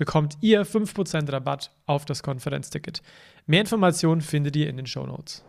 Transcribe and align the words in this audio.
bekommt 0.00 0.38
ihr 0.40 0.64
5% 0.64 1.30
Rabatt 1.30 1.72
auf 1.84 2.06
das 2.06 2.22
Konferenzticket. 2.22 3.02
Mehr 3.46 3.60
Informationen 3.60 4.22
findet 4.22 4.56
ihr 4.56 4.66
in 4.66 4.78
den 4.78 4.86
Show 4.86 5.06
Notes. 5.06 5.44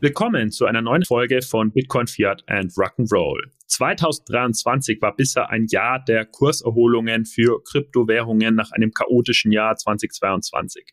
Willkommen 0.00 0.50
zu 0.50 0.64
einer 0.64 0.80
neuen 0.80 1.04
Folge 1.04 1.42
von 1.42 1.70
Bitcoin 1.70 2.06
Fiat 2.06 2.42
and 2.46 2.72
Rock'n'Roll. 2.72 3.50
2023 3.66 5.02
war 5.02 5.14
bisher 5.14 5.50
ein 5.50 5.66
Jahr 5.68 6.02
der 6.02 6.24
Kurserholungen 6.24 7.26
für 7.26 7.62
Kryptowährungen 7.62 8.54
nach 8.54 8.72
einem 8.72 8.90
chaotischen 8.92 9.52
Jahr 9.52 9.76
2022. 9.76 10.86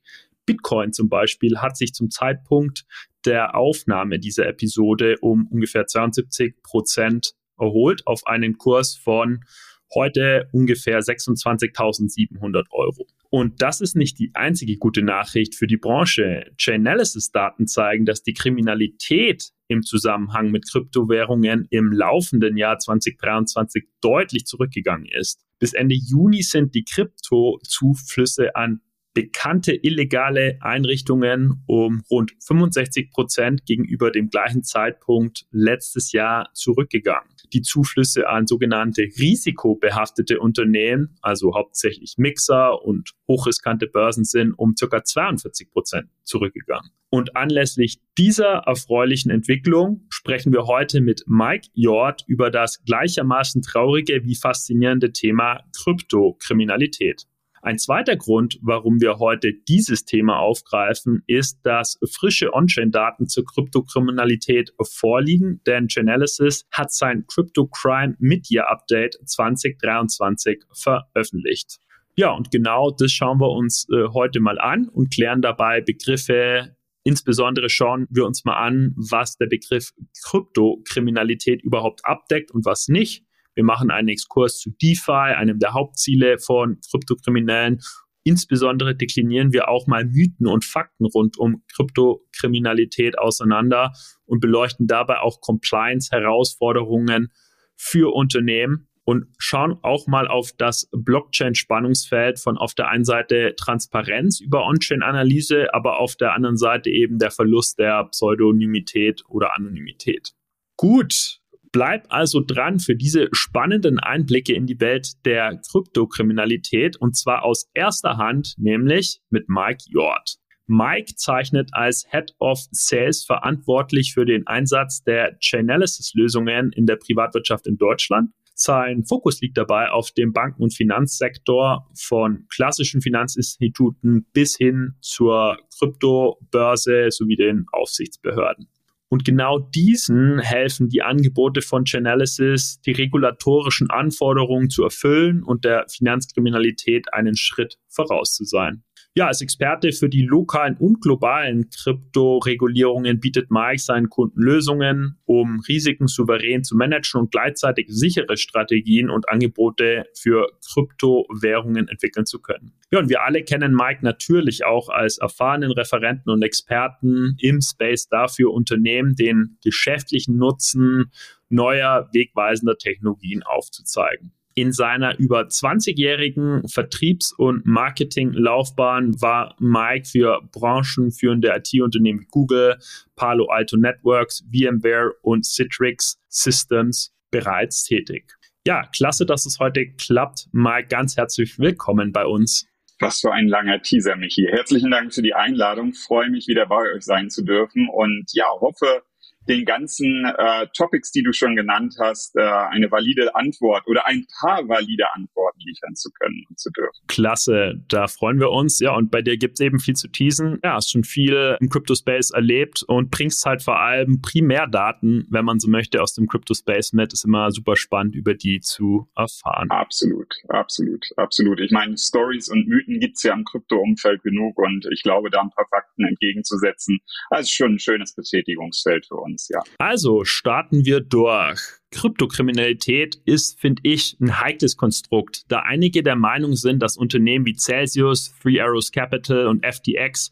Bitcoin 0.46 0.91
zum 0.91 1.07
Beispiel 1.07 1.59
hat 1.59 1.77
sich 1.77 1.94
zum 1.94 2.09
Zeitpunkt 2.09 2.85
der 3.23 3.55
Aufnahme 3.55 4.20
dieser 4.20 4.48
Episode 4.48 5.15
um 5.21 5.48
ungefähr 5.48 5.87
72 5.87 6.62
Prozent 6.62 7.35
erholt 7.57 8.05
auf 8.05 8.27
einen 8.27 8.57
Kurs 8.57 8.98
von 8.98 9.46
heute 9.93 10.49
ungefähr 10.52 10.99
26.700 10.99 12.66
Euro. 12.71 13.07
Und 13.30 13.62
das 13.62 13.82
ist 13.82 13.96
nicht 13.96 14.20
die 14.20 14.32
einzige 14.34 14.77
gute 14.77 15.02
Nachricht 15.02 15.55
für 15.55 15.68
die 15.68 15.77
Branche. 15.77 16.52
Chainalysis-Daten 16.57 17.68
zeigen, 17.68 18.05
dass 18.05 18.24
die 18.24 18.34
Kriminalität 18.34 19.52
im 19.68 19.84
Zusammenhang 19.84 20.52
mit 20.52 20.70
Kryptowährungen 20.70 21.68
im 21.70 21.91
laufenden 21.91 22.55
Jahr 22.55 22.80
2023 22.80 23.85
deutlich 24.02 24.46
zurückgegangen 24.46 25.08
ist. 25.08 25.43
Bis 25.60 25.74
Ende 25.74 25.96
Juni 25.96 26.41
sind 26.41 26.74
die 26.74 26.85
Kryptozuflüsse 26.85 28.55
an 28.55 28.82
bekannte 29.18 29.74
illegale 29.74 30.60
Einrichtungen 30.62 31.63
um 31.65 32.04
rund 32.12 32.34
65 32.46 33.10
Prozent 33.10 33.65
gegenüber 33.65 34.12
dem 34.12 34.30
gleichen 34.30 34.63
Zeitpunkt 34.63 35.48
letztes 35.49 36.12
Jahr 36.12 36.52
zurückgegangen. 36.54 37.27
Die 37.53 37.62
Zuflüsse 37.62 38.27
an 38.27 38.48
sogenannte 38.48 39.01
risikobehaftete 39.01 40.40
Unternehmen, 40.40 41.17
also 41.21 41.55
hauptsächlich 41.55 42.15
Mixer 42.17 42.84
und 42.84 43.12
hochriskante 43.27 43.87
Börsen, 43.87 44.26
sind 44.26 44.53
um 44.53 44.76
ca. 44.76 45.03
42 45.03 45.71
Prozent 45.71 46.09
zurückgegangen. 46.23 46.91
Und 47.09 47.37
anlässlich 47.37 47.99
dieser 48.18 48.63
erfreulichen 48.65 49.31
Entwicklung 49.31 50.05
sprechen 50.09 50.51
wir 50.51 50.65
heute 50.65 50.99
mit 50.99 51.23
Mike 51.25 51.70
Jord 51.73 52.23
über 52.27 52.51
das 52.51 52.84
gleichermaßen 52.84 53.62
traurige 53.62 54.25
wie 54.25 54.35
faszinierende 54.35 55.13
Thema 55.13 55.62
Kryptokriminalität. 55.75 57.27
Ein 57.68 57.79
zweiter 57.79 58.15
Grund, 58.15 58.60
warum 58.62 59.01
wir 59.01 59.20
heute 59.20 59.51
dieses 59.51 60.05
Thema 60.05 60.40
aufgreifen, 60.40 61.23
ist, 61.27 61.60
dass 61.63 61.99
frische 62.09 62.54
On-Chain-Daten 62.54 63.27
zur 63.27 63.43
Kryptokriminalität 63.43 64.72
vorliegen, 64.81 65.59
denn 65.68 65.90
Chainalysis 65.90 66.66
hat 66.72 66.94
sein 66.94 67.25
Crypto 67.28 67.68
Crime 67.68 68.16
Mid-Year 68.19 68.72
Update 68.72 69.18
2023 69.25 70.64
veröffentlicht. 70.72 71.80
Ja, 72.16 72.31
und 72.31 72.52
genau 72.52 72.90
das 72.90 73.12
schauen 73.12 73.42
wir 73.42 73.52
uns 73.52 73.86
äh, 73.92 74.13
heute 74.13 74.40
mal 74.40 74.59
an 74.59 74.88
und 74.88 75.13
klären 75.13 75.42
dabei 75.42 75.81
Begriffe 75.81 76.74
Insbesondere 77.03 77.69
schauen 77.69 78.06
wir 78.09 78.25
uns 78.25 78.44
mal 78.44 78.58
an, 78.58 78.94
was 78.97 79.38
der 79.38 79.47
Begriff 79.47 79.94
Kryptokriminalität 80.25 81.63
überhaupt 81.63 82.02
abdeckt 82.03 82.52
und 82.52 82.66
was 82.66 82.90
nicht. 82.90 83.24
Wir 83.57 83.63
machen 83.63 83.90
einen 83.90 84.09
Exkurs 84.09 84.59
zu 84.59 84.69
DeFi, 84.69 85.12
einem 85.12 85.57
der 85.57 85.73
Hauptziele 85.73 86.38
von 86.38 86.79
Kryptokriminellen. 86.91 87.79
Insbesondere 88.23 88.95
deklinieren 88.95 89.51
wir 89.51 89.68
auch 89.68 89.88
mal 89.88 90.06
Mythen 90.06 90.45
und 90.45 90.63
Fakten 90.63 91.07
rund 91.07 91.40
um 91.40 91.63
Kryptokriminalität 91.75 93.18
auseinander 93.18 93.94
und 94.25 94.41
beleuchten 94.41 94.85
dabei 94.85 95.22
auch 95.22 95.41
Compliance-Herausforderungen 95.41 97.31
für 97.75 98.13
Unternehmen 98.13 98.90
und 99.06 99.25
schauen 99.40 99.79
auch 99.81 100.06
mal 100.06 100.28
auf 100.28 100.51
das 100.56 100.88
Blockchain-Spannungsfeld 100.91 102.39
von 102.39 102.59
auf 102.59 102.75
der 102.75 102.89
einen 102.89 103.06
Seite 103.06 103.56
Transparenz 103.57 104.39
über 104.39 104.68
On-Chain-Analyse, 104.68 105.74
aber 105.74 105.97
auf 105.97 106.16
der 106.16 106.34
anderen 106.34 106.57
Seite 106.57 106.91
eben 106.91 107.18
der 107.18 107.31
Verlust 107.31 107.79
der 107.79 108.03
Pseudonymität 108.12 109.24
oder 109.28 109.56
Anonymität. 109.56 110.34
Gut, 110.75 111.39
Bleib 111.72 112.06
also 112.10 112.42
dran 112.42 112.80
für 112.80 112.96
diese 112.96 113.28
spannenden 113.34 114.00
Einblicke 114.00 114.54
in 114.54 114.66
die 114.68 114.80
Welt 114.80 115.14
der 115.26 115.60
Kryptokriminalität 115.70 116.98
und 116.98 117.16
zwar 117.16 117.44
aus 117.44 117.70
erster 117.74 118.18
Hand, 118.18 118.54
nämlich 118.58 119.20
mit 119.30 119.50
Mike 119.50 119.84
Jord. 119.90 120.38
Mike 120.68 121.16
zeichnet 121.16 121.70
als 121.72 122.06
Head 122.10 122.34
of 122.40 122.60
Sales 122.72 123.24
verantwortlich 123.24 124.14
für 124.14 124.26
den 124.26 124.46
Einsatz 124.48 125.02
der 125.04 125.38
Chainalysis-Lösungen 125.40 126.72
in 126.74 126.86
der 126.86 126.98
Privatwirtschaft 126.98 127.68
in 127.68 127.78
Deutschland. 127.78 128.32
Sein 128.54 129.06
Fokus 129.06 129.40
liegt 129.40 129.58
dabei 129.58 129.92
auf 129.92 130.12
dem 130.12 130.34
Banken- 130.34 130.64
und 130.64 130.74
Finanzsektor 130.74 131.88
von 131.96 132.48
klassischen 132.50 133.02
Finanzinstituten 133.02 134.28
bis 134.34 134.58
hin 134.58 134.96
zur 135.00 135.58
Kryptobörse 135.78 137.12
sowie 137.12 137.36
den 137.36 137.66
Aufsichtsbehörden. 137.72 138.68
Und 139.09 139.23
genau 139.23 139.59
diesen 139.59 140.40
helfen 140.40 140.90
die 140.90 141.01
Angebote 141.01 141.62
von 141.62 141.85
Chainalysis, 141.85 142.81
die 142.81 142.91
regulatorischen 142.91 143.90
Anforderungen 143.90 144.69
zu 144.69 144.84
erfüllen 144.84 145.44
und 145.44 145.63
der 145.63 145.85
Finanzkriminalität 145.90 147.13
einen 147.13 147.38
Schritt 147.38 147.78
voraus 147.88 148.34
zu 148.34 148.44
sein. 148.44 148.84
Ja, 149.18 149.26
als 149.26 149.42
Experte 149.42 149.94
für 149.94 150.10
die 150.10 150.22
lokalen 150.22 150.78
und 150.78 151.02
globalen 151.02 151.72
Kryptoregulierungen 151.72 153.20
bietet 153.20 153.50
Mike 153.50 153.80
seinen 153.80 154.10
Kunden 154.10 154.40
Lösungen, 154.40 155.18
um 155.26 155.60
Risiken 155.68 156.06
souverän 156.06 156.64
zu 156.64 156.78
managen 156.78 157.22
und 157.22 157.32
gleichzeitig 157.32 157.88
sichere 157.90 158.38
Strategien 158.38 159.10
und 159.10 159.28
Angebote 159.28 160.06
für 160.14 160.52
Kryptowährungen 160.72 161.88
entwickeln 161.88 162.28
zu 162.28 162.40
können. 162.40 162.74
Ja, 162.92 163.00
und 163.00 163.10
wir 163.10 163.24
alle 163.24 163.42
kennen 163.44 163.74
Mike 163.74 164.02
natürlich 164.04 164.66
auch 164.66 164.88
als 164.90 165.18
erfahrenen 165.18 165.72
Referenten 165.72 166.30
und 166.32 166.44
Experten 166.44 167.38
im 167.40 167.60
Space 167.60 168.10
dafür, 168.10 168.54
Unternehmen 168.54 169.16
den 169.16 169.58
geschäftlichen 169.64 170.38
Nutzen 170.38 171.12
neuer 171.50 172.08
wegweisender 172.14 172.78
Technologien 172.78 173.42
aufzuzeigen. 173.42 174.37
In 174.57 174.72
seiner 174.72 175.19
über 175.19 175.41
20-jährigen 175.41 176.68
Vertriebs- 176.68 177.31
und 177.31 177.68
Marketinglaufbahn 177.68 179.22
war 179.22 179.56
Mike 179.59 180.07
für 180.07 180.41
branchenführende 180.51 181.56
IT-Unternehmen 181.56 182.22
wie 182.22 182.28
Google, 182.31 182.79
Palo 183.16 183.45
Alto 183.50 183.78
Networks, 183.78 184.44
VMware 184.51 185.13
und 185.22 185.45
Citrix 185.45 186.18
Systems 186.28 187.13
bereits 187.29 187.84
tätig. 187.84 188.34
Ja, 188.66 188.88
klasse, 188.91 189.28
dass 189.28 189.45
es 189.45 189.59
heute 189.59 189.91
klappt. 189.91 190.47
Mike, 190.53 190.88
ganz 190.88 191.18
herzlich 191.18 191.59
willkommen 191.59 192.12
bei 192.12 192.25
uns. 192.25 192.66
Was 193.00 193.19
für 193.19 193.31
ein 193.31 193.47
langer 193.47 193.84
Teaser, 193.84 194.16
Michi. 194.16 194.47
Herzlichen 194.50 194.89
Dank 194.89 195.13
für 195.13 195.22
die 195.22 195.35
Einladung. 195.35 195.94
Freue 195.94 196.31
mich, 196.31 196.48
wieder 196.48 196.65
bei 196.65 196.95
euch 196.95 197.03
sein 197.03 197.30
zu 197.30 197.44
dürfen 197.44 197.88
und 197.94 198.25
ja, 198.33 198.48
hoffe, 198.60 199.03
den 199.48 199.66
ganzen 199.66 200.26
äh, 200.26 200.68
Topics, 200.76 201.12
die 201.12 201.24
du 201.24 201.34
schon 201.34 201.56
genannt 201.56 201.96
hast, 202.00 202.36
äh, 202.36 202.42
eine 202.42 202.92
valide 202.92 203.36
Antwort 203.36 203.88
oder 203.88 204.06
ein 204.08 204.26
paar 204.40 204.68
valide 204.68 205.06
Antworten 205.14 205.60
liefern 205.60 205.96
zu 205.96 206.10
können 206.12 206.44
und 206.50 206.60
zu 206.60 206.70
dürfen. 206.72 207.00
Klasse, 207.08 207.82
da 207.88 208.08
freuen 208.08 208.40
wir 208.40 208.52
uns. 208.52 208.80
Ja, 208.80 208.96
und 208.96 209.12
bei 209.12 209.22
dir 209.22 209.38
gibt 209.38 209.60
es 209.60 209.66
eben 209.66 209.80
viel 209.80 209.96
zu 209.96 210.08
teasen. 210.10 210.60
Ja, 210.64 210.76
hast 210.76 210.92
schon 210.92 211.04
viel 211.04 211.58
im 211.60 211.70
Crypto-Space 211.70 212.32
erlebt 212.32 212.84
und 212.88 213.12
bringst 213.12 213.46
halt 213.46 213.64
vor 213.64 213.80
allem 213.80 214.22
Primärdaten, 214.22 215.28
wenn 215.30 215.46
man 215.46 215.60
so 215.60 215.70
möchte, 215.70 216.02
aus 216.02 216.14
dem 216.14 216.28
Crypto-Space 216.28 216.94
mit. 216.94 217.14
Ist 217.14 217.26
immer 217.26 217.52
super 217.52 217.76
spannend, 217.76 218.16
über 218.16 218.34
die 218.34 218.60
zu 218.60 219.10
erfahren. 219.16 219.70
Absolut, 219.70 220.34
absolut, 220.50 221.06
absolut. 221.16 221.60
Ich 221.60 221.72
meine, 221.72 221.98
Stories 221.98 222.50
und 222.50 222.68
Mythen 222.68 223.00
gibt's 223.00 223.24
ja 223.24 223.34
im 223.34 223.46
Krypto-Umfeld 223.46 224.24
genug 224.24 224.58
und 224.58 224.88
ich 224.92 225.04
glaube, 225.04 225.30
da 225.30 225.42
ein 225.42 225.52
paar 225.52 225.68
Fakten 225.70 226.06
entgegenzusetzen, 226.06 227.00
also 227.30 227.50
schon 227.50 227.74
ein 227.74 227.80
schönes 227.80 228.14
Betätigungsfeld 228.14 229.06
für 229.08 229.16
uns 229.16 229.37
uns, 229.38 229.50
ja. 229.50 229.62
Also 229.78 230.25
starten 230.25 230.86
wir 230.86 231.00
durch. 231.00 231.60
Kryptokriminalität 231.92 233.22
ist, 233.25 233.60
finde 233.60 233.81
ich, 233.84 234.18
ein 234.19 234.42
heikles 234.42 234.75
Konstrukt, 234.75 235.44
da 235.48 235.60
einige 235.60 236.04
der 236.04 236.16
Meinung 236.16 236.56
sind, 236.56 236.81
dass 236.81 236.98
Unternehmen 236.98 237.45
wie 237.45 237.56
Celsius, 237.56 238.34
Three 238.42 238.60
Arrows 238.60 238.92
Capital 238.92 239.48
und 239.48 239.66
FTX 239.66 240.31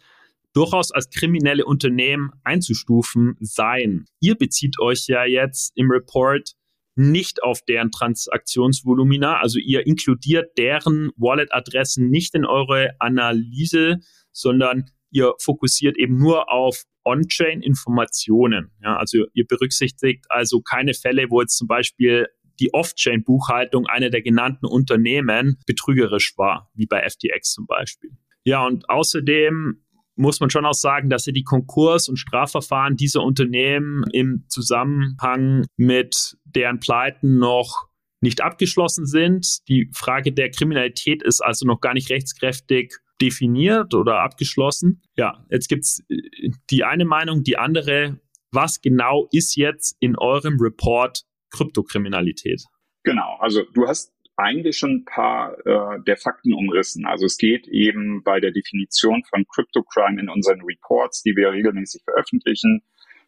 durchaus 0.54 0.92
als 0.92 1.10
kriminelle 1.10 1.66
Unternehmen 1.66 2.32
einzustufen 2.44 3.38
seien. 3.40 4.06
Ihr 4.20 4.36
bezieht 4.36 4.80
euch 4.80 5.08
ja 5.08 5.26
jetzt 5.26 5.72
im 5.76 5.92
Report 5.92 6.56
nicht 6.98 7.44
auf 7.44 7.62
deren 7.62 7.92
Transaktionsvolumina. 7.92 9.38
Also 9.40 9.60
ihr 9.60 9.86
inkludiert 9.86 10.58
deren 10.58 11.12
Wallet-Adressen 11.18 12.10
nicht 12.10 12.36
in 12.36 12.46
eure 12.46 12.96
Analyse, 13.00 14.00
sondern 14.32 14.86
ihr 15.16 15.34
fokussiert 15.40 15.98
eben 15.98 16.18
nur 16.18 16.52
auf 16.52 16.84
On-Chain-Informationen. 17.06 18.72
Ja, 18.84 18.98
also 18.98 19.26
ihr 19.34 19.46
berücksichtigt 19.48 20.26
also 20.30 20.62
keine 20.62 20.94
Fälle, 20.94 21.28
wo 21.30 21.42
jetzt 21.42 21.58
zum 21.58 21.68
Beispiel 21.68 22.28
die 22.60 22.74
Off-Chain-Buchhaltung 22.74 23.88
einer 23.88 24.10
der 24.10 24.22
genannten 24.22 24.66
Unternehmen 24.66 25.58
betrügerisch 25.66 26.38
war, 26.38 26.70
wie 26.74 26.86
bei 26.86 27.08
FTX 27.08 27.54
zum 27.54 27.66
Beispiel. 27.66 28.12
Ja, 28.44 28.66
und 28.66 28.90
außerdem 28.90 29.82
muss 30.18 30.40
man 30.40 30.50
schon 30.50 30.66
auch 30.66 30.74
sagen, 30.74 31.10
dass 31.10 31.26
ja 31.26 31.34
die 31.34 31.44
Konkurs- 31.44 32.10
und 32.10 32.18
Strafverfahren 32.18 32.96
dieser 32.96 33.22
Unternehmen 33.22 34.04
im 34.12 34.46
Zusammenhang 34.48 35.66
mit 35.78 36.38
deren 36.46 36.80
Pleiten 36.80 37.38
noch 37.38 37.88
nicht 38.22 38.42
abgeschlossen 38.42 39.06
sind. 39.06 39.68
Die 39.68 39.90
Frage 39.94 40.32
der 40.32 40.52
Kriminalität 40.52 41.22
ist 41.24 41.42
also 41.42 41.66
noch 41.66 41.82
gar 41.82 41.94
nicht 41.94 42.10
rechtskräftig 42.10 42.96
definiert 43.22 43.94
oder 43.94 44.20
abgeschlossen. 44.22 45.02
Ja, 45.16 45.46
jetzt 45.50 45.68
gibt's 45.68 46.04
äh, 46.10 46.50
die 46.70 46.84
eine 46.84 47.06
Meinung, 47.06 47.44
die 47.44 47.58
andere. 47.58 48.20
Was 48.52 48.82
genau 48.82 49.28
ist 49.32 49.56
jetzt 49.56 49.98
in 50.00 50.18
eurem 50.18 50.58
Report 50.60 51.24
Kryptokriminalität? 51.52 52.64
Genau, 53.04 53.38
also 53.40 53.64
du 53.74 53.88
hast 53.88 54.14
eigentlich 54.38 54.78
schon 54.78 54.98
ein 54.98 55.06
paar 55.06 55.58
äh, 55.66 56.02
der 56.06 56.18
Fakten 56.18 56.54
umrissen. 56.54 57.06
Also 57.06 57.26
es 57.26 57.38
geht 57.38 57.68
eben 57.68 58.24
bei 58.24 58.40
der 58.40 58.52
Definition 58.52 59.24
von 59.30 59.46
Cryptocrime 59.48 60.20
in 60.20 60.30
unseren 60.30 60.62
Reports, 60.62 61.22
die 61.24 61.36
wir 61.36 61.52
regelmäßig 61.52 62.04
veröffentlichen. 62.04 62.82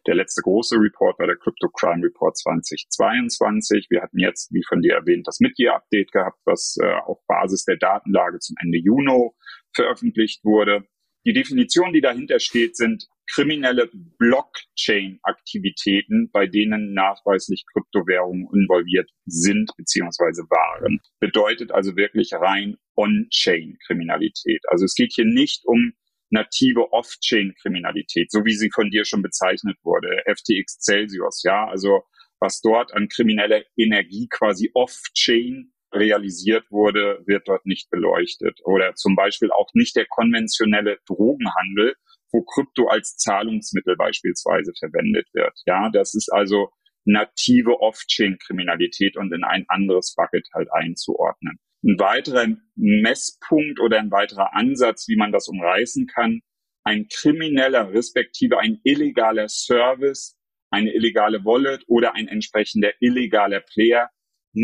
Der 0.06 0.14
letzte 0.14 0.42
große 0.42 0.76
Report 0.76 1.18
war 1.18 1.26
der 1.26 1.36
Cryptocrime 1.36 2.04
Report 2.04 2.36
2022. 2.36 3.86
Wir 3.90 4.02
hatten 4.02 4.18
jetzt, 4.18 4.52
wie 4.52 4.62
von 4.66 4.80
dir 4.80 4.94
erwähnt, 4.94 5.26
das 5.26 5.40
Mid-Year-Update 5.40 6.12
gehabt, 6.12 6.38
was 6.44 6.76
äh, 6.82 6.94
auf 7.04 7.18
Basis 7.26 7.64
der 7.64 7.76
Datenlage 7.76 8.38
zum 8.38 8.56
Ende 8.62 8.78
Juni 8.78 9.30
veröffentlicht 9.74 10.44
wurde. 10.44 10.86
Die 11.26 11.32
Definition, 11.32 11.92
die 11.92 12.00
dahinter 12.00 12.38
steht, 12.40 12.76
sind 12.76 13.06
kriminelle 13.30 13.90
Blockchain-Aktivitäten, 14.18 16.30
bei 16.32 16.46
denen 16.46 16.94
nachweislich 16.94 17.66
Kryptowährungen 17.72 18.48
involviert 18.54 19.10
sind 19.26 19.70
bzw. 19.76 20.44
waren. 20.48 21.00
Bedeutet 21.20 21.70
also 21.72 21.96
wirklich 21.96 22.32
rein 22.32 22.78
On-Chain-Kriminalität. 22.96 24.62
Also 24.68 24.86
es 24.86 24.94
geht 24.94 25.12
hier 25.14 25.26
nicht 25.26 25.66
um 25.66 25.92
native 26.30 26.92
Off-Chain-Kriminalität, 26.92 28.30
so 28.30 28.44
wie 28.44 28.54
sie 28.54 28.70
von 28.72 28.90
dir 28.90 29.04
schon 29.04 29.22
bezeichnet 29.22 29.76
wurde, 29.82 30.22
FTX 30.26 30.78
Celsius, 30.78 31.42
ja, 31.42 31.66
also 31.68 32.04
was 32.40 32.60
dort 32.60 32.94
an 32.94 33.08
krimineller 33.08 33.64
Energie 33.76 34.28
quasi 34.30 34.70
Off-Chain 34.74 35.72
realisiert 35.92 36.70
wurde, 36.70 37.22
wird 37.26 37.48
dort 37.48 37.66
nicht 37.66 37.90
beleuchtet. 37.90 38.60
Oder 38.64 38.94
zum 38.94 39.16
Beispiel 39.16 39.50
auch 39.50 39.68
nicht 39.74 39.96
der 39.96 40.06
konventionelle 40.06 40.98
Drogenhandel, 41.06 41.94
wo 42.32 42.42
Krypto 42.42 42.88
als 42.88 43.16
Zahlungsmittel 43.16 43.96
beispielsweise 43.96 44.72
verwendet 44.78 45.28
wird. 45.32 45.52
Ja, 45.66 45.90
das 45.90 46.14
ist 46.14 46.30
also 46.32 46.70
native 47.04 47.80
Off-Chain-Kriminalität 47.80 49.16
und 49.16 49.32
in 49.32 49.44
ein 49.44 49.64
anderes 49.68 50.14
Bucket 50.14 50.46
halt 50.54 50.68
einzuordnen. 50.72 51.58
Ein 51.82 51.98
weiterer 51.98 52.46
Messpunkt 52.74 53.80
oder 53.80 53.98
ein 53.98 54.10
weiterer 54.10 54.54
Ansatz, 54.54 55.08
wie 55.08 55.16
man 55.16 55.32
das 55.32 55.48
umreißen 55.48 56.06
kann, 56.06 56.40
ein 56.84 57.06
krimineller 57.08 57.92
respektive 57.92 58.58
ein 58.58 58.80
illegaler 58.82 59.48
Service, 59.48 60.36
eine 60.70 60.92
illegale 60.92 61.44
Wallet 61.44 61.84
oder 61.86 62.14
ein 62.14 62.28
entsprechender 62.28 62.92
illegaler 63.00 63.60
Player 63.60 64.10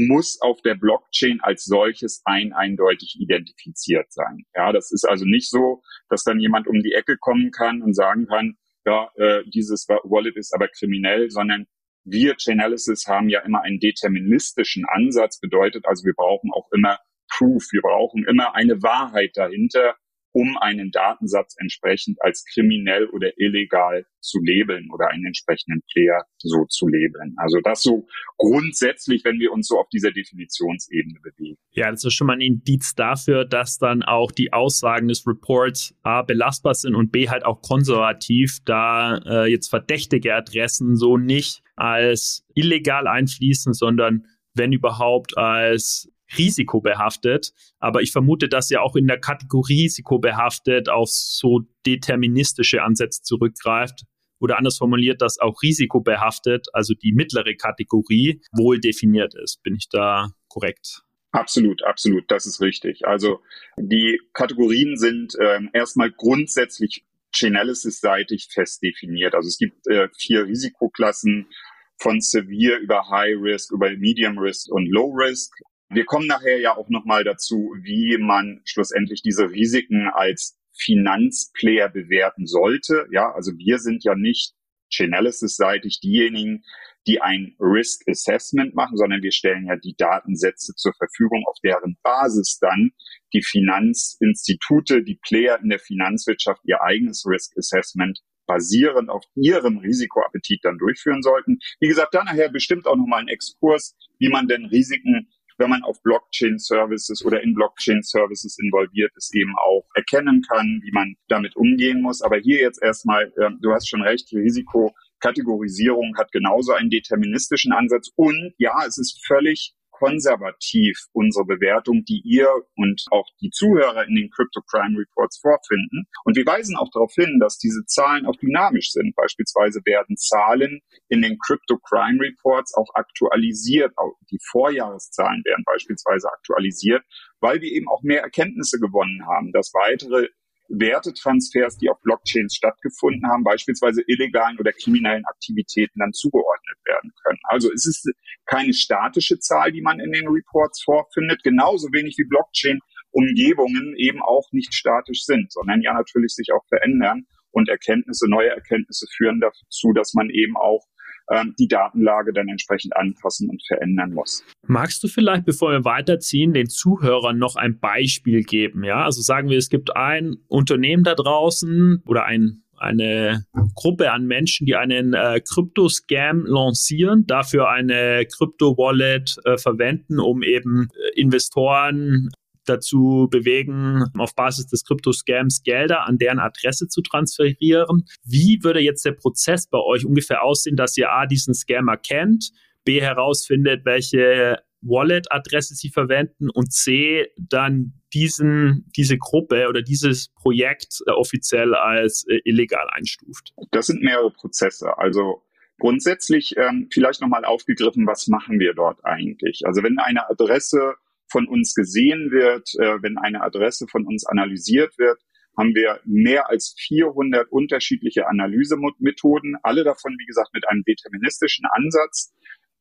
muss 0.08 0.38
auf 0.40 0.60
der 0.62 0.74
Blockchain 0.74 1.40
als 1.42 1.64
solches 1.64 2.22
ein 2.24 2.52
eindeutig 2.52 3.16
identifiziert 3.18 4.12
sein. 4.12 4.44
Ja, 4.54 4.72
das 4.72 4.90
ist 4.92 5.04
also 5.08 5.24
nicht 5.24 5.50
so, 5.50 5.82
dass 6.08 6.24
dann 6.24 6.40
jemand 6.40 6.66
um 6.66 6.80
die 6.80 6.92
Ecke 6.92 7.16
kommen 7.18 7.50
kann 7.50 7.82
und 7.82 7.94
sagen 7.94 8.26
kann, 8.26 8.56
ja, 8.84 9.08
äh, 9.16 9.42
dieses 9.46 9.86
Wallet 9.88 10.36
ist 10.36 10.52
aber 10.54 10.68
kriminell, 10.68 11.30
sondern 11.30 11.66
wir 12.04 12.34
Chainalysis 12.36 13.06
haben 13.06 13.28
ja 13.28 13.40
immer 13.40 13.62
einen 13.62 13.80
deterministischen 13.80 14.84
Ansatz, 14.86 15.40
bedeutet 15.40 15.86
also, 15.86 16.04
wir 16.04 16.12
brauchen 16.14 16.50
auch 16.52 16.68
immer 16.72 16.98
Proof, 17.30 17.64
wir 17.72 17.80
brauchen 17.80 18.24
immer 18.26 18.54
eine 18.54 18.82
Wahrheit 18.82 19.32
dahinter, 19.36 19.96
um 20.34 20.58
einen 20.58 20.90
Datensatz 20.90 21.54
entsprechend 21.58 22.20
als 22.20 22.44
kriminell 22.52 23.06
oder 23.06 23.30
illegal 23.38 24.04
zu 24.20 24.40
labeln 24.42 24.90
oder 24.92 25.08
einen 25.08 25.26
entsprechenden 25.26 25.80
Player 25.92 26.24
so 26.38 26.64
zu 26.64 26.88
labeln. 26.88 27.34
Also 27.36 27.60
das 27.62 27.82
so 27.82 28.06
grundsätzlich, 28.36 29.24
wenn 29.24 29.38
wir 29.38 29.52
uns 29.52 29.68
so 29.68 29.78
auf 29.78 29.88
dieser 29.90 30.10
Definitionsebene 30.10 31.20
bewegen. 31.22 31.56
Ja, 31.70 31.88
das 31.90 32.04
ist 32.04 32.14
schon 32.14 32.26
mal 32.26 32.32
ein 32.34 32.40
Indiz 32.40 32.96
dafür, 32.96 33.44
dass 33.44 33.78
dann 33.78 34.02
auch 34.02 34.32
die 34.32 34.52
Aussagen 34.52 35.06
des 35.06 35.24
Reports 35.24 35.94
A 36.02 36.22
belastbar 36.22 36.74
sind 36.74 36.96
und 36.96 37.12
B 37.12 37.28
halt 37.28 37.44
auch 37.44 37.62
konservativ, 37.62 38.58
da 38.64 39.18
äh, 39.18 39.50
jetzt 39.50 39.68
verdächtige 39.68 40.34
Adressen 40.34 40.96
so 40.96 41.16
nicht 41.16 41.62
als 41.76 42.44
illegal 42.54 43.06
einfließen, 43.06 43.72
sondern 43.72 44.26
wenn 44.54 44.72
überhaupt 44.72 45.38
als 45.38 46.10
risikobehaftet. 46.38 47.52
Aber 47.78 48.02
ich 48.02 48.12
vermute, 48.12 48.48
dass 48.48 48.70
ihr 48.70 48.82
auch 48.82 48.96
in 48.96 49.06
der 49.06 49.18
Kategorie 49.18 49.84
risikobehaftet 49.84 50.88
auf 50.88 51.10
so 51.10 51.62
deterministische 51.86 52.82
Ansätze 52.82 53.22
zurückgreift. 53.22 54.04
Oder 54.40 54.58
anders 54.58 54.76
formuliert, 54.76 55.22
dass 55.22 55.38
auch 55.38 55.62
risikobehaftet, 55.62 56.66
also 56.72 56.92
die 56.94 57.12
mittlere 57.12 57.54
Kategorie, 57.54 58.42
wohl 58.52 58.78
definiert 58.80 59.34
ist. 59.34 59.62
Bin 59.62 59.74
ich 59.74 59.88
da 59.88 60.30
korrekt? 60.48 61.02
Absolut, 61.32 61.82
absolut, 61.82 62.30
das 62.30 62.46
ist 62.46 62.60
richtig. 62.60 63.06
Also 63.06 63.40
die 63.76 64.20
Kategorien 64.34 64.96
sind 64.96 65.34
ähm, 65.40 65.70
erstmal 65.72 66.10
grundsätzlich 66.12 67.04
Chainalysis-seitig 67.32 68.48
fest 68.52 68.82
definiert. 68.82 69.34
Also 69.34 69.48
es 69.48 69.58
gibt 69.58 69.86
äh, 69.88 70.08
vier 70.16 70.46
Risikoklassen 70.46 71.48
von 71.96 72.20
Severe 72.20 72.78
über 72.78 73.08
High 73.08 73.36
Risk, 73.40 73.72
über 73.72 73.90
Medium 73.96 74.38
Risk 74.38 74.70
und 74.70 74.86
Low 74.86 75.12
Risk. 75.12 75.54
Wir 75.94 76.04
kommen 76.04 76.26
nachher 76.26 76.58
ja 76.58 76.76
auch 76.76 76.88
nochmal 76.88 77.24
dazu, 77.24 77.74
wie 77.82 78.18
man 78.18 78.60
schlussendlich 78.64 79.22
diese 79.22 79.50
Risiken 79.50 80.08
als 80.12 80.58
Finanzplayer 80.76 81.88
bewerten 81.88 82.46
sollte. 82.46 83.06
Ja, 83.10 83.32
also 83.32 83.52
wir 83.56 83.78
sind 83.78 84.04
ja 84.04 84.14
nicht 84.14 84.54
Chainalysis-seitig 84.90 86.00
diejenigen, 86.00 86.64
die 87.06 87.20
ein 87.20 87.54
Risk 87.60 88.02
Assessment 88.08 88.74
machen, 88.74 88.96
sondern 88.96 89.22
wir 89.22 89.32
stellen 89.32 89.66
ja 89.66 89.76
die 89.76 89.94
Datensätze 89.96 90.74
zur 90.74 90.94
Verfügung, 90.94 91.44
auf 91.48 91.58
deren 91.62 91.96
Basis 92.02 92.58
dann 92.60 92.92
die 93.32 93.42
Finanzinstitute, 93.42 95.02
die 95.02 95.18
Player 95.20 95.60
in 95.62 95.68
der 95.68 95.78
Finanzwirtschaft 95.78 96.62
ihr 96.64 96.80
eigenes 96.82 97.24
Risk 97.26 97.56
Assessment 97.58 98.20
basierend 98.46 99.10
auf 99.10 99.24
ihrem 99.34 99.78
Risikoappetit 99.78 100.60
dann 100.64 100.78
durchführen 100.78 101.22
sollten. 101.22 101.58
Wie 101.80 101.88
gesagt, 101.88 102.14
dann 102.14 102.26
nachher 102.26 102.50
bestimmt 102.50 102.86
auch 102.86 102.96
nochmal 102.96 103.22
ein 103.22 103.28
Exkurs, 103.28 103.96
wie 104.18 104.28
man 104.28 104.48
denn 104.48 104.66
Risiken 104.66 105.28
wenn 105.58 105.70
man 105.70 105.82
auf 105.82 106.02
Blockchain-Services 106.02 107.24
oder 107.24 107.42
in 107.42 107.54
Blockchain-Services 107.54 108.58
involviert 108.58 109.12
ist, 109.16 109.34
eben 109.34 109.54
auch 109.64 109.84
erkennen 109.94 110.42
kann, 110.48 110.80
wie 110.82 110.92
man 110.92 111.14
damit 111.28 111.56
umgehen 111.56 112.02
muss. 112.02 112.22
Aber 112.22 112.36
hier 112.36 112.60
jetzt 112.60 112.82
erstmal, 112.82 113.32
äh, 113.36 113.50
du 113.60 113.72
hast 113.72 113.88
schon 113.88 114.02
recht, 114.02 114.30
die 114.30 114.38
Risikokategorisierung 114.38 116.16
hat 116.16 116.32
genauso 116.32 116.72
einen 116.72 116.90
deterministischen 116.90 117.72
Ansatz. 117.72 118.10
Und 118.16 118.54
ja, 118.58 118.74
es 118.86 118.98
ist 118.98 119.24
völlig 119.26 119.74
konservativ 120.04 120.98
unsere 121.12 121.46
Bewertung, 121.46 122.04
die 122.04 122.20
ihr 122.24 122.48
und 122.76 123.04
auch 123.10 123.26
die 123.40 123.48
Zuhörer 123.50 124.06
in 124.06 124.14
den 124.14 124.30
Crypto 124.30 124.60
Crime 124.60 124.98
Reports 124.98 125.38
vorfinden. 125.38 126.04
Und 126.24 126.36
wir 126.36 126.44
weisen 126.44 126.76
auch 126.76 126.90
darauf 126.92 127.14
hin, 127.14 127.38
dass 127.40 127.56
diese 127.56 127.86
Zahlen 127.86 128.26
auch 128.26 128.36
dynamisch 128.36 128.90
sind. 128.90 129.16
Beispielsweise 129.16 129.80
werden 129.86 130.16
Zahlen 130.16 130.80
in 131.08 131.22
den 131.22 131.38
Crypto 131.38 131.78
Crime 131.78 132.20
Reports 132.20 132.74
auch 132.74 132.90
aktualisiert. 132.94 133.96
Auch 133.96 134.12
die 134.30 134.40
Vorjahreszahlen 134.50 135.42
werden 135.44 135.64
beispielsweise 135.64 136.28
aktualisiert, 136.30 137.02
weil 137.40 137.62
wir 137.62 137.72
eben 137.72 137.88
auch 137.88 138.02
mehr 138.02 138.20
Erkenntnisse 138.20 138.78
gewonnen 138.78 139.26
haben, 139.26 139.52
dass 139.52 139.72
weitere 139.72 140.28
Wertetransfers, 140.68 141.76
die 141.78 141.90
auf 141.90 142.00
Blockchains 142.02 142.54
stattgefunden 142.54 143.28
haben, 143.30 143.44
beispielsweise 143.44 144.02
illegalen 144.06 144.58
oder 144.58 144.72
kriminellen 144.72 145.24
Aktivitäten 145.26 145.98
dann 145.98 146.12
zugeordnet 146.12 146.78
werden 146.84 147.12
können. 147.22 147.38
Also 147.44 147.70
es 147.72 147.86
ist 147.86 148.10
keine 148.46 148.72
statische 148.72 149.38
Zahl, 149.38 149.72
die 149.72 149.82
man 149.82 150.00
in 150.00 150.12
den 150.12 150.28
Reports 150.28 150.82
vorfindet, 150.82 151.42
genauso 151.42 151.88
wenig 151.92 152.16
wie 152.18 152.28
Blockchain-Umgebungen 152.28 153.94
eben 153.96 154.22
auch 154.22 154.48
nicht 154.52 154.74
statisch 154.74 155.24
sind, 155.24 155.52
sondern 155.52 155.82
ja 155.82 155.92
natürlich 155.92 156.34
sich 156.34 156.52
auch 156.52 156.64
verändern 156.68 157.26
und 157.50 157.68
Erkenntnisse, 157.68 158.28
neue 158.28 158.50
Erkenntnisse 158.50 159.06
führen 159.16 159.40
dazu, 159.40 159.92
dass 159.92 160.14
man 160.14 160.30
eben 160.30 160.56
auch 160.56 160.84
ähm, 161.30 161.54
die 161.58 161.68
Datenlage 161.68 162.32
dann 162.32 162.48
entsprechend 162.48 162.96
anpassen 162.96 163.48
und 163.48 163.62
verändern 163.66 164.12
muss. 164.12 164.44
Magst 164.66 165.02
du 165.02 165.08
vielleicht, 165.08 165.44
bevor 165.44 165.72
wir 165.72 165.84
weiterziehen, 165.84 166.52
den 166.52 166.68
Zuhörern 166.68 167.38
noch 167.38 167.56
ein 167.56 167.78
Beispiel 167.78 168.42
geben? 168.42 168.84
Ja, 168.84 169.04
also 169.04 169.22
sagen 169.22 169.48
wir, 169.48 169.58
es 169.58 169.68
gibt 169.68 169.96
ein 169.96 170.36
Unternehmen 170.48 171.04
da 171.04 171.14
draußen 171.14 172.02
oder 172.06 172.24
ein 172.24 172.60
eine 172.76 173.44
Gruppe 173.74 174.10
an 174.10 174.26
Menschen, 174.26 174.66
die 174.66 174.74
einen 174.74 175.14
äh, 175.14 175.40
Krypto-Scam 175.40 176.44
lancieren, 176.44 177.26
dafür 177.26 177.68
eine 177.70 178.26
Krypto-Wallet 178.26 179.36
äh, 179.44 179.56
verwenden, 179.56 180.18
um 180.18 180.42
eben 180.42 180.88
äh, 180.94 181.20
Investoren 181.20 182.30
dazu 182.64 183.28
bewegen, 183.30 184.04
auf 184.18 184.34
Basis 184.34 184.66
des 184.66 184.84
Krypto-Scams 184.84 185.62
Gelder 185.62 186.06
an 186.06 186.18
deren 186.18 186.38
Adresse 186.38 186.88
zu 186.88 187.02
transferieren. 187.02 188.04
Wie 188.24 188.60
würde 188.62 188.80
jetzt 188.80 189.04
der 189.04 189.12
Prozess 189.12 189.66
bei 189.66 189.78
euch 189.78 190.06
ungefähr 190.06 190.42
aussehen, 190.42 190.76
dass 190.76 190.96
ihr 190.96 191.10
A, 191.10 191.26
diesen 191.26 191.54
Scammer 191.54 191.96
kennt, 191.96 192.50
B, 192.84 193.00
herausfindet, 193.00 193.84
welche 193.84 194.58
Wallet-Adresse 194.82 195.74
sie 195.74 195.88
verwenden 195.88 196.50
und 196.50 196.72
C, 196.72 197.30
dann 197.38 197.94
diesen, 198.12 198.90
diese 198.96 199.16
Gruppe 199.18 199.68
oder 199.68 199.82
dieses 199.82 200.28
Projekt 200.28 200.98
äh, 201.06 201.10
offiziell 201.10 201.74
als 201.74 202.26
äh, 202.28 202.40
illegal 202.44 202.86
einstuft? 202.92 203.54
Das 203.70 203.86
sind 203.86 204.02
mehrere 204.02 204.30
Prozesse. 204.30 204.98
Also 204.98 205.42
grundsätzlich 205.78 206.56
ähm, 206.56 206.88
vielleicht 206.92 207.20
nochmal 207.20 207.44
aufgegriffen, 207.44 208.06
was 208.06 208.28
machen 208.28 208.60
wir 208.60 208.74
dort 208.74 209.04
eigentlich? 209.04 209.62
Also 209.64 209.82
wenn 209.82 209.98
eine 209.98 210.28
Adresse 210.28 210.94
von 211.30 211.48
uns 211.48 211.74
gesehen 211.74 212.30
wird, 212.30 212.68
äh, 212.78 213.02
wenn 213.02 213.18
eine 213.18 213.42
Adresse 213.42 213.86
von 213.90 214.06
uns 214.06 214.26
analysiert 214.26 214.96
wird, 214.98 215.18
haben 215.56 215.74
wir 215.74 216.00
mehr 216.04 216.50
als 216.50 216.74
400 216.78 217.50
unterschiedliche 217.50 218.26
Analysemethoden, 218.26 219.56
alle 219.62 219.84
davon, 219.84 220.16
wie 220.18 220.26
gesagt, 220.26 220.50
mit 220.52 220.68
einem 220.68 220.82
deterministischen 220.82 221.64
Ansatz 221.66 222.34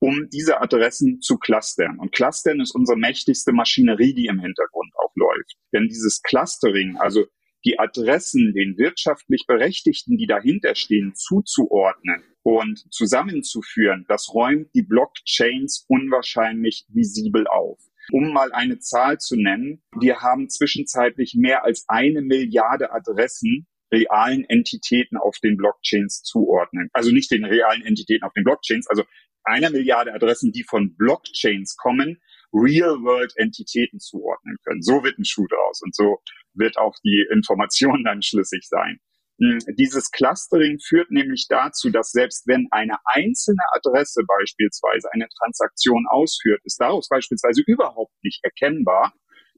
um 0.04 0.28
diese 0.30 0.60
Adressen 0.60 1.22
zu 1.22 1.38
clustern. 1.38 1.98
Und 1.98 2.12
clustern 2.12 2.60
ist 2.60 2.76
unsere 2.76 2.98
mächtigste 2.98 3.54
Maschinerie, 3.54 4.14
die 4.14 4.26
im 4.26 4.42
Hintergrund 4.42 4.92
auch 4.98 5.14
läuft. 5.16 5.56
Denn 5.74 5.88
dieses 5.88 6.22
Clustering, 6.22 6.98
also 6.98 7.26
die 7.64 7.80
Adressen 7.80 8.54
den 8.54 8.78
wirtschaftlich 8.78 9.46
Berechtigten, 9.48 10.18
die 10.18 10.28
dahinter 10.28 10.76
stehen, 10.76 11.14
zuzuordnen 11.16 12.22
und 12.42 12.84
zusammenzuführen, 12.94 14.04
das 14.10 14.34
räumt 14.34 14.68
die 14.76 14.82
Blockchains 14.82 15.86
unwahrscheinlich 15.88 16.86
visibel 16.90 17.48
auf. 17.48 17.80
Um 18.12 18.34
mal 18.34 18.52
eine 18.52 18.80
Zahl 18.80 19.18
zu 19.20 19.36
nennen, 19.36 19.82
wir 20.00 20.22
haben 20.22 20.50
zwischenzeitlich 20.50 21.36
mehr 21.38 21.64
als 21.64 21.86
eine 21.88 22.22
Milliarde 22.22 22.92
Adressen 22.92 23.68
realen 23.94 24.44
Entitäten 24.46 25.18
auf 25.18 25.38
den 25.44 25.56
Blockchains 25.56 26.24
zuordnen. 26.24 26.90
Also 26.94 27.12
nicht 27.12 27.32
den 27.32 27.46
realen 27.46 27.84
Entitäten 27.84 28.26
auf 28.26 28.34
den 28.34 28.44
Blockchains, 28.44 28.88
also 28.90 29.04
einer 29.44 29.70
Milliarde 29.70 30.14
Adressen, 30.14 30.52
die 30.52 30.64
von 30.64 30.96
Blockchains 30.96 31.76
kommen, 31.78 32.20
Real-World-Entitäten 32.54 34.00
zuordnen 34.00 34.58
können. 34.64 34.82
So 34.82 35.04
wird 35.04 35.18
ein 35.18 35.26
Schuh 35.26 35.48
draus 35.48 35.82
und 35.84 35.96
so 35.96 36.20
wird 36.54 36.78
auch 36.78 36.96
die 37.04 37.26
Information 37.32 38.04
dann 38.06 38.22
schlüssig 38.22 38.68
sein. 38.68 39.00
Hm, 39.40 39.60
dieses 39.78 40.12
Clustering 40.12 40.80
führt 40.80 41.10
nämlich 41.12 41.48
dazu, 41.50 41.90
dass 41.90 42.12
selbst 42.12 42.48
wenn 42.48 42.68
eine 42.72 42.98
einzelne 43.06 43.64
Adresse 43.74 44.24
beispielsweise 44.28 45.12
eine 45.12 45.28
Transaktion 45.40 46.06
ausführt, 46.10 46.62
ist 46.64 46.80
daraus 46.80 47.08
beispielsweise 47.10 47.64
überhaupt 47.66 48.14
nicht 48.24 48.44
erkennbar, 48.44 49.14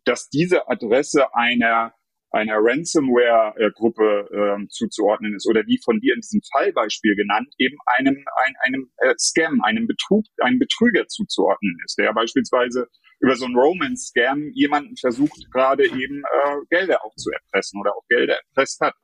dass 0.06 0.30
diese 0.30 0.68
Adresse 0.70 1.34
einer 1.34 1.94
einer 2.36 2.58
Ransomware-Gruppe 2.58 4.28
ähm, 4.34 4.68
zuzuordnen 4.70 5.36
ist 5.36 5.48
oder 5.48 5.66
wie 5.68 5.80
von 5.84 6.00
dir 6.02 6.14
in 6.14 6.20
diesem 6.20 6.42
Fallbeispiel 6.52 7.16
genannt, 7.16 7.48
eben 7.58 7.78
einem, 7.86 8.26
ein, 8.46 8.54
einem 8.66 8.92
äh, 8.98 9.14
Scam, 9.18 9.62
einem 9.62 9.88
Betrug, 9.88 10.26
einem 10.42 10.60
Betrüger 10.60 11.08
zuzuordnen 11.08 11.78
ist, 11.86 11.98
der 11.98 12.12
beispielsweise 12.14 12.90
über 13.22 13.38
so 13.38 13.46
einen 13.46 13.56
Romance-Scam 13.56 14.52
jemanden 14.54 14.98
versucht, 14.98 15.50
gerade 15.52 15.86
eben 15.86 16.24
äh, 16.24 16.58
Gelder 16.70 17.06
auch 17.06 17.16
zu 17.16 17.32
erpressen 17.32 17.80
oder 17.80 17.96
auch 17.96 18.04
Gelder 18.10 18.36
erpresst 18.36 18.82
hat. 18.82 18.96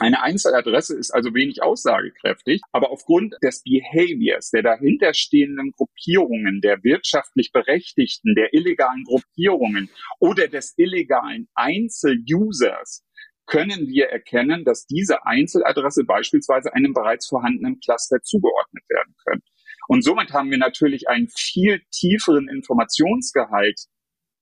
Eine 0.00 0.22
Einzeladresse 0.22 0.96
ist 0.98 1.12
also 1.12 1.34
wenig 1.34 1.62
aussagekräftig, 1.62 2.60
aber 2.72 2.90
aufgrund 2.90 3.36
des 3.42 3.62
Behaviors, 3.62 4.50
der 4.50 4.62
dahinterstehenden 4.62 5.70
Gruppierungen, 5.70 6.60
der 6.60 6.82
wirtschaftlich 6.82 7.52
Berechtigten, 7.52 8.34
der 8.34 8.52
illegalen 8.52 9.04
Gruppierungen 9.04 9.88
oder 10.18 10.48
des 10.48 10.74
illegalen 10.76 11.48
Einzelusers 11.54 13.04
können 13.46 13.88
wir 13.88 14.06
erkennen, 14.06 14.64
dass 14.64 14.86
diese 14.86 15.26
Einzeladresse 15.26 16.04
beispielsweise 16.04 16.74
einem 16.74 16.92
bereits 16.92 17.28
vorhandenen 17.28 17.78
Cluster 17.78 18.20
zugeordnet 18.22 18.84
werden 18.88 19.14
können. 19.24 19.42
Und 19.86 20.02
somit 20.02 20.32
haben 20.32 20.50
wir 20.50 20.58
natürlich 20.58 21.08
einen 21.08 21.28
viel 21.28 21.82
tieferen 21.92 22.48
Informationsgehalt 22.48 23.80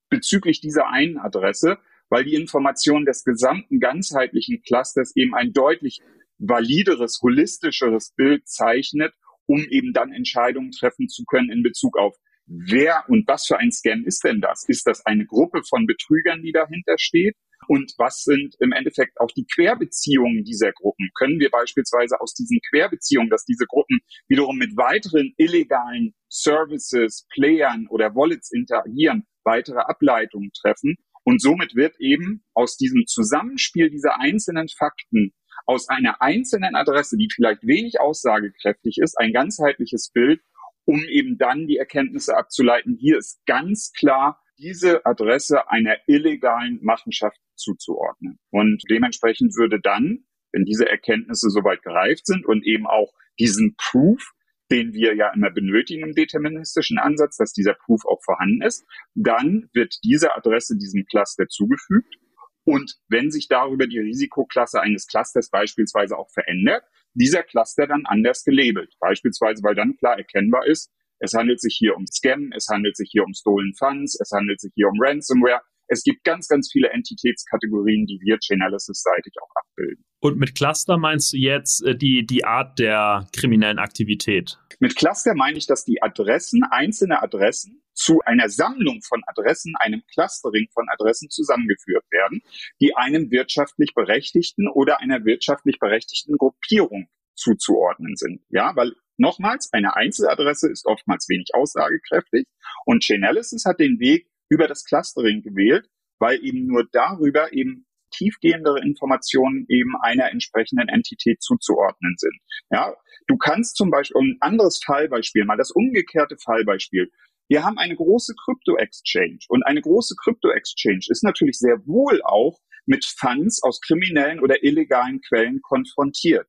bezüglich 0.08 0.60
dieser 0.60 0.88
einen 0.88 1.18
Adresse, 1.18 1.78
weil 2.12 2.24
die 2.24 2.34
Information 2.34 3.06
des 3.06 3.24
gesamten 3.24 3.80
ganzheitlichen 3.80 4.60
Clusters 4.60 5.16
eben 5.16 5.34
ein 5.34 5.54
deutlich 5.54 6.00
valideres, 6.36 7.20
holistischeres 7.22 8.12
Bild 8.14 8.46
zeichnet, 8.46 9.14
um 9.46 9.64
eben 9.70 9.94
dann 9.94 10.12
Entscheidungen 10.12 10.72
treffen 10.72 11.08
zu 11.08 11.24
können 11.24 11.50
in 11.50 11.62
Bezug 11.62 11.96
auf 11.96 12.14
wer 12.44 13.04
und 13.08 13.26
was 13.26 13.46
für 13.46 13.58
ein 13.58 13.72
Scam 13.72 14.04
ist 14.04 14.24
denn 14.24 14.42
das? 14.42 14.68
Ist 14.68 14.86
das 14.86 15.06
eine 15.06 15.24
Gruppe 15.24 15.62
von 15.66 15.86
Betrügern, 15.86 16.42
die 16.42 16.52
dahinter 16.52 16.96
steht? 16.98 17.34
Und 17.66 17.94
was 17.96 18.24
sind 18.24 18.56
im 18.60 18.72
Endeffekt 18.72 19.18
auch 19.18 19.30
die 19.34 19.46
Querbeziehungen 19.46 20.44
dieser 20.44 20.72
Gruppen? 20.72 21.08
Können 21.14 21.40
wir 21.40 21.48
beispielsweise 21.48 22.20
aus 22.20 22.34
diesen 22.34 22.60
Querbeziehungen, 22.68 23.30
dass 23.30 23.46
diese 23.46 23.64
Gruppen 23.66 24.00
wiederum 24.28 24.58
mit 24.58 24.76
weiteren 24.76 25.32
illegalen 25.38 26.12
Services, 26.28 27.26
Playern 27.32 27.86
oder 27.88 28.14
Wallets 28.14 28.52
interagieren, 28.52 29.24
weitere 29.44 29.78
Ableitungen 29.78 30.50
treffen? 30.60 30.96
Und 31.24 31.40
somit 31.40 31.74
wird 31.74 31.94
eben 32.00 32.44
aus 32.54 32.76
diesem 32.76 33.06
Zusammenspiel 33.06 33.90
dieser 33.90 34.20
einzelnen 34.20 34.68
Fakten 34.68 35.32
aus 35.66 35.88
einer 35.88 36.20
einzelnen 36.20 36.74
Adresse, 36.74 37.16
die 37.16 37.28
vielleicht 37.32 37.62
wenig 37.62 38.00
aussagekräftig 38.00 38.98
ist, 39.00 39.18
ein 39.18 39.32
ganzheitliches 39.32 40.10
Bild, 40.12 40.40
um 40.84 41.04
eben 41.04 41.38
dann 41.38 41.66
die 41.66 41.76
Erkenntnisse 41.76 42.36
abzuleiten. 42.36 42.96
Hier 42.98 43.18
ist 43.18 43.44
ganz 43.46 43.92
klar 43.92 44.40
diese 44.58 45.04
Adresse 45.06 45.70
einer 45.70 45.96
illegalen 46.06 46.80
Machenschaft 46.82 47.38
zuzuordnen. 47.54 48.38
Und 48.50 48.82
dementsprechend 48.90 49.56
würde 49.56 49.80
dann, 49.80 50.24
wenn 50.52 50.64
diese 50.64 50.88
Erkenntnisse 50.88 51.50
soweit 51.50 51.82
gereift 51.82 52.26
sind 52.26 52.46
und 52.46 52.64
eben 52.64 52.86
auch 52.86 53.12
diesen 53.38 53.74
Proof 53.76 54.32
den 54.72 54.94
wir 54.94 55.14
ja 55.14 55.30
immer 55.34 55.50
benötigen 55.50 56.02
im 56.02 56.14
deterministischen 56.14 56.98
Ansatz, 56.98 57.36
dass 57.36 57.52
dieser 57.52 57.74
Proof 57.74 58.06
auch 58.06 58.22
vorhanden 58.24 58.62
ist. 58.62 58.86
Dann 59.14 59.68
wird 59.74 59.94
diese 60.02 60.34
Adresse 60.34 60.78
diesem 60.78 61.04
Cluster 61.04 61.46
zugefügt. 61.46 62.16
Und 62.64 62.96
wenn 63.08 63.30
sich 63.30 63.48
darüber 63.48 63.86
die 63.86 63.98
Risikoklasse 63.98 64.80
eines 64.80 65.06
Clusters 65.06 65.50
beispielsweise 65.50 66.16
auch 66.16 66.30
verändert, 66.30 66.84
dieser 67.12 67.42
Cluster 67.42 67.86
dann 67.86 68.06
anders 68.06 68.44
gelabelt. 68.44 68.94
Beispielsweise, 68.98 69.62
weil 69.62 69.74
dann 69.74 69.96
klar 69.96 70.16
erkennbar 70.16 70.66
ist, 70.66 70.90
es 71.18 71.34
handelt 71.34 71.60
sich 71.60 71.76
hier 71.78 71.94
um 71.94 72.06
Scam, 72.06 72.50
es 72.56 72.66
handelt 72.68 72.96
sich 72.96 73.10
hier 73.12 73.24
um 73.24 73.34
Stolen 73.34 73.74
Funds, 73.78 74.18
es 74.20 74.30
handelt 74.32 74.60
sich 74.60 74.72
hier 74.74 74.88
um 74.88 74.98
Ransomware. 74.98 75.60
Es 75.88 76.02
gibt 76.02 76.24
ganz, 76.24 76.48
ganz 76.48 76.70
viele 76.70 76.90
Entitätskategorien, 76.90 78.06
die 78.06 78.18
wir 78.22 78.38
Chainalysis-seitig 78.40 79.34
auch 79.42 79.50
abbilden. 79.54 80.04
Und 80.20 80.38
mit 80.38 80.54
Cluster 80.54 80.98
meinst 80.98 81.32
du 81.32 81.36
jetzt 81.36 81.84
äh, 81.84 81.96
die, 81.96 82.24
die 82.24 82.44
Art 82.44 82.78
der 82.78 83.26
kriminellen 83.34 83.78
Aktivität? 83.78 84.58
Mit 84.80 84.96
Cluster 84.96 85.34
meine 85.34 85.58
ich, 85.58 85.66
dass 85.66 85.84
die 85.84 86.02
Adressen, 86.02 86.62
einzelne 86.70 87.22
Adressen, 87.22 87.82
zu 87.94 88.20
einer 88.24 88.48
Sammlung 88.48 89.00
von 89.02 89.22
Adressen, 89.26 89.74
einem 89.78 90.02
Clustering 90.12 90.68
von 90.72 90.86
Adressen 90.88 91.28
zusammengeführt 91.28 92.04
werden, 92.10 92.40
die 92.80 92.96
einem 92.96 93.30
wirtschaftlich 93.30 93.94
Berechtigten 93.94 94.68
oder 94.68 95.00
einer 95.00 95.24
wirtschaftlich 95.24 95.78
berechtigten 95.78 96.36
Gruppierung 96.36 97.08
zuzuordnen 97.34 98.16
sind. 98.16 98.42
Ja, 98.48 98.74
weil 98.76 98.92
nochmals, 99.18 99.72
eine 99.72 99.94
Einzeladresse 99.96 100.70
ist 100.70 100.86
oftmals 100.86 101.28
wenig 101.28 101.50
aussagekräftig 101.54 102.46
und 102.86 103.04
Chainalysis 103.04 103.64
hat 103.64 103.78
den 103.78 103.98
Weg 104.00 104.26
über 104.52 104.68
das 104.68 104.84
Clustering 104.84 105.40
gewählt, 105.40 105.88
weil 106.18 106.44
eben 106.44 106.66
nur 106.66 106.86
darüber 106.92 107.52
eben 107.54 107.86
tiefgehendere 108.14 108.80
Informationen 108.82 109.64
eben 109.70 109.94
einer 110.02 110.30
entsprechenden 110.30 110.88
Entität 110.88 111.42
zuzuordnen 111.42 112.14
sind. 112.18 112.38
Ja, 112.70 112.94
du 113.28 113.38
kannst 113.38 113.76
zum 113.76 113.90
Beispiel 113.90 114.20
ein 114.20 114.36
anderes 114.40 114.82
Fallbeispiel, 114.84 115.46
mal 115.46 115.56
das 115.56 115.70
umgekehrte 115.70 116.36
Fallbeispiel. 116.36 117.10
Wir 117.48 117.64
haben 117.64 117.78
eine 117.78 117.96
große 117.96 118.34
Krypto-Exchange 118.44 119.38
und 119.48 119.62
eine 119.64 119.80
große 119.80 120.14
Krypto-Exchange 120.22 121.06
ist 121.08 121.24
natürlich 121.24 121.58
sehr 121.58 121.78
wohl 121.86 122.20
auch 122.22 122.58
mit 122.84 123.06
Funds 123.06 123.62
aus 123.62 123.80
kriminellen 123.80 124.40
oder 124.40 124.62
illegalen 124.62 125.22
Quellen 125.22 125.62
konfrontiert. 125.62 126.46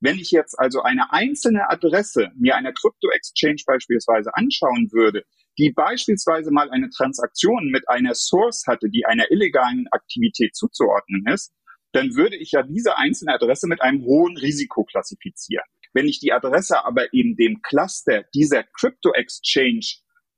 Wenn 0.00 0.18
ich 0.18 0.30
jetzt 0.30 0.58
also 0.58 0.82
eine 0.82 1.12
einzelne 1.12 1.68
Adresse 1.68 2.30
mir 2.36 2.56
einer 2.56 2.72
Krypto-Exchange 2.72 3.62
beispielsweise 3.66 4.34
anschauen 4.34 4.90
würde, 4.90 5.24
die 5.58 5.72
beispielsweise 5.72 6.50
mal 6.50 6.70
eine 6.70 6.90
Transaktion 6.90 7.70
mit 7.70 7.88
einer 7.88 8.14
Source 8.14 8.64
hatte, 8.66 8.88
die 8.88 9.04
einer 9.06 9.30
illegalen 9.30 9.86
Aktivität 9.90 10.54
zuzuordnen 10.54 11.24
ist, 11.26 11.52
dann 11.92 12.14
würde 12.14 12.36
ich 12.36 12.52
ja 12.52 12.62
diese 12.62 12.96
einzelne 12.96 13.34
Adresse 13.34 13.66
mit 13.68 13.82
einem 13.82 14.02
hohen 14.02 14.36
Risiko 14.36 14.84
klassifizieren. 14.84 15.64
Wenn 15.92 16.08
ich 16.08 16.20
die 16.20 16.32
Adresse 16.32 16.84
aber 16.84 17.12
eben 17.12 17.36
dem 17.36 17.60
Cluster 17.60 18.24
dieser 18.34 18.64
Crypto 18.64 19.12
Exchange 19.12 19.84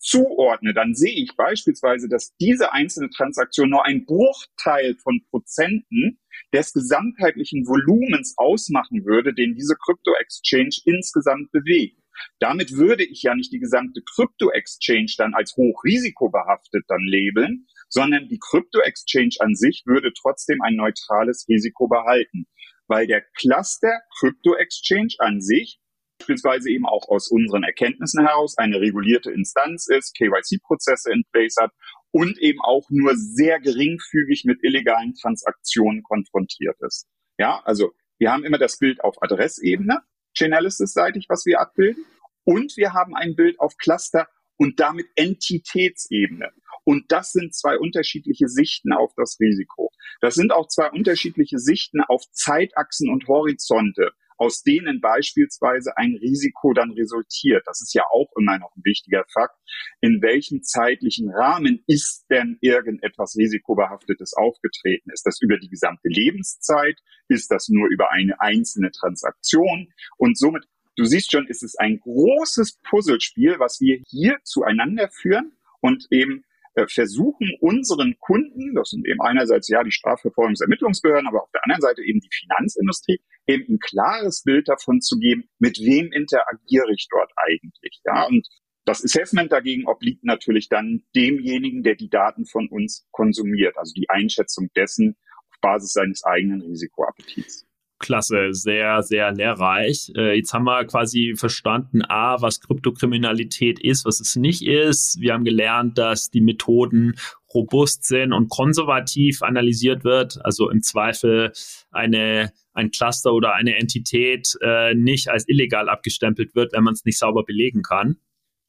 zuordne, 0.05 0.75
dann 0.75 0.95
sehe 0.95 1.15
ich 1.15 1.35
beispielsweise, 1.37 2.09
dass 2.09 2.37
diese 2.37 2.73
einzelne 2.73 3.11
Transaktion 3.11 3.71
nur 3.71 3.85
ein 3.85 4.05
Bruchteil 4.05 4.97
von 5.03 5.23
Prozenten 5.31 6.21
des 6.53 6.73
gesamtheitlichen 6.73 7.67
Volumens 7.67 8.35
ausmachen 8.37 9.05
würde, 9.05 9.35
den 9.35 9.55
diese 9.55 9.75
Crypto-Exchange 9.77 10.83
insgesamt 10.85 11.51
bewegt. 11.53 11.99
Damit 12.39 12.73
würde 12.73 13.05
ich 13.05 13.23
ja 13.23 13.35
nicht 13.35 13.53
die 13.53 13.59
gesamte 13.59 14.03
Crypto-Exchange 14.15 15.15
dann 15.19 15.35
als 15.35 15.57
hochrisikobehaftet 15.57 16.85
dann 16.87 17.03
labeln, 17.05 17.67
sondern 17.89 18.29
die 18.29 18.39
Crypto-Exchange 18.39 19.37
an 19.41 19.55
sich 19.55 19.83
würde 19.87 20.13
trotzdem 20.13 20.61
ein 20.63 20.77
neutrales 20.77 21.47
Risiko 21.49 21.89
behalten, 21.89 22.47
weil 22.87 23.07
der 23.07 23.23
Cluster 23.37 24.01
Crypto-Exchange 24.19 25.15
an 25.19 25.41
sich 25.41 25.81
beispielsweise 26.19 26.71
eben 26.71 26.87
auch 26.87 27.09
aus 27.09 27.29
unseren 27.29 27.63
Erkenntnissen 27.63 28.27
heraus 28.27 28.57
eine 28.57 28.81
regulierte 28.81 29.31
Instanz 29.31 29.87
ist, 29.89 30.17
KYC-Prozesse 30.17 31.13
in 31.13 31.25
place 31.33 31.57
hat 31.61 31.73
und 32.13 32.39
eben 32.39 32.61
auch 32.61 32.85
nur 32.91 33.15
sehr 33.17 33.61
geringfügig 33.61 34.45
mit 34.45 34.63
illegalen 34.63 35.15
Transaktionen 35.15 36.03
konfrontiert 36.03 36.77
ist. 36.81 37.07
Ja, 37.39 37.61
also 37.65 37.93
wir 38.19 38.33
haben 38.33 38.45
immer 38.45 38.59
das 38.59 38.79
Bild 38.79 39.03
auf 39.03 39.21
Adressebene, 39.23 40.01
Chainalysis-seitig, 40.37 41.27
was 41.29 41.45
wir 41.47 41.61
abbilden, 41.61 42.05
und 42.45 42.77
wir 42.77 42.93
haben 42.93 43.17
ein 43.17 43.35
Bild 43.35 43.59
auf 43.59 43.77
Cluster 43.77 44.29
und 44.57 44.79
damit 44.79 45.07
Entitätsebene. 45.17 46.51
Und 46.85 47.11
das 47.11 47.33
sind 47.33 47.55
zwei 47.55 47.79
unterschiedliche 47.79 48.47
Sichten 48.49 48.93
auf 48.93 49.13
das 49.17 49.39
Risiko. 49.41 49.91
Das 50.21 50.35
sind 50.35 50.53
auch 50.53 50.69
zwei 50.69 50.91
unterschiedliche 50.91 51.59
Sichten 51.59 52.03
auf 52.03 52.23
Zeitachsen 52.31 53.11
und 53.11 53.27
Horizonte 53.27 54.13
aus 54.37 54.63
denen 54.63 55.01
beispielsweise 55.01 55.97
ein 55.97 56.17
Risiko 56.21 56.73
dann 56.73 56.93
resultiert. 56.93 57.63
Das 57.67 57.81
ist 57.81 57.95
ja 57.95 58.03
auch 58.13 58.31
immer 58.39 58.59
noch 58.59 58.75
ein 58.77 58.85
wichtiger 58.85 59.25
Fakt. 59.33 59.57
In 60.01 60.21
welchem 60.23 60.63
zeitlichen 60.63 61.31
Rahmen 61.31 61.83
ist 61.87 62.27
denn 62.31 62.59
irgendetwas 62.61 63.37
Risikobehaftetes 63.37 64.35
aufgetreten? 64.35 65.11
Ist 65.13 65.27
das 65.27 65.41
über 65.41 65.59
die 65.59 65.69
gesamte 65.69 66.09
Lebenszeit? 66.09 66.99
Ist 67.29 67.51
das 67.51 67.69
nur 67.69 67.89
über 67.89 68.11
eine 68.11 68.41
einzelne 68.41 68.91
Transaktion? 68.91 69.93
Und 70.17 70.39
somit, 70.39 70.65
du 70.97 71.05
siehst 71.05 71.33
schon, 71.33 71.47
ist 71.47 71.63
es 71.63 71.77
ein 71.77 72.01
großes 72.01 72.81
Puzzlespiel, 72.83 73.57
was 73.59 73.81
wir 73.81 74.03
hier 74.07 74.39
zueinander 74.43 75.09
führen 75.09 75.53
und 75.81 76.07
eben 76.11 76.45
versuchen 76.89 77.51
unseren 77.61 78.17
Kunden, 78.19 78.75
das 78.75 78.91
sind 78.91 79.07
eben 79.07 79.21
einerseits 79.21 79.69
ja 79.69 79.83
die 79.83 79.93
Strafverfolgungsermittlungsbehörden, 79.93 81.29
aber 81.29 81.43
auf 81.43 81.51
der 81.53 81.65
anderen 81.65 81.83
Seite 81.83 82.03
eben 82.03 82.21
die 82.21 82.31
Finanzindustrie, 82.33 83.21
eben 83.47 83.75
ein 83.75 83.79
klares 83.79 84.43
Bild 84.43 84.69
davon 84.69 85.01
zu 85.01 85.19
geben, 85.19 85.49
mit 85.59 85.79
wem 85.79 86.13
interagiere 86.13 86.93
ich 86.93 87.07
dort 87.11 87.31
eigentlich. 87.37 88.01
Ja, 88.05 88.27
und 88.27 88.47
das 88.85 89.03
Assessment 89.03 89.51
dagegen 89.51 89.87
obliegt 89.87 90.25
natürlich 90.25 90.69
dann 90.69 91.05
demjenigen, 91.15 91.83
der 91.83 91.95
die 91.95 92.11
Daten 92.11 92.45
von 92.45 92.69
uns 92.69 93.07
konsumiert, 93.13 93.77
also 93.79 93.93
die 93.95 94.11
Einschätzung 94.11 94.69
dessen 94.77 95.17
auf 95.49 95.61
Basis 95.61 95.93
seines 95.93 96.25
eigenen 96.25 96.61
Risikoappetits. 96.61 97.67
Klasse, 97.99 98.53
sehr, 98.53 99.03
sehr 99.03 99.33
lehrreich. 99.33 100.13
Äh, 100.17 100.37
jetzt 100.37 100.53
haben 100.53 100.65
wir 100.65 100.85
quasi 100.85 101.35
verstanden, 101.37 102.03
A, 102.03 102.41
was 102.43 102.61
Kryptokriminalität 102.61 103.79
ist, 103.81 104.05
was 104.05 104.21
es 104.21 104.37
nicht 104.37 104.63
ist. 104.63 105.21
Wir 105.21 105.33
haben 105.33 105.45
gelernt, 105.45 105.97
dass 105.97 106.31
die 106.31 106.41
Methoden 106.41 107.15
robust 107.55 108.05
sind 108.05 108.33
und 108.33 108.49
konservativ 108.49 109.43
analysiert 109.43 110.05
wird, 110.05 110.45
also 110.45 110.71
im 110.71 110.83
Zweifel 110.83 111.53
eine, 111.93 112.53
ein 112.73 112.91
Cluster 112.91 113.33
oder 113.33 113.55
eine 113.55 113.77
Entität 113.77 114.57
äh, 114.61 114.95
nicht 114.95 115.29
als 115.29 115.49
illegal 115.49 115.89
abgestempelt 115.89 116.55
wird, 116.55 116.73
wenn 116.73 116.85
man 116.85 116.95
es 116.95 117.05
nicht 117.05 117.19
sauber 117.19 117.45
belegen 117.45 117.83
kann. 117.83 118.17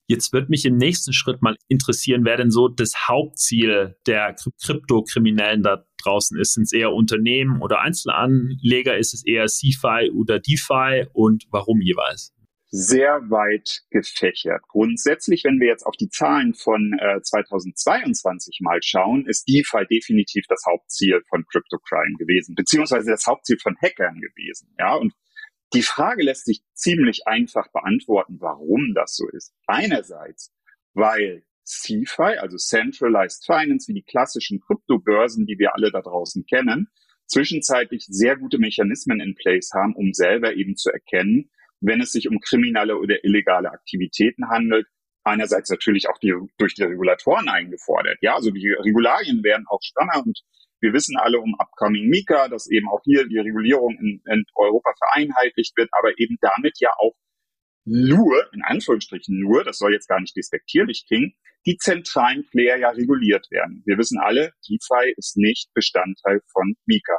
Jetzt 0.07 0.33
wird 0.33 0.49
mich 0.49 0.65
im 0.65 0.77
nächsten 0.77 1.13
Schritt 1.13 1.41
mal 1.41 1.57
interessieren, 1.67 2.25
wer 2.25 2.37
denn 2.37 2.51
so 2.51 2.67
das 2.67 3.07
Hauptziel 3.07 3.97
der 4.05 4.35
Kryptokriminellen 4.63 5.63
da 5.63 5.83
draußen 6.05 6.39
ist. 6.39 6.53
Sind 6.53 6.63
es 6.63 6.73
eher 6.73 6.91
Unternehmen 6.91 7.61
oder 7.61 7.81
Einzelanleger? 7.81 8.97
Ist 8.97 9.13
es 9.13 9.25
eher 9.25 9.45
CFI 9.47 10.11
oder 10.13 10.39
DeFi 10.39 11.07
und 11.13 11.45
warum 11.51 11.81
jeweils? 11.81 12.33
Sehr 12.71 13.21
weit 13.29 13.83
gefächert. 13.89 14.61
Grundsätzlich, 14.67 15.43
wenn 15.45 15.59
wir 15.59 15.67
jetzt 15.67 15.85
auf 15.85 15.95
die 15.95 16.09
Zahlen 16.09 16.53
von 16.53 16.97
äh, 16.99 17.21
2022 17.21 18.59
mal 18.61 18.79
schauen, 18.81 19.25
ist 19.27 19.47
DeFi 19.47 19.85
definitiv 19.89 20.45
das 20.49 20.63
Hauptziel 20.67 21.21
von 21.29 21.45
Cryptocrime 21.45 22.17
gewesen, 22.17 22.55
beziehungsweise 22.55 23.11
das 23.11 23.25
Hauptziel 23.27 23.57
von 23.61 23.77
Hackern 23.81 24.19
gewesen. 24.19 24.75
Ja, 24.77 24.95
und 24.95 25.13
die 25.73 25.83
Frage 25.83 26.23
lässt 26.23 26.45
sich 26.45 26.63
ziemlich 26.73 27.27
einfach 27.27 27.71
beantworten, 27.71 28.37
warum 28.39 28.93
das 28.93 29.15
so 29.15 29.27
ist. 29.29 29.53
Einerseits, 29.67 30.51
weil 30.93 31.43
CFI, 31.65 32.37
also 32.39 32.57
Centralized 32.57 33.45
Finance, 33.45 33.87
wie 33.87 33.95
die 33.95 34.03
klassischen 34.03 34.59
Kryptobörsen, 34.61 35.45
die 35.45 35.57
wir 35.57 35.75
alle 35.75 35.91
da 35.91 36.01
draußen 36.01 36.45
kennen, 36.45 36.87
zwischenzeitlich 37.27 38.05
sehr 38.07 38.37
gute 38.37 38.59
Mechanismen 38.59 39.19
in 39.19 39.35
place 39.35 39.71
haben, 39.73 39.95
um 39.95 40.13
selber 40.13 40.55
eben 40.55 40.75
zu 40.75 40.91
erkennen, 40.91 41.49
wenn 41.81 42.01
es 42.01 42.11
sich 42.11 42.29
um 42.29 42.39
kriminelle 42.39 42.97
oder 42.97 43.23
illegale 43.23 43.71
Aktivitäten 43.71 44.49
handelt. 44.49 44.87
Einerseits 45.23 45.71
natürlich 45.71 46.07
auch 46.07 46.19
die, 46.19 46.33
durch 46.57 46.75
die 46.75 46.83
Regulatoren 46.83 47.49
eingefordert. 47.49 48.19
Ja, 48.21 48.35
also 48.35 48.51
die 48.51 48.69
Regularien 48.69 49.43
werden 49.43 49.65
auch 49.67 49.81
strenger 49.81 50.23
und 50.23 50.39
wir 50.81 50.93
wissen 50.93 51.17
alle 51.17 51.39
um 51.39 51.55
Upcoming 51.57 52.07
Mika, 52.09 52.47
dass 52.47 52.69
eben 52.69 52.87
auch 52.89 53.01
hier 53.03 53.27
die 53.27 53.39
Regulierung 53.39 53.97
in, 53.97 54.21
in 54.31 54.43
Europa 54.53 54.91
vereinheitlicht 54.99 55.75
wird, 55.77 55.89
aber 55.97 56.11
eben 56.19 56.37
damit 56.41 56.79
ja 56.79 56.89
auch 56.99 57.15
nur, 57.85 58.51
in 58.53 58.61
Anführungsstrichen 58.63 59.39
nur, 59.39 59.63
das 59.63 59.77
soll 59.77 59.93
jetzt 59.93 60.07
gar 60.07 60.19
nicht 60.19 60.35
despektierlich 60.35 61.05
klingen, 61.07 61.33
die 61.65 61.77
zentralen 61.77 62.45
Player 62.47 62.77
ja 62.77 62.89
reguliert 62.89 63.49
werden. 63.51 63.83
Wir 63.85 63.97
wissen 63.97 64.19
alle, 64.19 64.53
DeFi 64.67 65.13
ist 65.17 65.37
nicht 65.37 65.73
Bestandteil 65.73 66.41
von 66.51 66.75
Mika. 66.85 67.17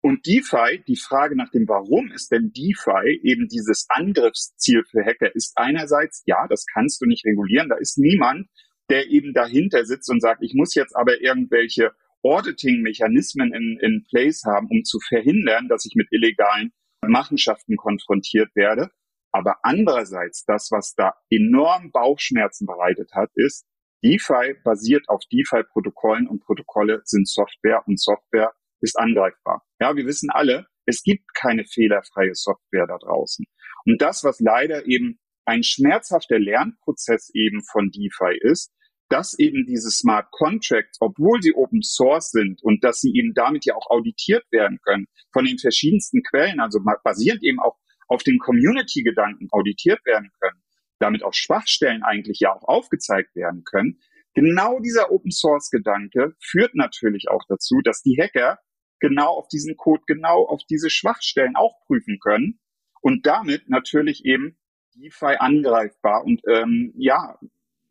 Und 0.00 0.26
DeFi, 0.26 0.82
die 0.86 0.96
Frage 0.96 1.36
nach 1.36 1.50
dem 1.50 1.66
Warum 1.68 2.10
ist 2.12 2.30
denn 2.30 2.52
DeFi 2.52 3.20
eben 3.22 3.48
dieses 3.48 3.86
Angriffsziel 3.88 4.84
für 4.84 5.04
Hacker, 5.04 5.34
ist 5.34 5.52
einerseits, 5.56 6.22
ja, 6.26 6.46
das 6.48 6.66
kannst 6.72 7.00
du 7.00 7.06
nicht 7.06 7.24
regulieren, 7.24 7.68
da 7.68 7.76
ist 7.76 7.98
niemand, 7.98 8.48
der 8.90 9.08
eben 9.08 9.34
dahinter 9.34 9.84
sitzt 9.84 10.08
und 10.10 10.20
sagt, 10.20 10.42
ich 10.42 10.54
muss 10.54 10.74
jetzt 10.74 10.96
aber 10.96 11.20
irgendwelche 11.20 11.92
Auditing-Mechanismen 12.22 13.52
in, 13.52 13.78
in 13.80 14.04
place 14.08 14.44
haben, 14.44 14.68
um 14.70 14.84
zu 14.84 14.98
verhindern, 15.00 15.68
dass 15.68 15.84
ich 15.84 15.94
mit 15.94 16.08
illegalen 16.10 16.72
Machenschaften 17.06 17.76
konfrontiert 17.76 18.54
werde. 18.54 18.90
Aber 19.32 19.56
andererseits, 19.62 20.44
das, 20.44 20.70
was 20.70 20.94
da 20.94 21.14
enorm 21.30 21.90
Bauchschmerzen 21.92 22.66
bereitet 22.66 23.10
hat, 23.14 23.30
ist, 23.34 23.66
DeFi 24.04 24.54
basiert 24.64 25.08
auf 25.08 25.20
DeFi-Protokollen 25.32 26.28
und 26.28 26.44
Protokolle 26.44 27.02
sind 27.04 27.28
Software 27.28 27.82
und 27.86 28.00
Software 28.00 28.52
ist 28.80 28.98
angreifbar. 28.98 29.62
Ja, 29.80 29.96
wir 29.96 30.06
wissen 30.06 30.30
alle, 30.30 30.66
es 30.86 31.02
gibt 31.02 31.24
keine 31.34 31.64
fehlerfreie 31.64 32.34
Software 32.34 32.86
da 32.86 32.96
draußen. 32.98 33.44
Und 33.84 34.00
das, 34.00 34.22
was 34.24 34.40
leider 34.40 34.86
eben 34.86 35.18
ein 35.44 35.62
schmerzhafter 35.62 36.38
Lernprozess 36.38 37.30
eben 37.34 37.62
von 37.64 37.90
DeFi 37.90 38.38
ist, 38.40 38.72
dass 39.08 39.38
eben 39.38 39.64
diese 39.66 39.90
Smart 39.90 40.30
Contracts, 40.30 40.98
obwohl 41.00 41.40
sie 41.40 41.54
Open 41.54 41.82
Source 41.82 42.30
sind 42.30 42.62
und 42.62 42.84
dass 42.84 43.00
sie 43.00 43.12
eben 43.14 43.32
damit 43.34 43.64
ja 43.64 43.74
auch 43.74 43.90
auditiert 43.90 44.44
werden 44.50 44.78
können 44.84 45.06
von 45.32 45.44
den 45.44 45.58
verschiedensten 45.58 46.22
Quellen, 46.22 46.60
also 46.60 46.80
basierend 47.02 47.42
eben 47.42 47.58
auch 47.58 47.76
auf 48.08 48.22
den 48.22 48.38
Community-Gedanken 48.38 49.48
auditiert 49.50 50.04
werden 50.04 50.30
können, 50.40 50.62
damit 50.98 51.22
auch 51.22 51.34
Schwachstellen 51.34 52.02
eigentlich 52.02 52.40
ja 52.40 52.52
auch 52.52 52.66
aufgezeigt 52.66 53.36
werden 53.36 53.64
können. 53.64 54.00
Genau 54.34 54.80
dieser 54.80 55.10
Open 55.10 55.30
Source 55.30 55.70
Gedanke 55.70 56.34
führt 56.40 56.74
natürlich 56.74 57.28
auch 57.28 57.44
dazu, 57.48 57.80
dass 57.82 58.02
die 58.02 58.16
Hacker 58.20 58.58
genau 59.00 59.28
auf 59.28 59.48
diesen 59.48 59.76
Code, 59.76 60.02
genau 60.06 60.46
auf 60.46 60.62
diese 60.68 60.90
Schwachstellen 60.90 61.56
auch 61.56 61.78
prüfen 61.86 62.18
können 62.20 62.60
und 63.00 63.26
damit 63.26 63.68
natürlich 63.68 64.24
eben 64.24 64.58
DeFi 64.94 65.36
angreifbar 65.38 66.24
und 66.24 66.40
ähm, 66.48 66.92
ja 66.96 67.38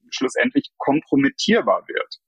schlussendlich 0.09 0.71
kompromittierbar 0.77 1.87
wird. 1.87 2.19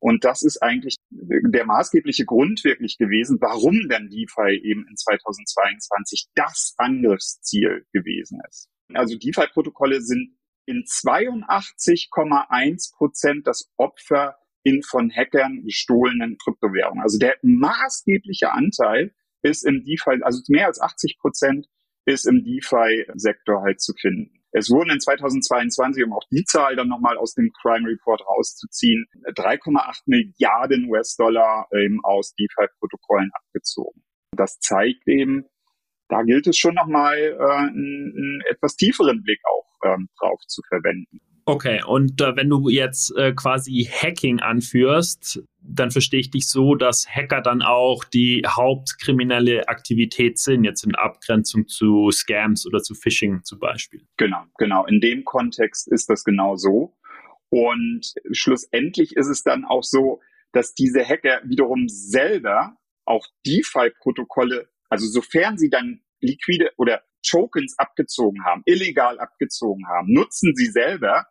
Und 0.00 0.24
das 0.24 0.42
ist 0.42 0.62
eigentlich 0.62 0.96
der 1.10 1.66
maßgebliche 1.66 2.24
Grund 2.24 2.62
wirklich 2.64 2.98
gewesen, 2.98 3.38
warum 3.40 3.88
denn 3.88 4.08
DeFi 4.08 4.60
eben 4.62 4.86
in 4.88 4.96
2022 4.96 6.28
das 6.34 6.74
Angriffsziel 6.76 7.84
gewesen 7.92 8.40
ist. 8.48 8.68
Also 8.94 9.18
DeFi-Protokolle 9.18 10.00
sind 10.00 10.36
in 10.66 10.84
82,1 10.84 12.94
Prozent 12.94 13.46
das 13.46 13.72
Opfer 13.76 14.36
in 14.62 14.82
von 14.82 15.10
Hackern 15.10 15.64
gestohlenen 15.64 16.36
Kryptowährungen. 16.38 17.02
Also 17.02 17.18
der 17.18 17.36
maßgebliche 17.42 18.52
Anteil 18.52 19.14
ist 19.42 19.64
im 19.64 19.84
DeFi, 19.84 20.22
also 20.22 20.42
mehr 20.48 20.66
als 20.66 20.80
80 20.80 21.18
Prozent 21.18 21.66
ist 22.04 22.26
im 22.26 22.44
DeFi-Sektor 22.44 23.62
halt 23.62 23.80
zu 23.80 23.94
finden. 23.94 24.37
Es 24.52 24.70
wurden 24.70 24.90
in 24.90 25.00
2022, 25.00 26.04
um 26.04 26.14
auch 26.14 26.24
die 26.30 26.44
Zahl 26.44 26.74
dann 26.76 26.88
nochmal 26.88 27.18
aus 27.18 27.34
dem 27.34 27.50
Crime 27.60 27.88
Report 27.88 28.22
rauszuziehen, 28.26 29.06
3,8 29.34 30.02
Milliarden 30.06 30.88
US-Dollar 30.88 31.68
ähm, 31.72 32.00
aus 32.02 32.34
DeFi-Protokollen 32.34 33.30
abgezogen. 33.34 34.02
Das 34.32 34.58
zeigt 34.60 35.06
eben, 35.06 35.44
da 36.08 36.22
gilt 36.22 36.46
es 36.46 36.56
schon 36.56 36.74
nochmal 36.74 37.18
äh, 37.18 37.36
einen, 37.36 38.14
einen 38.16 38.42
etwas 38.48 38.76
tieferen 38.76 39.22
Blick 39.22 39.40
auch 39.44 39.68
ähm, 39.84 40.08
drauf 40.18 40.40
zu 40.46 40.62
verwenden. 40.68 41.20
Okay, 41.48 41.82
und 41.82 42.20
äh, 42.20 42.36
wenn 42.36 42.50
du 42.50 42.68
jetzt 42.68 43.16
äh, 43.16 43.32
quasi 43.32 43.88
Hacking 43.90 44.40
anführst, 44.40 45.42
dann 45.62 45.90
verstehe 45.90 46.20
ich 46.20 46.30
dich 46.30 46.46
so, 46.46 46.74
dass 46.74 47.08
Hacker 47.08 47.40
dann 47.40 47.62
auch 47.62 48.04
die 48.04 48.42
hauptkriminelle 48.46 49.66
Aktivität 49.66 50.38
sind, 50.38 50.64
jetzt 50.64 50.84
in 50.84 50.94
Abgrenzung 50.94 51.66
zu 51.66 52.10
Scams 52.10 52.66
oder 52.66 52.82
zu 52.82 52.94
Phishing 52.94 53.44
zum 53.44 53.60
Beispiel. 53.60 54.06
Genau, 54.18 54.44
genau. 54.58 54.84
In 54.84 55.00
dem 55.00 55.24
Kontext 55.24 55.90
ist 55.90 56.10
das 56.10 56.22
genau 56.22 56.56
so. 56.56 56.94
Und 57.48 58.12
schlussendlich 58.30 59.16
ist 59.16 59.28
es 59.28 59.42
dann 59.42 59.64
auch 59.64 59.84
so, 59.84 60.20
dass 60.52 60.74
diese 60.74 61.02
Hacker 61.02 61.40
wiederum 61.44 61.88
selber 61.88 62.76
auch 63.06 63.26
DeFi-Protokolle, 63.46 64.68
also 64.90 65.06
sofern 65.06 65.56
sie 65.56 65.70
dann 65.70 66.02
liquide 66.20 66.72
oder 66.76 67.04
Tokens 67.26 67.78
abgezogen 67.78 68.44
haben, 68.44 68.60
illegal 68.66 69.18
abgezogen 69.18 69.88
haben, 69.88 70.12
nutzen 70.12 70.54
sie 70.54 70.66
selber 70.66 71.26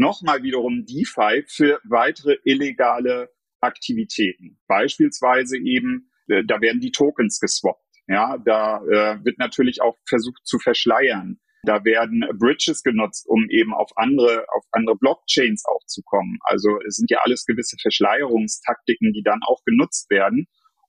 nochmal 0.00 0.42
wiederum 0.42 0.86
DeFi 0.86 1.44
für 1.46 1.78
weitere 1.84 2.38
illegale 2.44 3.30
Aktivitäten. 3.60 4.58
Beispielsweise 4.66 5.58
eben, 5.58 6.10
äh, 6.28 6.42
da 6.44 6.60
werden 6.60 6.80
die 6.80 6.90
Tokens 6.90 7.38
geswappt. 7.38 7.84
Ja, 8.08 8.38
da 8.38 8.82
äh, 8.84 9.24
wird 9.24 9.38
natürlich 9.38 9.82
auch 9.82 9.96
versucht 10.08 10.40
zu 10.44 10.58
verschleiern. 10.58 11.38
Da 11.62 11.84
werden 11.84 12.24
Bridges 12.38 12.82
genutzt, 12.82 13.26
um 13.28 13.46
eben 13.50 13.74
auf 13.74 13.90
andere, 13.96 14.46
auf 14.56 14.64
andere 14.72 14.96
Blockchains 14.96 15.64
auch 15.66 15.84
zu 15.86 16.00
kommen. 16.02 16.38
Also 16.42 16.78
es 16.88 16.96
sind 16.96 17.10
ja 17.10 17.18
alles 17.22 17.44
gewisse 17.44 17.76
Verschleierungstaktiken, 17.80 19.12
die 19.12 19.22
dann 19.22 19.40
auch 19.46 19.62
genutzt 19.66 20.10
werden. 20.10 20.46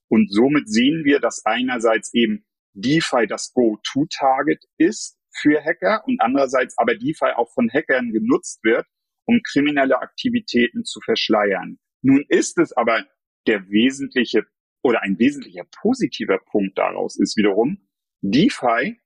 Und 0.08 0.32
somit 0.32 0.70
sehen 0.70 1.04
wir, 1.04 1.20
dass 1.20 1.46
einerseits 1.46 2.14
eben 2.14 2.46
DeFi 2.74 3.28
das 3.28 3.52
Go-To-Target 3.54 4.64
ist 4.78 5.18
für 5.34 5.62
Hacker 5.64 6.04
und 6.08 6.22
andererseits 6.22 6.78
aber 6.78 6.96
DeFi 6.96 7.34
auch 7.36 7.52
von 7.54 7.70
Hackern 7.70 8.12
genutzt 8.12 8.64
wird, 8.64 8.86
um 9.32 9.42
kriminelle 9.44 10.02
Aktivitäten 10.02 10.84
zu 10.84 11.00
verschleiern. 11.00 11.80
Nun 12.02 12.26
ist 12.28 12.58
es 12.58 12.74
aber 12.74 13.06
der 13.48 13.70
wesentliche 13.70 14.46
oder 14.84 15.02
ein 15.04 15.18
wesentlicher 15.20 15.64
positiver 15.82 16.40
Punkt 16.52 16.78
daraus 16.78 17.18
ist 17.18 17.38
wiederum, 17.38 17.88
DeFi, 18.22 19.00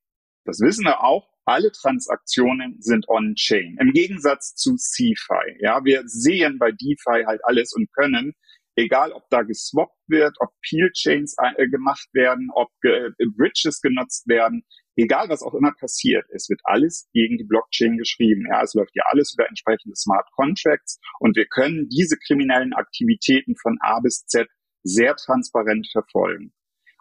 das 0.45 0.59
wissen 0.61 0.85
wir 0.85 1.03
auch, 1.03 1.29
alle 1.45 1.71
Transaktionen 1.71 2.81
sind 2.81 3.07
on-chain. 3.07 3.77
Im 3.79 3.91
Gegensatz 3.91 4.55
zu 4.55 4.75
CeFi. 4.77 5.59
Ja, 5.59 5.85
wir 5.85 6.01
sehen 6.05 6.57
bei 6.57 6.71
DeFi 6.71 7.25
halt 7.27 7.41
alles 7.43 7.73
und 7.73 7.91
können, 7.93 8.33
egal 8.75 9.11
ob 9.11 9.23
da 9.29 9.41
geswappt 9.41 9.97
wird, 10.07 10.35
ob 10.39 10.49
Peel-Chains 10.61 11.35
äh, 11.39 11.67
gemacht 11.67 12.07
werden, 12.13 12.49
ob 12.53 12.69
äh, 12.83 13.09
Bridges 13.37 13.81
genutzt 13.81 14.27
werden, 14.27 14.63
egal 14.95 15.29
was 15.29 15.41
auch 15.41 15.53
immer 15.53 15.73
passiert, 15.79 16.25
es 16.33 16.49
wird 16.49 16.61
alles 16.63 17.09
gegen 17.13 17.37
die 17.37 17.43
Blockchain 17.43 17.97
geschrieben. 17.97 18.45
Ja, 18.49 18.61
es 18.63 18.73
läuft 18.73 18.95
ja 18.95 19.03
alles 19.07 19.33
über 19.33 19.47
entsprechende 19.47 19.95
Smart 19.95 20.27
Contracts 20.31 20.99
und 21.19 21.35
wir 21.35 21.45
können 21.45 21.87
diese 21.89 22.17
kriminellen 22.17 22.73
Aktivitäten 22.73 23.55
von 23.55 23.77
A 23.81 23.99
bis 23.99 24.25
Z 24.25 24.47
sehr 24.83 25.15
transparent 25.15 25.87
verfolgen. 25.91 26.53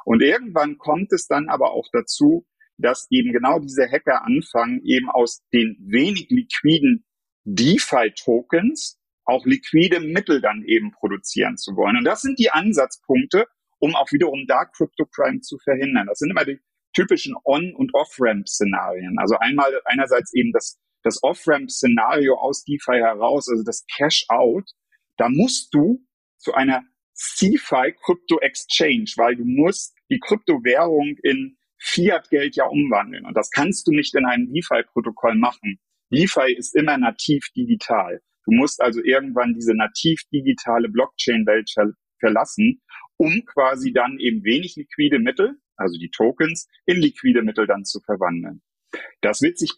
Und 0.04 0.22
irgendwann 0.22 0.78
kommt 0.78 1.12
es 1.12 1.26
dann 1.26 1.48
aber 1.48 1.72
auch 1.72 1.86
dazu, 1.92 2.46
dass 2.76 3.06
eben 3.10 3.32
genau 3.32 3.58
diese 3.60 3.88
Hacker 3.90 4.24
anfangen, 4.24 4.80
eben 4.84 5.08
aus 5.10 5.42
den 5.52 5.76
wenig 5.80 6.28
liquiden 6.30 7.04
DeFi-Tokens 7.44 8.98
auch 9.24 9.44
liquide 9.46 10.00
Mittel 10.00 10.40
dann 10.40 10.62
eben 10.64 10.92
produzieren 10.92 11.56
zu 11.56 11.76
wollen. 11.76 11.96
Und 11.96 12.04
das 12.04 12.22
sind 12.22 12.38
die 12.38 12.50
Ansatzpunkte, 12.50 13.46
um 13.78 13.94
auch 13.94 14.10
wiederum 14.12 14.46
da 14.46 14.64
Crypto-Crime 14.64 15.40
zu 15.40 15.58
verhindern. 15.58 16.06
Das 16.06 16.18
sind 16.18 16.30
immer 16.30 16.44
die 16.44 16.60
typischen 16.94 17.34
On- 17.44 17.74
und 17.74 17.94
Off-Ramp-Szenarien. 17.94 19.16
Also 19.18 19.36
einmal 19.36 19.80
einerseits 19.84 20.32
eben 20.34 20.52
das, 20.52 20.80
das 21.02 21.22
Off-Ramp-Szenario 21.22 22.34
aus 22.36 22.64
DeFi 22.64 22.98
heraus, 22.98 23.48
also 23.48 23.62
das 23.64 23.84
Cash-Out. 23.96 24.70
Da 25.16 25.28
musst 25.28 25.74
du 25.74 26.04
zu 26.38 26.54
einer 26.54 26.82
CeFi 27.14 27.94
Crypto 28.04 28.40
Exchange, 28.40 29.12
weil 29.16 29.36
du 29.36 29.44
musst 29.44 29.96
die 30.10 30.18
Kryptowährung 30.18 31.16
in 31.22 31.56
Fiat-Geld 31.78 32.56
ja 32.56 32.66
umwandeln. 32.66 33.26
Und 33.26 33.36
das 33.36 33.50
kannst 33.50 33.86
du 33.86 33.92
nicht 33.92 34.14
in 34.14 34.24
einem 34.24 34.52
DeFi-Protokoll 34.52 35.36
machen. 35.36 35.78
DeFi 36.12 36.54
ist 36.54 36.74
immer 36.74 36.96
nativ 36.96 37.48
digital. 37.56 38.22
Du 38.44 38.52
musst 38.52 38.80
also 38.80 39.02
irgendwann 39.02 39.54
diese 39.54 39.74
nativ 39.74 40.22
digitale 40.32 40.88
Blockchain-Welt 40.88 41.70
ver 41.72 41.92
verlassen, 42.20 42.80
um 43.16 43.44
quasi 43.44 43.92
dann 43.92 44.18
eben 44.18 44.44
wenig 44.44 44.76
liquide 44.76 45.18
Mittel, 45.18 45.56
also 45.76 45.98
die 45.98 46.10
Tokens, 46.10 46.68
in 46.86 46.96
liquide 46.96 47.42
Mittel 47.42 47.66
dann 47.66 47.84
zu 47.84 48.00
verwandeln. 48.00 48.62
Das 49.20 49.42
wird 49.42 49.58
sich 49.58 49.72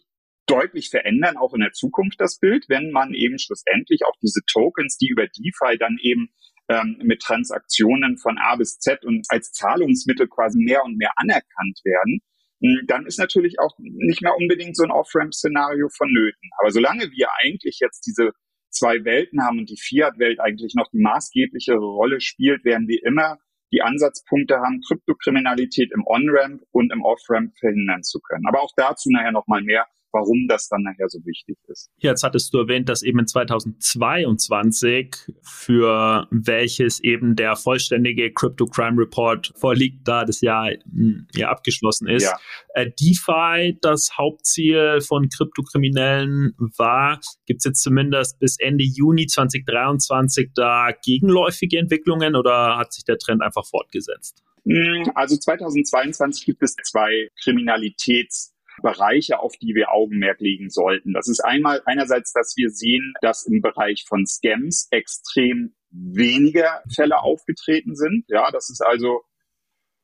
deutlich 0.45 0.89
verändern, 0.89 1.37
auch 1.37 1.53
in 1.53 1.59
der 1.59 1.73
Zukunft 1.73 2.21
das 2.21 2.39
Bild, 2.39 2.65
wenn 2.69 2.91
man 2.91 3.13
eben 3.13 3.37
schlussendlich 3.37 4.01
auch 4.05 4.15
diese 4.21 4.41
Tokens, 4.47 4.97
die 4.97 5.09
über 5.09 5.27
DeFi 5.27 5.77
dann 5.77 5.97
eben 6.01 6.29
ähm, 6.69 6.97
mit 7.03 7.21
Transaktionen 7.21 8.17
von 8.17 8.37
A 8.37 8.55
bis 8.55 8.79
Z 8.79 9.03
und 9.05 9.25
als 9.29 9.51
Zahlungsmittel 9.51 10.27
quasi 10.27 10.59
mehr 10.59 10.83
und 10.83 10.97
mehr 10.97 11.11
anerkannt 11.17 11.79
werden, 11.83 12.21
hm, 12.61 12.81
dann 12.87 13.05
ist 13.05 13.19
natürlich 13.19 13.59
auch 13.59 13.75
nicht 13.77 14.21
mehr 14.21 14.35
unbedingt 14.35 14.75
so 14.75 14.83
ein 14.83 14.91
Off-Ramp-Szenario 14.91 15.89
vonnöten. 15.89 16.49
Aber 16.59 16.71
solange 16.71 17.11
wir 17.11 17.27
eigentlich 17.41 17.79
jetzt 17.81 18.05
diese 18.07 18.31
zwei 18.69 19.03
Welten 19.03 19.43
haben 19.43 19.59
und 19.59 19.69
die 19.69 19.79
Fiat-Welt 19.79 20.39
eigentlich 20.39 20.73
noch 20.75 20.89
die 20.91 20.99
maßgebliche 20.99 21.75
Rolle 21.75 22.21
spielt, 22.21 22.63
werden 22.65 22.87
wir 22.87 23.03
immer 23.03 23.37
die 23.71 23.81
Ansatzpunkte 23.81 24.57
haben, 24.57 24.81
Kryptokriminalität 24.87 25.91
im 25.91 26.05
On-Ramp 26.05 26.61
und 26.71 26.91
im 26.93 27.03
Off-Ramp 27.03 27.57
verhindern 27.57 28.03
zu 28.03 28.19
können. 28.21 28.47
Aber 28.47 28.61
auch 28.61 28.71
dazu 28.77 29.09
nachher 29.11 29.31
nochmal 29.31 29.61
mehr 29.61 29.85
warum 30.17 30.47
das 30.47 30.67
dann 30.67 30.81
nachher 30.83 31.07
so 31.09 31.19
wichtig 31.25 31.57
ist. 31.67 31.89
Jetzt 31.97 32.23
hattest 32.23 32.53
du 32.53 32.59
erwähnt, 32.59 32.89
dass 32.89 33.03
eben 33.03 33.19
in 33.19 33.27
2022 33.27 35.15
für 35.41 36.27
welches 36.31 36.99
eben 37.03 37.35
der 37.35 37.55
vollständige 37.55 38.33
Crypto 38.33 38.65
Crime 38.65 38.99
Report 38.99 39.53
vorliegt, 39.55 40.07
da 40.07 40.25
das 40.25 40.41
Jahr 40.41 40.71
hm, 40.91 41.27
ja 41.35 41.49
abgeschlossen 41.49 42.07
ist. 42.07 42.23
Ja. 42.23 42.35
Äh, 42.73 42.89
DeFi, 42.99 43.77
das 43.81 44.17
Hauptziel 44.17 45.01
von 45.01 45.29
Kryptokriminellen 45.29 46.55
war, 46.77 47.19
gibt 47.45 47.59
es 47.59 47.65
jetzt 47.65 47.83
zumindest 47.83 48.39
bis 48.39 48.57
Ende 48.59 48.83
Juni 48.83 49.27
2023 49.27 50.51
da 50.55 50.89
gegenläufige 51.03 51.77
Entwicklungen 51.77 52.35
oder 52.35 52.77
hat 52.77 52.93
sich 52.93 53.03
der 53.03 53.17
Trend 53.17 53.41
einfach 53.41 53.65
fortgesetzt? 53.65 54.43
Hm, 54.65 55.11
also 55.15 55.37
2022 55.37 56.45
gibt 56.45 56.61
es 56.61 56.75
zwei 56.83 57.29
Kriminalitäts 57.41 58.53
Bereiche, 58.81 59.39
auf 59.39 59.53
die 59.57 59.73
wir 59.75 59.91
Augenmerk 59.91 60.39
legen 60.39 60.69
sollten. 60.69 61.13
Das 61.13 61.27
ist 61.27 61.39
einmal 61.39 61.81
einerseits, 61.85 62.31
dass 62.33 62.53
wir 62.57 62.69
sehen, 62.69 63.13
dass 63.21 63.45
im 63.45 63.61
Bereich 63.61 64.05
von 64.07 64.25
Scams 64.25 64.87
extrem 64.91 65.75
weniger 65.89 66.83
Fälle 66.93 67.19
aufgetreten 67.19 67.95
sind. 67.95 68.25
Ja, 68.27 68.51
das 68.51 68.69
ist 68.69 68.81
also 68.81 69.21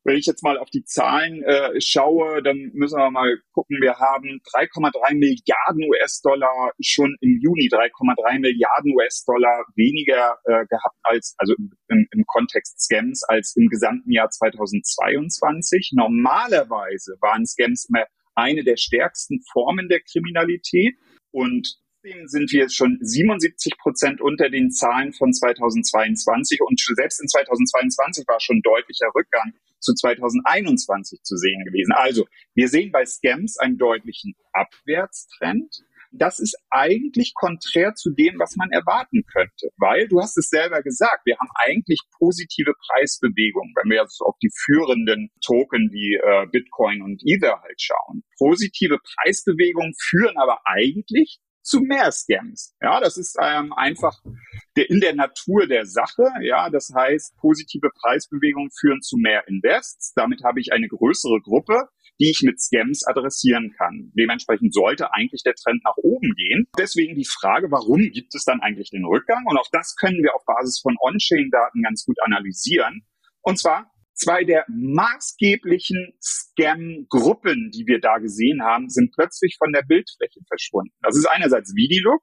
wenn 0.06 0.18
ich 0.18 0.26
jetzt 0.26 0.44
mal 0.44 0.58
auf 0.58 0.70
die 0.70 0.84
Zahlen 0.84 1.44
äh, 1.44 1.80
schaue, 1.80 2.44
dann 2.44 2.72
müssen 2.74 2.98
wir 2.98 3.10
mal 3.10 3.38
gucken. 3.54 3.78
Wir 3.82 3.96
haben 4.00 4.42
3,3 4.54 5.16
Milliarden 5.16 5.90
US-Dollar 5.90 6.72
schon 6.82 7.16
im 7.22 7.40
Juni 7.42 7.70
3,3 7.72 8.40
Milliarden 8.40 8.94
US-Dollar 8.96 9.66
weniger 9.76 10.38
äh, 10.44 10.66
gehabt 10.68 10.98
als 11.04 11.36
also 11.38 11.54
im, 11.56 12.08
im 12.12 12.24
Kontext 12.28 12.82
Scams 12.82 13.24
als 13.24 13.56
im 13.56 13.68
gesamten 13.68 14.12
Jahr 14.12 14.30
2022. 14.30 15.94
Normalerweise 15.96 17.16
waren 17.22 17.46
Scams 17.46 17.86
immer 17.88 18.06
eine 18.36 18.64
der 18.64 18.78
stärksten 18.78 19.42
Formen 19.52 19.90
der 19.90 20.02
Kriminalität. 20.02 20.96
Und 21.32 21.78
sind 22.26 22.52
wir 22.52 22.70
schon 22.70 22.98
77 23.02 23.78
Prozent 23.78 24.20
unter 24.20 24.50
den 24.50 24.72
Zahlen 24.72 25.14
von 25.14 25.32
2022 25.32 26.60
und 26.62 26.80
selbst 26.96 27.22
in 27.22 27.28
2022 27.28 28.28
war 28.28 28.42
schon 28.42 28.62
deutlicher 28.62 29.08
Rückgang 29.16 29.54
zu 29.80 29.94
2021 29.94 31.22
zu 31.24 31.38
sehen 31.38 31.64
gewesen. 31.64 31.94
Also 31.94 32.26
wir 32.56 32.68
sehen 32.68 32.92
bei 32.92 33.06
Scams 33.06 33.58
einen 33.58 33.78
deutlichen 33.78 34.36
Abwärtstrend 34.52 35.84
das 36.14 36.40
ist 36.40 36.56
eigentlich 36.70 37.34
konträr 37.34 37.96
zu 37.96 38.12
dem, 38.12 38.40
was 38.40 38.56
man 38.56 38.70
erwarten 38.72 39.24
könnte. 39.32 39.70
Weil, 39.78 40.08
du 40.08 40.20
hast 40.20 40.38
es 40.38 40.50
selber 40.50 40.82
gesagt, 40.82 41.26
wir 41.26 41.38
haben 41.38 41.50
eigentlich 41.66 42.00
positive 42.18 42.74
Preisbewegungen, 42.88 43.74
wenn 43.76 43.90
wir 43.90 44.02
jetzt 44.02 44.22
auf 44.22 44.36
die 44.42 44.52
führenden 44.54 45.30
Token 45.46 45.90
wie 45.92 46.16
äh, 46.16 46.48
Bitcoin 46.52 47.02
und 47.02 47.22
Ether 47.26 47.62
halt 47.62 47.82
schauen. 47.82 48.24
Positive 48.38 49.00
Preisbewegungen 49.00 49.94
führen 50.00 50.38
aber 50.38 50.60
eigentlich 50.66 51.40
zu 51.64 51.80
mehr 51.80 52.12
Scams. 52.12 52.76
Ja, 52.82 53.00
das 53.00 53.18
ist 53.18 53.38
ähm, 53.42 53.74
einfach 53.74 54.14
der, 54.76 54.90
in 54.90 55.00
der 55.00 55.16
Natur 55.16 55.66
der 55.66 55.86
Sache. 55.86 56.28
Ja, 56.42 56.70
das 56.70 56.92
heißt, 56.94 57.38
positive 57.38 57.90
Preisbewegungen 58.02 58.70
führen 58.78 59.02
zu 59.02 59.18
mehr 59.18 59.48
Invests. 59.48 60.14
Damit 60.14 60.44
habe 60.44 60.60
ich 60.60 60.74
eine 60.74 60.88
größere 60.88 61.40
Gruppe, 61.42 61.88
die 62.20 62.30
ich 62.30 62.42
mit 62.44 62.62
Scams 62.62 63.06
adressieren 63.06 63.74
kann. 63.78 64.12
Dementsprechend 64.18 64.74
sollte 64.74 65.14
eigentlich 65.14 65.44
der 65.44 65.56
Trend 65.56 65.84
nach 65.84 65.98
oben 65.98 66.34
gehen. 66.36 66.68
Deswegen 66.78 67.16
die 67.16 67.26
Frage, 67.26 67.72
warum 67.72 68.02
gibt 68.12 68.36
es 68.36 68.44
dann 68.44 68.62
eigentlich 68.62 68.92
den 68.92 69.06
Rückgang? 69.06 69.44
Und 69.46 69.58
auch 69.58 69.70
das 69.72 69.96
können 69.96 70.22
wir 70.22 70.36
auf 70.36 70.44
Basis 70.46 70.80
von 70.82 70.96
On-Chain-Daten 71.00 71.82
ganz 71.82 72.06
gut 72.06 72.18
analysieren. 72.22 73.02
Und 73.42 73.60
zwar 73.60 73.92
zwei 74.14 74.44
der 74.44 74.66
maßgeblichen 74.70 76.14
Scam-Gruppen, 76.22 77.72
die 77.74 77.86
wir 77.88 78.00
da 78.00 78.20
gesehen 78.20 78.62
haben, 78.64 78.90
sind 78.90 79.14
plötzlich 79.14 79.56
von 79.58 79.72
der 79.74 79.82
Bildfläche 79.82 80.40
verschwunden. 80.48 80.94
Das 81.02 81.18
ist 81.18 81.26
einerseits 81.26 81.74
Vidilook 81.76 82.22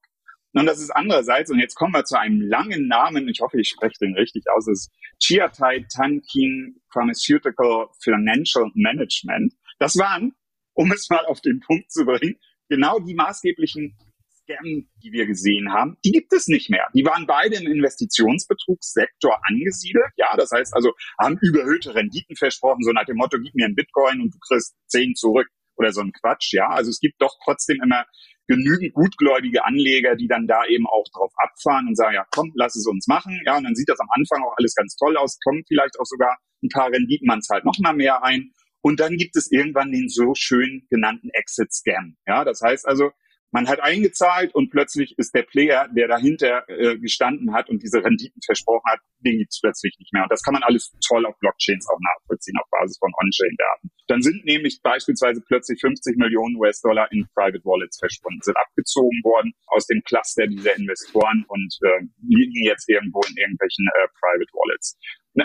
Und 0.52 0.66
das 0.66 0.80
ist 0.80 0.90
andererseits, 0.90 1.50
und 1.50 1.60
jetzt 1.60 1.76
kommen 1.76 1.94
wir 1.94 2.04
zu 2.04 2.18
einem 2.18 2.40
langen 2.40 2.88
Namen, 2.88 3.28
ich 3.28 3.40
hoffe, 3.40 3.60
ich 3.60 3.68
spreche 3.68 3.98
den 4.00 4.14
richtig 4.14 4.44
aus, 4.54 4.66
das 4.66 4.86
ist 4.86 4.90
Chiatai 5.22 5.86
Tanking 5.94 6.76
Pharmaceutical 6.92 7.86
Financial 8.02 8.68
Management. 8.74 9.54
Das 9.80 9.96
waren, 9.96 10.34
um 10.74 10.92
es 10.92 11.08
mal 11.10 11.24
auf 11.26 11.40
den 11.40 11.60
Punkt 11.60 11.90
zu 11.90 12.04
bringen, 12.04 12.36
genau 12.68 13.00
die 13.00 13.14
maßgeblichen 13.14 13.96
Scam, 14.42 14.88
die 15.02 15.12
wir 15.12 15.26
gesehen 15.26 15.72
haben, 15.72 15.96
die 16.04 16.12
gibt 16.12 16.32
es 16.32 16.48
nicht 16.48 16.70
mehr. 16.70 16.86
Die 16.94 17.04
waren 17.04 17.26
beide 17.26 17.56
im 17.56 17.66
Investitionsbetrugssektor 17.66 19.40
angesiedelt. 19.48 20.12
Ja, 20.16 20.36
das 20.36 20.50
heißt 20.50 20.74
also, 20.74 20.92
haben 21.18 21.38
überhöhte 21.40 21.94
Renditen 21.94 22.36
versprochen, 22.36 22.82
so 22.82 22.92
nach 22.92 23.06
dem 23.06 23.16
Motto, 23.16 23.38
gib 23.42 23.54
mir 23.54 23.66
einen 23.66 23.74
Bitcoin 23.74 24.20
und 24.20 24.34
du 24.34 24.38
kriegst 24.38 24.76
zehn 24.86 25.14
zurück 25.14 25.48
oder 25.76 25.92
so 25.92 26.02
ein 26.02 26.12
Quatsch. 26.12 26.52
Ja, 26.52 26.68
also 26.68 26.90
es 26.90 27.00
gibt 27.00 27.20
doch 27.22 27.34
trotzdem 27.42 27.80
immer 27.82 28.04
genügend 28.46 28.92
gutgläubige 28.92 29.64
Anleger, 29.64 30.16
die 30.16 30.26
dann 30.26 30.46
da 30.46 30.66
eben 30.66 30.86
auch 30.86 31.06
drauf 31.14 31.32
abfahren 31.36 31.86
und 31.88 31.96
sagen, 31.96 32.16
ja, 32.16 32.26
komm, 32.30 32.52
lass 32.54 32.76
es 32.76 32.86
uns 32.86 33.06
machen. 33.06 33.40
Ja, 33.46 33.56
und 33.56 33.64
dann 33.64 33.74
sieht 33.74 33.88
das 33.88 34.00
am 34.00 34.08
Anfang 34.10 34.42
auch 34.42 34.54
alles 34.58 34.74
ganz 34.74 34.96
toll 34.96 35.16
aus, 35.16 35.38
kommen 35.42 35.62
vielleicht 35.66 35.98
auch 35.98 36.04
sogar 36.04 36.36
ein 36.62 36.68
paar 36.68 36.90
Renditen, 36.90 37.26
man 37.26 37.40
zahlt 37.40 37.64
noch 37.64 37.78
mal 37.78 37.94
mehr 37.94 38.22
ein. 38.22 38.52
Und 38.82 39.00
dann 39.00 39.16
gibt 39.16 39.36
es 39.36 39.50
irgendwann 39.50 39.92
den 39.92 40.08
so 40.08 40.34
schön 40.34 40.86
genannten 40.90 41.30
Exit-Scam. 41.30 42.16
Ja, 42.26 42.44
das 42.44 42.60
heißt 42.62 42.86
also, 42.86 43.10
man 43.52 43.68
hat 43.68 43.80
eingezahlt 43.80 44.54
und 44.54 44.70
plötzlich 44.70 45.18
ist 45.18 45.34
der 45.34 45.42
Player, 45.42 45.88
der 45.90 46.06
dahinter 46.06 46.68
äh, 46.68 46.96
gestanden 46.98 47.52
hat 47.52 47.68
und 47.68 47.82
diese 47.82 48.02
Renditen 48.02 48.40
versprochen 48.44 48.86
hat, 48.86 49.00
den 49.18 49.38
gibt's 49.38 49.60
plötzlich 49.60 49.96
nicht 49.98 50.12
mehr. 50.12 50.22
Und 50.22 50.30
das 50.30 50.42
kann 50.42 50.54
man 50.54 50.62
alles 50.62 50.94
toll 51.06 51.26
auf 51.26 51.36
Blockchains 51.40 51.86
auch 51.90 51.98
nachvollziehen, 51.98 52.56
auf 52.58 52.70
Basis 52.70 52.96
von 52.98 53.10
On-Chain-Daten. 53.20 53.90
Dann 54.06 54.22
sind 54.22 54.44
nämlich 54.44 54.80
beispielsweise 54.82 55.42
plötzlich 55.42 55.80
50 55.80 56.16
Millionen 56.16 56.56
US-Dollar 56.56 57.10
in 57.10 57.26
Private 57.34 57.64
Wallets 57.64 57.98
verschwunden, 57.98 58.40
sind 58.42 58.56
abgezogen 58.56 59.20
worden 59.24 59.52
aus 59.66 59.86
dem 59.86 60.00
Cluster 60.04 60.46
dieser 60.46 60.76
Investoren 60.76 61.44
und 61.48 61.74
äh, 61.82 62.06
liegen 62.22 62.64
jetzt 62.64 62.88
irgendwo 62.88 63.20
in 63.28 63.36
irgendwelchen 63.36 63.86
äh, 63.98 64.06
Private 64.14 64.52
Wallets. 64.52 64.96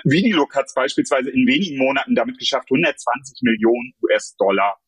Videolook 0.03 0.55
hat 0.55 0.65
es 0.65 0.73
beispielsweise 0.73 1.29
in 1.29 1.47
wenigen 1.47 1.77
Monaten 1.77 2.15
damit 2.15 2.37
geschafft, 2.39 2.69
120 2.71 3.41
Millionen 3.41 3.93
US-Dollar 4.01 4.79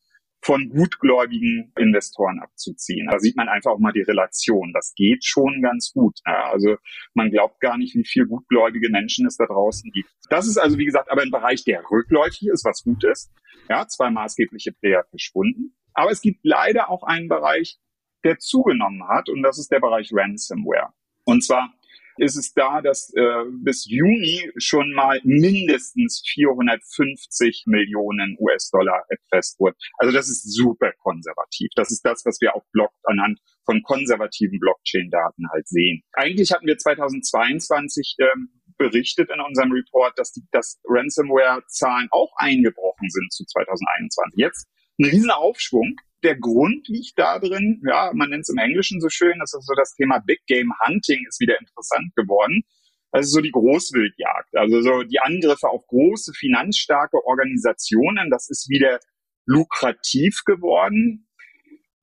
von 0.42 0.70
gutgläubigen 0.70 1.74
Investoren 1.78 2.40
abzuziehen. 2.40 3.08
Da 3.10 3.20
sieht 3.20 3.36
man 3.36 3.50
einfach 3.50 3.72
auch 3.72 3.80
mal 3.80 3.92
die 3.92 4.04
Relation. 4.04 4.72
Das 4.74 4.94
geht 4.96 5.26
schon 5.26 5.62
ganz 5.62 5.92
gut. 5.94 6.20
Also 6.24 6.78
man 7.14 7.32
glaubt 7.32 7.60
gar 7.60 7.78
nicht, 7.78 7.96
wie 7.96 8.06
viel 8.06 8.26
gutgläubige 8.28 8.90
Menschen 8.90 9.26
es 9.26 9.38
da 9.38 9.46
draußen 9.46 9.92
gibt. 9.92 10.10
Das 10.30 10.48
ist 10.48 10.58
also, 10.58 10.78
wie 10.78 10.86
gesagt, 10.86 11.12
aber 11.12 11.24
ein 11.24 11.32
Bereich, 11.32 11.64
der 11.64 11.84
rückläufig 11.90 12.48
ist, 12.48 12.66
was 12.66 12.84
gut 12.84 13.04
ist. 13.04 13.32
Ja, 13.70 13.88
zwei 13.88 14.10
maßgebliche 14.10 14.72
Player 14.74 15.04
verschwunden. 15.10 15.76
Aber 15.94 16.12
es 16.12 16.22
gibt 16.22 16.40
leider 16.44 16.90
auch 16.90 17.04
einen 17.04 17.28
Bereich, 17.28 17.78
der 18.24 18.38
zugenommen 18.38 19.08
hat, 19.08 19.30
und 19.30 19.42
das 19.42 19.58
ist 19.58 19.72
der 19.72 19.80
Bereich 19.80 20.12
Ransomware. 20.14 20.94
Und 21.26 21.44
zwar 21.44 21.74
ist 22.18 22.38
es 22.38 22.54
da, 22.54 22.82
dass 22.82 23.12
äh, 23.16 23.44
bis 23.64 23.86
Juni 23.90 24.52
schon 24.58 24.94
mal 24.94 25.20
mindestens 25.24 26.24
450 26.34 27.64
Millionen 27.68 28.38
US-Dollar 28.40 29.06
erpresst 29.10 29.60
wurden. 29.60 29.76
Also 29.98 30.14
das 30.14 30.30
ist 30.30 30.44
super 30.56 30.92
konservativ. 31.04 31.70
Das 31.76 31.92
ist 31.92 32.02
das, 32.06 32.24
was 32.26 32.40
wir 32.42 32.56
auch 32.56 32.64
Block 32.72 32.92
anhand 33.04 33.40
von 33.66 33.82
konservativen 33.84 34.60
Blockchain-Daten 34.60 35.50
halt 35.52 35.68
sehen. 35.68 36.02
Eigentlich 36.14 36.52
hatten 36.52 36.68
wir 36.68 36.78
2022 36.78 38.16
ähm, 38.20 38.50
berichtet 38.78 39.30
in 39.30 39.42
unserem 39.42 39.72
Report, 39.72 40.18
dass 40.18 40.32
die 40.32 40.44
dass 40.52 40.80
Ransomware-Zahlen 40.86 42.08
auch 42.12 42.32
eingebrochen 42.38 43.10
sind 43.10 43.32
zu 43.32 43.44
2021. 43.46 44.38
Jetzt 44.38 44.68
ein 45.00 45.06
riesen 45.06 45.32
Aufschwung 45.32 45.96
der 46.24 46.36
Grund 46.36 46.88
liegt 46.88 47.18
da 47.18 47.40
drin, 47.40 47.82
ja, 47.86 48.12
man 48.14 48.30
nennt 48.30 48.42
es 48.42 48.50
im 48.50 48.58
Englischen 48.58 49.00
so 49.02 49.10
schön, 49.10 49.38
das 49.40 49.54
ist 49.54 49.66
so 49.66 49.74
das 49.76 49.94
Thema 49.96 50.20
Big 50.20 50.42
Game 50.48 50.72
Hunting 50.86 51.26
ist 51.28 51.40
wieder 51.40 51.60
interessant 51.60 52.16
geworden. 52.16 52.64
Also 53.12 53.36
so 53.36 53.42
die 53.42 53.52
Großwildjagd, 53.52 54.56
also 54.58 54.82
so 54.82 55.04
die 55.04 55.20
Angriffe 55.20 55.70
auf 55.70 55.86
große, 55.88 56.34
finanzstarke 56.34 57.18
Organisationen, 57.26 58.30
das 58.30 58.50
ist 58.50 58.70
wieder 58.70 59.00
lukrativ 59.46 60.44
geworden. 60.46 61.28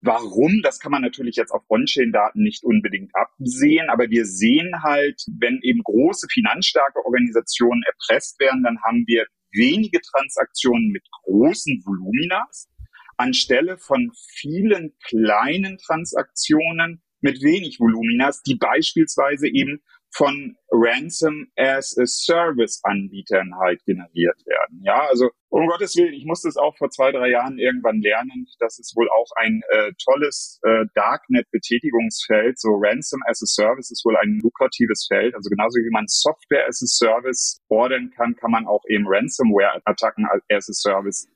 Warum? 0.01 0.61
Das 0.63 0.81
kann 0.81 0.93
man 0.93 1.03
natürlich 1.03 1.37
jetzt 1.37 1.51
auf 1.51 1.63
On-Chain-Daten 1.69 2.43
nicht 2.43 2.65
unbedingt 2.65 3.11
absehen, 3.15 3.89
aber 3.91 4.11
wir 4.11 4.25
sehen 4.27 4.83
halt, 4.83 5.23
wenn 5.39 5.61
eben 5.63 5.83
große 5.83 6.27
finanzstarke 6.31 7.05
Organisationen 7.05 7.83
erpresst 7.87 8.39
werden, 8.41 8.63
dann 8.63 8.79
haben 8.83 9.05
wir 9.07 9.27
wenige 9.53 10.01
Transaktionen 10.01 10.89
mit 10.89 11.05
großen 11.23 11.83
Voluminas 11.85 12.69
anstelle 13.17 13.79
von 13.79 14.11
vielen 14.41 14.95
kleinen 15.05 15.79
Transaktionen 15.79 17.03
mit 17.21 17.43
wenig 17.43 17.81
Voluminas, 17.81 18.43
die 18.43 18.57
beispielsweise 18.57 19.49
eben 19.49 19.83
von 20.15 20.57
Ransom 20.71 21.47
as 21.57 21.97
a 21.99 22.07
Service 22.07 22.81
Anbietern 22.85 23.53
halt 23.59 23.85
generiert 23.85 24.39
werden. 24.47 24.81
Ja, 24.85 25.07
also 25.09 25.31
um 25.49 25.67
Gottes 25.67 25.97
Willen, 25.97 26.15
ich 26.15 26.25
musste 26.25 26.49
es 26.49 26.57
auch 26.57 26.77
vor 26.77 26.91
zwei, 26.91 27.13
drei 27.13 27.31
Jahren 27.31 27.59
irgendwann 27.59 28.01
lernen. 28.01 28.47
Das 28.59 28.79
ist 28.79 28.95
wohl 28.97 29.09
auch 29.11 29.31
ein 29.37 29.63
äh, 29.71 29.93
tolles 30.05 30.61
äh, 30.63 30.85
Darknet-Betätigungsfeld. 30.95 32.59
So 32.59 32.71
Ransom 32.81 33.21
as 33.27 33.43
a 33.43 33.47
Service 33.47 33.91
ist 33.91 34.05
wohl 34.05 34.17
ein 34.17 34.41
lukratives 34.43 35.07
Feld. 35.09 35.35
Also 35.35 35.49
genauso 35.51 35.79
wie 35.79 35.91
man 35.91 36.07
Software 36.07 36.67
as 36.67 36.83
a 36.83 36.87
Service 36.87 37.61
ordern 37.69 38.11
kann, 38.17 38.37
kann 38.37 38.51
man 38.51 38.67
auch 38.67 38.83
eben 38.89 39.05
Ransomware-Attacken 39.07 40.27
as 40.51 40.69
a 40.69 40.73
Service 40.73 41.29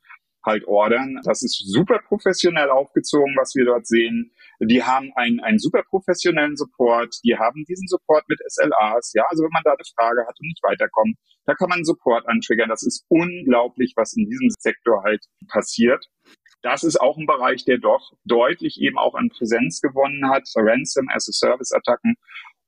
halt 0.44 0.64
ordern. 0.66 1.20
Das 1.24 1.42
ist 1.42 1.59
super 1.66 1.98
professionell 2.07 2.70
aufgezogen, 2.70 3.35
was 3.37 3.55
wir 3.55 3.64
dort 3.64 3.87
sehen. 3.87 4.33
Die 4.61 4.83
haben 4.83 5.12
einen, 5.16 5.40
einen 5.40 5.59
super 5.59 5.83
professionellen 5.83 6.57
Support. 6.57 7.16
Die 7.24 7.37
haben 7.37 7.64
diesen 7.68 7.87
Support 7.88 8.24
mit 8.29 8.40
SLAs. 8.46 9.12
Ja, 9.14 9.24
also 9.29 9.44
wenn 9.44 9.53
man 9.53 9.62
da 9.64 9.72
eine 9.72 9.85
Frage 9.96 10.27
hat 10.27 10.37
und 10.40 10.46
nicht 10.46 10.62
weiterkommt, 10.62 11.16
da 11.46 11.55
kann 11.55 11.68
man 11.68 11.85
Support 11.85 12.27
antriggern. 12.29 12.68
Das 12.68 12.83
ist 12.83 13.05
unglaublich, 13.09 13.94
was 13.96 14.14
in 14.16 14.29
diesem 14.29 14.51
Sektor 14.59 15.03
halt 15.05 15.24
passiert. 15.48 16.05
Das 16.62 16.83
ist 16.83 17.01
auch 17.01 17.16
ein 17.16 17.27
Bereich, 17.27 17.64
der 17.64 17.79
doch 17.79 18.12
deutlich 18.24 18.81
eben 18.81 18.98
auch 18.98 19.14
an 19.14 19.29
Präsenz 19.29 19.81
gewonnen 19.81 20.29
hat. 20.29 20.48
Ransom 20.57 21.09
as 21.09 21.29
a 21.29 21.33
Service 21.33 21.72
Attacken. 21.72 22.16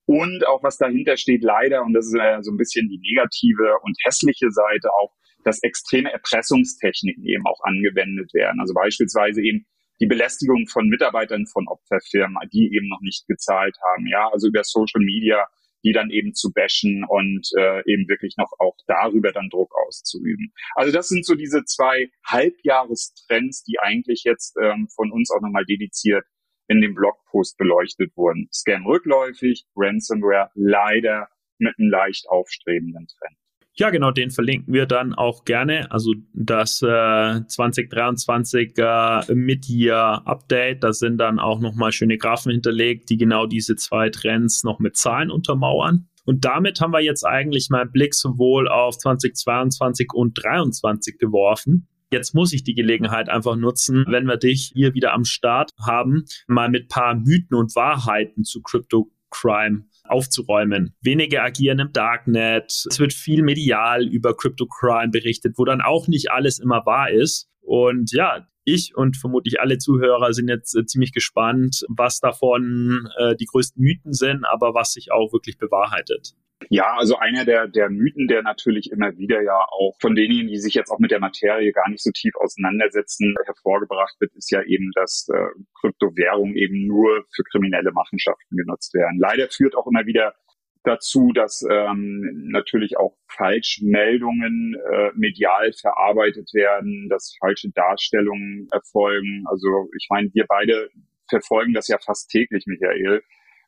Und 0.07 0.47
auch 0.47 0.63
was 0.63 0.77
dahinter 0.77 1.17
steht, 1.17 1.43
leider, 1.45 1.83
und 1.83 1.93
das 1.93 2.07
ist 2.07 2.15
äh, 2.15 2.43
so 2.43 2.51
ein 2.51 2.57
bisschen 2.57 2.89
die 2.89 2.99
negative 2.99 3.79
und 3.83 3.97
hässliche 4.05 4.51
Seite 4.51 4.89
auch, 5.01 5.15
dass 5.45 5.63
extreme 5.63 6.13
Erpressungstechniken 6.13 7.25
eben 7.25 7.47
auch 7.47 7.61
angewendet 7.63 8.33
werden. 8.35 8.61
Also 8.61 8.75
beispielsweise 8.75 9.43
eben 9.43 9.67
die 10.01 10.07
Belästigung 10.07 10.67
von 10.67 10.89
Mitarbeitern 10.89 11.47
von 11.47 11.69
Opferfirmen, 11.69 12.37
die 12.53 12.75
eben 12.75 12.89
noch 12.89 13.01
nicht 13.03 13.27
gezahlt 13.27 13.77
haben. 13.93 14.07
Ja, 14.07 14.29
also 14.33 14.49
über 14.49 14.65
Social 14.65 15.05
Media, 15.05 15.47
die 15.85 15.93
dann 15.93 16.11
eben 16.11 16.35
zu 16.35 16.53
bashen 16.53 17.05
und 17.09 17.49
äh, 17.59 17.81
eben 17.91 18.09
wirklich 18.09 18.35
noch 18.37 18.53
auch 18.59 18.77
darüber 18.87 19.33
dann 19.33 19.49
Druck 19.49 19.73
auszuüben. 19.87 20.53
Also 20.75 20.93
das 20.93 21.09
sind 21.09 21.25
so 21.25 21.35
diese 21.35 21.65
zwei 21.65 22.11
Halbjahrestrends, 22.27 23.65
die 23.65 23.79
eigentlich 23.79 24.25
jetzt 24.25 24.57
ähm, 24.63 24.89
von 24.95 25.11
uns 25.11 25.31
auch 25.31 25.41
nochmal 25.41 25.65
dediziert 25.65 26.25
in 26.69 26.81
dem 26.81 26.95
Blogpost 26.95 27.57
beleuchtet 27.59 28.17
wurden. 28.17 28.49
Scam 28.53 28.87
rückläufig, 28.87 29.67
Ransomware 29.75 30.51
leider 30.55 31.29
mit 31.59 31.75
einem 31.79 31.91
leicht 31.91 32.29
aufstrebenden 32.29 33.07
Trend. 33.07 33.40
Ja, 33.75 33.91
genau, 33.91 34.11
den 34.11 34.31
verlinken 34.31 34.75
wir 34.75 34.87
dann 34.87 35.15
auch 35.15 35.45
gerne. 35.45 35.91
Also 35.91 36.15
das 36.35 36.83
äh, 36.83 37.47
2023 37.47 38.75
äh, 38.77 39.33
Mid-Year-Update, 39.33 40.83
da 40.83 40.93
sind 40.93 41.19
dann 41.19 41.39
auch 41.39 41.61
nochmal 41.61 41.93
schöne 41.93 42.19
Graphen 42.19 42.53
hinterlegt, 42.53 43.09
die 43.11 43.17
genau 43.17 43.47
diese 43.47 43.77
zwei 43.77 44.11
Trends 44.11 44.65
noch 44.65 44.81
mit 44.81 44.97
Zahlen 44.97 45.31
untermauern. 45.31 46.09
Und 46.25 46.45
damit 46.45 46.81
haben 46.81 46.93
wir 46.93 47.01
jetzt 47.01 47.25
eigentlich 47.25 47.71
mal 47.71 47.83
einen 47.83 47.93
Blick 47.93 48.15
sowohl 48.15 48.69
auf 48.69 48.99
2022 48.99 50.13
und 50.13 50.37
2023 50.39 51.19
geworfen. 51.19 51.89
Jetzt 52.13 52.35
muss 52.35 52.53
ich 52.53 52.65
die 52.65 52.75
Gelegenheit 52.75 53.29
einfach 53.29 53.57
nutzen, 53.57 54.05
wenn 54.09 54.27
wir 54.27 54.37
dich 54.37 54.73
hier 54.75 54.95
wieder 54.95 55.15
am 55.15 55.25
Start 55.25 55.71
haben, 55.81 56.25
mal 56.49 56.69
mit 56.69 56.89
paar 56.89 57.15
Mythen 57.15 57.55
und 57.57 57.75
Wahrheiten 57.77 58.43
zu 58.43 58.63
Crypto 58.63 59.11
Crime 59.31 59.85
aufzuräumen. 60.11 60.95
Wenige 61.01 61.43
agieren 61.43 61.79
im 61.79 61.93
Darknet. 61.93 62.87
Es 62.89 62.99
wird 62.99 63.13
viel 63.13 63.43
medial 63.43 64.07
über 64.07 64.37
Crypto 64.37 64.67
Crime 64.67 65.11
berichtet, 65.11 65.55
wo 65.57 65.65
dann 65.65 65.81
auch 65.81 66.09
nicht 66.09 66.31
alles 66.31 66.59
immer 66.59 66.85
wahr 66.87 67.11
ist. 67.11 67.49
Und 67.61 68.13
ja, 68.13 68.47
ich 68.65 68.95
und 68.95 69.17
vermutlich 69.17 69.61
alle 69.61 69.79
Zuhörer 69.79 70.33
sind 70.33 70.49
jetzt 70.49 70.75
äh, 70.77 70.85
ziemlich 70.85 71.13
gespannt, 71.13 71.85
was 71.89 72.21
davon 72.21 73.09
äh, 73.19 73.35
die 73.37 73.47
größten 73.47 73.83
Mythen 73.83 74.13
sind, 74.13 74.45
aber 74.45 74.75
was 74.75 74.93
sich 74.93 75.13
auch 75.13 75.33
wirklich 75.33 75.59
bewahrheitet. 75.59 76.35
Ja, 76.69 76.97
also 76.97 77.17
einer 77.17 77.45
der, 77.45 77.69
der 77.69 77.89
Mythen, 77.89 78.29
der 78.29 78.43
natürlich 78.43 78.91
immer 78.93 79.17
wieder 79.17 79.43
ja 79.43 79.65
auch 79.71 79.97
von 80.01 80.15
denjenigen, 80.15 80.49
die 80.49 80.59
sich 80.59 80.75
jetzt 80.75 80.91
auch 80.91 80.99
mit 80.99 81.11
der 81.11 81.21
Materie 81.21 81.73
gar 81.73 81.89
nicht 81.89 82.03
so 82.03 82.11
tief 82.11 82.35
auseinandersetzen, 82.37 83.35
hervorgebracht 83.45 84.15
wird, 84.21 84.35
ist 84.35 84.51
ja 84.51 84.63
eben, 84.63 84.91
dass 84.95 85.27
äh, 85.33 85.49
Kryptowährungen 85.81 86.57
eben 86.57 86.87
nur 86.87 87.25
für 87.35 87.45
kriminelle 87.45 87.93
Machenschaften 87.93 88.57
genutzt 88.57 88.93
werden. 88.95 89.19
Leider 89.19 89.49
führt 89.49 89.75
auch 89.75 89.87
immer 89.87 90.05
wieder 90.05 90.35
dazu, 90.83 91.33
dass 91.35 91.65
ähm, 91.69 92.49
natürlich 92.51 92.99
auch 92.99 93.17
Falschmeldungen 93.29 94.77
äh, 94.93 95.11
medial 95.15 95.73
verarbeitet 95.73 96.51
werden, 96.53 97.09
dass 97.09 97.37
falsche 97.39 97.71
Darstellungen 97.71 98.69
erfolgen. 98.71 99.45
Also 99.47 99.89
ich 99.97 100.07
meine, 100.11 100.29
wir 100.35 100.45
beide 100.47 100.91
verfolgen 101.29 101.75
das 101.75 101.89
ja 101.89 101.99
fast 101.99 102.31
täglich, 102.31 102.65
Michael 102.67 103.23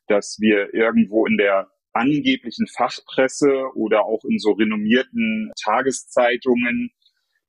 dass 0.07 0.37
wir 0.39 0.73
irgendwo 0.73 1.25
in 1.25 1.37
der 1.37 1.69
angeblichen 1.93 2.67
Fachpresse 2.67 3.69
oder 3.75 4.05
auch 4.05 4.23
in 4.25 4.39
so 4.39 4.51
renommierten 4.51 5.51
Tageszeitungen 5.63 6.91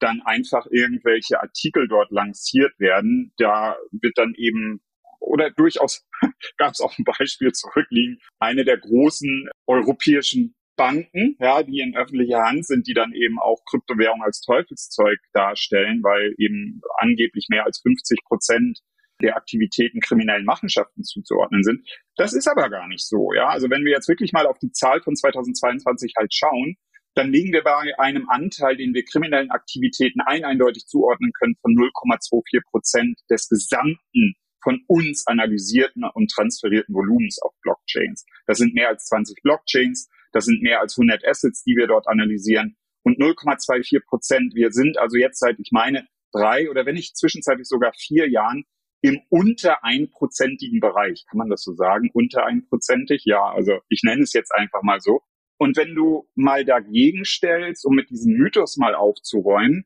dann 0.00 0.20
einfach 0.24 0.66
irgendwelche 0.70 1.40
Artikel 1.40 1.88
dort 1.88 2.10
lanciert 2.10 2.78
werden. 2.78 3.32
Da 3.38 3.76
wird 3.92 4.18
dann 4.18 4.34
eben 4.36 4.80
oder 5.20 5.50
durchaus 5.50 6.06
gab 6.58 6.72
es 6.72 6.80
auch 6.80 6.96
ein 6.98 7.04
Beispiel 7.04 7.52
zurückliegen, 7.52 8.18
eine 8.38 8.64
der 8.64 8.78
großen 8.78 9.48
europäischen 9.66 10.54
Banken, 10.76 11.36
ja, 11.38 11.62
die 11.62 11.80
in 11.80 11.96
öffentlicher 11.96 12.42
Hand 12.42 12.66
sind, 12.66 12.86
die 12.86 12.94
dann 12.94 13.12
eben 13.12 13.38
auch 13.38 13.64
Kryptowährung 13.64 14.22
als 14.22 14.40
Teufelszeug 14.40 15.18
darstellen, 15.32 16.02
weil 16.02 16.34
eben 16.38 16.80
angeblich 16.98 17.46
mehr 17.48 17.64
als 17.64 17.80
50 17.80 18.18
Prozent 18.24 18.80
der 19.22 19.36
Aktivitäten 19.36 20.00
kriminellen 20.00 20.44
Machenschaften 20.44 21.02
zuzuordnen 21.02 21.62
sind. 21.62 21.86
Das 22.16 22.32
ist 22.32 22.48
aber 22.48 22.68
gar 22.68 22.88
nicht 22.88 23.06
so, 23.06 23.32
ja. 23.32 23.48
Also 23.48 23.70
wenn 23.70 23.84
wir 23.84 23.92
jetzt 23.92 24.08
wirklich 24.08 24.32
mal 24.32 24.46
auf 24.46 24.58
die 24.58 24.72
Zahl 24.72 25.00
von 25.00 25.14
2022 25.14 26.14
halt 26.16 26.34
schauen, 26.34 26.76
dann 27.14 27.30
liegen 27.30 27.52
wir 27.52 27.62
bei 27.62 27.96
einem 27.98 28.28
Anteil, 28.28 28.76
den 28.76 28.92
wir 28.92 29.04
kriminellen 29.04 29.50
Aktivitäten 29.50 30.20
ein 30.20 30.44
eindeutig 30.44 30.86
zuordnen 30.86 31.32
können 31.32 31.54
von 31.60 31.72
0,24 31.72 32.60
Prozent 32.68 33.18
des 33.30 33.48
gesamten 33.48 34.34
von 34.62 34.80
uns 34.88 35.26
analysierten 35.26 36.04
und 36.14 36.30
transferierten 36.30 36.94
Volumens 36.94 37.40
auf 37.42 37.52
Blockchains. 37.62 38.24
Das 38.46 38.58
sind 38.58 38.74
mehr 38.74 38.88
als 38.88 39.04
20 39.04 39.42
Blockchains, 39.42 40.08
das 40.32 40.46
sind 40.46 40.62
mehr 40.62 40.80
als 40.80 40.98
100 40.98 41.24
Assets, 41.24 41.62
die 41.62 41.76
wir 41.76 41.86
dort 41.86 42.08
analysieren 42.08 42.76
und 43.04 43.20
0,24 43.20 44.04
Prozent. 44.04 44.54
Wir 44.54 44.72
sind 44.72 44.98
also 44.98 45.16
jetzt 45.16 45.38
seit, 45.38 45.60
ich 45.60 45.70
meine, 45.70 46.08
drei 46.32 46.68
oder 46.70 46.86
wenn 46.86 46.94
nicht 46.94 47.16
zwischenzeitlich 47.16 47.68
sogar 47.68 47.92
vier 47.96 48.28
Jahren 48.28 48.64
im 49.04 49.20
unter 49.28 49.84
einprozentigen 49.84 50.80
Bereich. 50.80 51.26
Kann 51.28 51.36
man 51.36 51.50
das 51.50 51.62
so 51.62 51.74
sagen? 51.74 52.08
Unter 52.14 52.46
einprozentig? 52.46 53.24
Ja, 53.26 53.52
also 53.52 53.80
ich 53.90 54.00
nenne 54.02 54.22
es 54.22 54.32
jetzt 54.32 54.50
einfach 54.54 54.82
mal 54.82 54.98
so. 54.98 55.20
Und 55.58 55.76
wenn 55.76 55.94
du 55.94 56.26
mal 56.34 56.64
dagegen 56.64 57.26
stellst, 57.26 57.84
um 57.84 57.94
mit 57.94 58.08
diesem 58.08 58.32
Mythos 58.32 58.78
mal 58.78 58.94
aufzuräumen, 58.94 59.84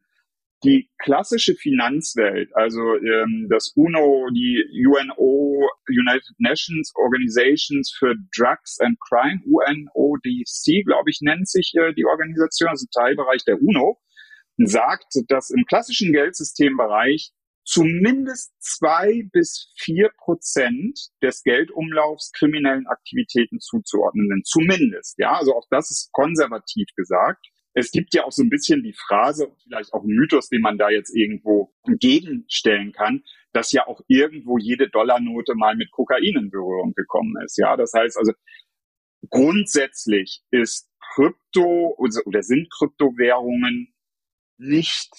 die 0.62 0.88
klassische 0.98 1.56
Finanzwelt, 1.56 2.54
also 2.54 2.94
ähm, 2.94 3.48
das 3.50 3.72
UNO, 3.74 4.28
die 4.32 4.64
UNO, 4.86 5.68
United 5.88 6.36
Nations 6.38 6.92
Organizations 6.94 7.92
for 7.98 8.14
Drugs 8.36 8.78
and 8.78 8.96
Crime, 9.00 9.40
UNODC, 9.46 10.84
glaube 10.86 11.10
ich, 11.10 11.18
nennt 11.22 11.48
sich 11.48 11.72
äh, 11.74 11.92
die 11.92 12.06
Organisation, 12.06 12.68
also 12.68 12.86
Teilbereich 12.94 13.44
der 13.44 13.60
UNO, 13.60 13.98
sagt, 14.58 15.14
dass 15.26 15.50
im 15.50 15.64
klassischen 15.64 16.12
Geldsystembereich 16.12 17.32
zumindest 17.68 18.54
zwei 18.60 19.24
bis 19.30 19.74
vier 19.76 20.10
Prozent 20.16 20.98
des 21.22 21.42
Geldumlaufs 21.42 22.32
kriminellen 22.32 22.86
Aktivitäten 22.86 23.60
zuzuordnen 23.60 24.26
sind. 24.26 24.46
Zumindest, 24.46 25.18
ja, 25.18 25.36
also 25.36 25.54
auch 25.54 25.66
das 25.70 25.90
ist 25.90 26.10
konservativ 26.12 26.88
gesagt. 26.96 27.46
Es 27.74 27.90
gibt 27.90 28.14
ja 28.14 28.24
auch 28.24 28.32
so 28.32 28.42
ein 28.42 28.48
bisschen 28.48 28.82
die 28.82 28.94
Phrase, 28.94 29.54
vielleicht 29.62 29.92
auch 29.92 30.02
ein 30.02 30.14
Mythos, 30.14 30.48
den 30.48 30.62
man 30.62 30.78
da 30.78 30.88
jetzt 30.88 31.14
irgendwo 31.14 31.74
entgegenstellen 31.86 32.92
kann, 32.92 33.22
dass 33.52 33.70
ja 33.70 33.86
auch 33.86 34.00
irgendwo 34.08 34.56
jede 34.56 34.88
Dollarnote 34.88 35.54
mal 35.54 35.76
mit 35.76 35.90
Kokain 35.90 36.36
in 36.36 36.50
Berührung 36.50 36.94
gekommen 36.94 37.34
ist. 37.44 37.58
Ja, 37.58 37.76
das 37.76 37.92
heißt 37.94 38.16
also, 38.16 38.32
grundsätzlich 39.28 40.42
ist 40.50 40.90
Krypto 41.14 41.94
oder 41.98 42.42
sind 42.42 42.72
Kryptowährungen 42.72 43.94
nicht 44.56 45.12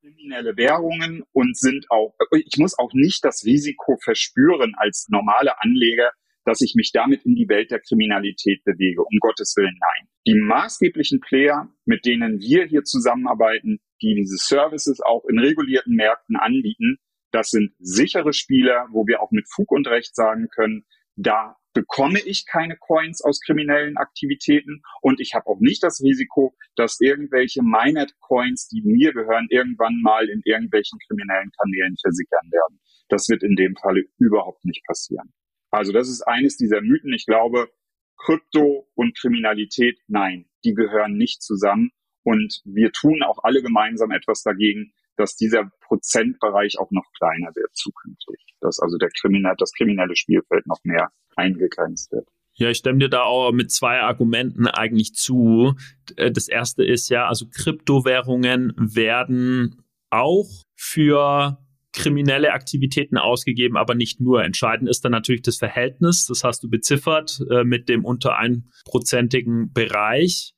kriminelle 0.00 0.56
Währungen 0.56 1.22
und 1.32 1.56
sind 1.56 1.86
auch, 1.90 2.14
ich 2.32 2.58
muss 2.58 2.78
auch 2.78 2.92
nicht 2.94 3.24
das 3.24 3.44
Risiko 3.44 3.96
verspüren 4.02 4.74
als 4.76 5.06
normale 5.10 5.60
Anleger, 5.60 6.10
dass 6.44 6.62
ich 6.62 6.74
mich 6.74 6.90
damit 6.92 7.24
in 7.26 7.34
die 7.34 7.48
Welt 7.48 7.70
der 7.70 7.80
Kriminalität 7.80 8.64
bewege. 8.64 9.02
Um 9.02 9.18
Gottes 9.20 9.54
Willen, 9.56 9.78
nein. 9.78 10.08
Die 10.26 10.34
maßgeblichen 10.34 11.20
Player, 11.20 11.68
mit 11.84 12.06
denen 12.06 12.40
wir 12.40 12.64
hier 12.64 12.82
zusammenarbeiten, 12.84 13.80
die 14.00 14.14
diese 14.14 14.36
Services 14.36 15.00
auch 15.00 15.24
in 15.26 15.38
regulierten 15.38 15.94
Märkten 15.94 16.36
anbieten, 16.36 16.98
das 17.30 17.50
sind 17.50 17.72
sichere 17.78 18.32
Spieler, 18.32 18.88
wo 18.90 19.06
wir 19.06 19.20
auch 19.22 19.30
mit 19.30 19.46
Fug 19.48 19.70
und 19.70 19.86
Recht 19.86 20.16
sagen 20.16 20.48
können, 20.48 20.84
da 21.16 21.56
bekomme 21.72 22.20
ich 22.20 22.46
keine 22.46 22.76
Coins 22.76 23.22
aus 23.22 23.40
kriminellen 23.40 23.96
Aktivitäten 23.96 24.82
und 25.02 25.20
ich 25.20 25.34
habe 25.34 25.46
auch 25.46 25.60
nicht 25.60 25.82
das 25.82 26.00
Risiko, 26.02 26.54
dass 26.76 27.00
irgendwelche 27.00 27.62
Mined 27.62 28.18
Coins, 28.20 28.68
die 28.68 28.82
mir 28.82 29.12
gehören, 29.12 29.46
irgendwann 29.50 30.00
mal 30.02 30.28
in 30.28 30.42
irgendwelchen 30.44 30.98
kriminellen 31.06 31.50
Kanälen 31.60 31.96
versickern 32.00 32.50
werden. 32.50 32.80
Das 33.08 33.28
wird 33.28 33.42
in 33.42 33.56
dem 33.56 33.76
Falle 33.76 34.04
überhaupt 34.18 34.64
nicht 34.64 34.84
passieren. 34.86 35.32
Also 35.70 35.92
das 35.92 36.08
ist 36.08 36.22
eines 36.22 36.56
dieser 36.56 36.80
Mythen. 36.80 37.12
Ich 37.12 37.26
glaube, 37.26 37.70
Krypto 38.16 38.88
und 38.94 39.16
Kriminalität, 39.18 39.98
nein, 40.08 40.46
die 40.64 40.74
gehören 40.74 41.16
nicht 41.16 41.42
zusammen. 41.42 41.90
Und 42.22 42.60
wir 42.64 42.92
tun 42.92 43.22
auch 43.22 43.42
alle 43.42 43.62
gemeinsam 43.62 44.10
etwas 44.10 44.42
dagegen, 44.42 44.92
dass 45.20 45.36
dieser 45.36 45.70
Prozentbereich 45.82 46.78
auch 46.78 46.90
noch 46.90 47.04
kleiner 47.16 47.54
wird 47.54 47.70
zukünftig. 47.74 48.40
Dass 48.60 48.80
also 48.80 48.96
der 48.96 49.10
Kriminal, 49.10 49.54
das 49.58 49.72
kriminelle 49.72 50.16
Spielfeld 50.16 50.66
noch 50.66 50.80
mehr 50.82 51.10
eingegrenzt 51.36 52.10
wird. 52.12 52.26
Ja, 52.54 52.68
ich 52.70 52.78
stimme 52.78 52.98
dir 52.98 53.08
da 53.08 53.22
auch 53.22 53.52
mit 53.52 53.70
zwei 53.70 54.00
Argumenten 54.00 54.66
eigentlich 54.66 55.14
zu. 55.14 55.74
Äh, 56.16 56.32
das 56.32 56.48
erste 56.48 56.84
ist 56.84 57.08
ja, 57.10 57.26
also 57.26 57.46
Kryptowährungen 57.48 58.74
werden 58.76 59.82
auch 60.10 60.48
für 60.74 61.58
kriminelle 61.92 62.52
Aktivitäten 62.52 63.18
ausgegeben, 63.18 63.76
aber 63.76 63.94
nicht 63.94 64.20
nur. 64.20 64.42
Entscheidend 64.42 64.88
ist 64.88 65.04
dann 65.04 65.12
natürlich 65.12 65.42
das 65.42 65.56
Verhältnis, 65.56 66.26
das 66.26 66.44
hast 66.44 66.62
du 66.62 66.70
beziffert, 66.70 67.40
äh, 67.50 67.64
mit 67.64 67.88
dem 67.88 68.04
unter 68.04 68.36
einprozentigen 68.36 69.72
Bereich. 69.72 70.54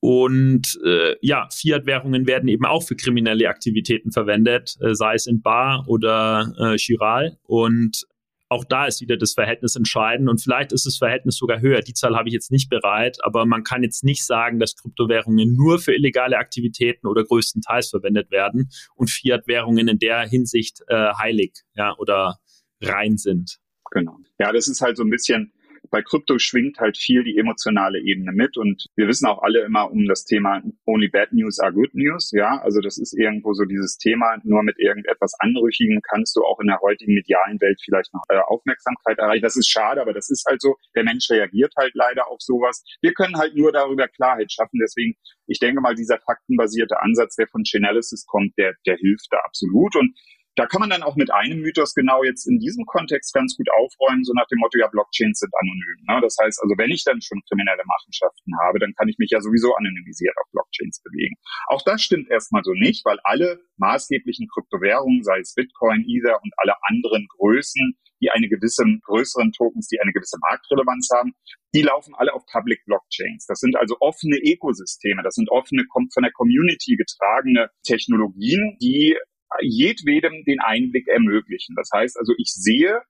Und 0.00 0.80
äh, 0.84 1.16
ja, 1.20 1.48
Fiat-Währungen 1.52 2.26
werden 2.26 2.48
eben 2.48 2.64
auch 2.64 2.82
für 2.82 2.96
kriminelle 2.96 3.48
Aktivitäten 3.48 4.12
verwendet, 4.12 4.76
äh, 4.80 4.94
sei 4.94 5.14
es 5.14 5.26
in 5.26 5.42
Bar 5.42 5.84
oder 5.86 6.54
äh, 6.58 6.78
Chiral. 6.78 7.36
Und 7.42 8.06
auch 8.50 8.64
da 8.64 8.86
ist 8.86 9.00
wieder 9.00 9.16
das 9.16 9.34
Verhältnis 9.34 9.76
entscheidend 9.76 10.28
und 10.28 10.42
vielleicht 10.42 10.72
ist 10.72 10.84
das 10.84 10.96
Verhältnis 10.96 11.36
sogar 11.36 11.60
höher. 11.60 11.82
Die 11.82 11.94
Zahl 11.94 12.16
habe 12.16 12.28
ich 12.28 12.32
jetzt 12.32 12.50
nicht 12.50 12.68
bereit, 12.68 13.18
aber 13.22 13.46
man 13.46 13.62
kann 13.62 13.84
jetzt 13.84 14.02
nicht 14.02 14.26
sagen, 14.26 14.58
dass 14.58 14.74
Kryptowährungen 14.74 15.54
nur 15.54 15.78
für 15.78 15.94
illegale 15.94 16.36
Aktivitäten 16.36 17.06
oder 17.06 17.22
größtenteils 17.22 17.90
verwendet 17.90 18.32
werden 18.32 18.70
und 18.96 19.08
Fiat-Währungen 19.08 19.86
in 19.86 19.98
der 20.00 20.26
Hinsicht 20.26 20.80
äh, 20.88 21.12
heilig 21.14 21.52
ja, 21.74 21.94
oder 21.96 22.40
rein 22.80 23.18
sind. 23.18 23.58
Genau. 23.92 24.16
Ja, 24.40 24.50
das 24.50 24.66
ist 24.66 24.80
halt 24.80 24.96
so 24.96 25.04
ein 25.04 25.10
bisschen 25.10 25.52
bei 25.90 26.02
Krypto 26.02 26.38
schwingt 26.38 26.78
halt 26.78 26.96
viel 26.96 27.24
die 27.24 27.36
emotionale 27.38 28.00
Ebene 28.00 28.32
mit 28.32 28.56
und 28.56 28.86
wir 28.96 29.08
wissen 29.08 29.26
auch 29.26 29.42
alle 29.42 29.60
immer 29.60 29.90
um 29.90 30.06
das 30.06 30.24
Thema 30.24 30.62
Only 30.86 31.08
Bad 31.08 31.32
News 31.32 31.58
are 31.58 31.72
Good 31.72 31.94
News. 31.94 32.30
Ja, 32.32 32.60
also 32.62 32.80
das 32.80 32.98
ist 32.98 33.16
irgendwo 33.18 33.52
so 33.52 33.64
dieses 33.64 33.98
Thema, 33.98 34.36
nur 34.44 34.62
mit 34.62 34.78
irgendetwas 34.78 35.34
Anrüchigem 35.38 36.00
kannst 36.02 36.36
du 36.36 36.44
auch 36.44 36.60
in 36.60 36.68
der 36.68 36.80
heutigen 36.80 37.14
medialen 37.14 37.60
Welt 37.60 37.80
vielleicht 37.84 38.12
noch 38.14 38.22
äh, 38.28 38.38
Aufmerksamkeit 38.38 39.18
erreichen. 39.18 39.42
Das 39.42 39.56
ist 39.56 39.68
schade, 39.68 40.00
aber 40.00 40.12
das 40.12 40.30
ist 40.30 40.44
halt 40.48 40.60
so. 40.60 40.76
Der 40.94 41.04
Mensch 41.04 41.28
reagiert 41.30 41.72
halt 41.76 41.92
leider 41.94 42.28
auf 42.28 42.40
sowas. 42.40 42.82
Wir 43.00 43.12
können 43.12 43.36
halt 43.36 43.56
nur 43.56 43.72
darüber 43.72 44.08
Klarheit 44.08 44.52
schaffen. 44.52 44.78
Deswegen, 44.80 45.14
ich 45.46 45.58
denke 45.58 45.80
mal, 45.80 45.94
dieser 45.94 46.18
faktenbasierte 46.18 47.00
Ansatz, 47.00 47.36
der 47.36 47.48
von 47.48 47.64
Chainalysis 47.64 48.26
kommt, 48.26 48.56
der, 48.58 48.74
der 48.86 48.96
hilft 48.96 49.28
da 49.30 49.38
absolut. 49.44 49.96
Und 49.96 50.14
da 50.56 50.66
kann 50.66 50.80
man 50.80 50.90
dann 50.90 51.02
auch 51.02 51.16
mit 51.16 51.32
einem 51.32 51.60
Mythos 51.60 51.94
genau 51.94 52.24
jetzt 52.24 52.46
in 52.46 52.58
diesem 52.58 52.84
Kontext 52.86 53.32
ganz 53.32 53.56
gut 53.56 53.68
aufräumen, 53.70 54.24
so 54.24 54.32
nach 54.34 54.46
dem 54.48 54.58
Motto, 54.58 54.78
ja, 54.78 54.88
Blockchains 54.88 55.38
sind 55.38 55.52
anonym. 55.54 56.04
Ne? 56.08 56.20
Das 56.22 56.36
heißt 56.42 56.60
also, 56.62 56.74
wenn 56.76 56.90
ich 56.90 57.04
dann 57.04 57.20
schon 57.20 57.40
kriminelle 57.48 57.82
Machenschaften 57.86 58.52
habe, 58.62 58.78
dann 58.78 58.92
kann 58.94 59.08
ich 59.08 59.18
mich 59.18 59.30
ja 59.30 59.40
sowieso 59.40 59.74
anonymisiert 59.74 60.34
auf 60.36 60.50
Blockchains 60.52 61.02
bewegen. 61.02 61.36
Auch 61.66 61.82
das 61.82 62.02
stimmt 62.02 62.30
erstmal 62.30 62.62
so 62.64 62.72
nicht, 62.74 63.04
weil 63.04 63.18
alle 63.22 63.60
maßgeblichen 63.76 64.48
Kryptowährungen, 64.52 65.22
sei 65.22 65.38
es 65.38 65.54
Bitcoin, 65.54 66.04
Ether 66.06 66.42
und 66.42 66.52
alle 66.58 66.74
anderen 66.88 67.26
Größen, 67.38 67.96
die 68.20 68.30
eine 68.30 68.48
gewisse 68.48 68.84
größeren 69.04 69.52
Tokens, 69.52 69.88
die 69.88 70.00
eine 70.00 70.12
gewisse 70.12 70.36
Marktrelevanz 70.40 71.08
haben, 71.14 71.32
die 71.74 71.82
laufen 71.82 72.14
alle 72.14 72.34
auf 72.34 72.44
Public 72.46 72.84
Blockchains. 72.84 73.46
Das 73.46 73.60
sind 73.60 73.76
also 73.76 73.96
offene 74.00 74.36
Ökosysteme, 74.36 75.22
das 75.22 75.34
sind 75.34 75.50
offene, 75.50 75.84
von 75.90 76.22
der 76.22 76.32
Community 76.32 76.96
getragene 76.96 77.70
Technologien, 77.82 78.76
die 78.80 79.16
jedwedem 79.60 80.44
den 80.44 80.60
Einblick 80.60 81.08
ermöglichen. 81.08 81.74
Das 81.76 81.90
heißt 81.92 82.18
also, 82.18 82.32
ich 82.38 82.52
sehe 82.52 83.02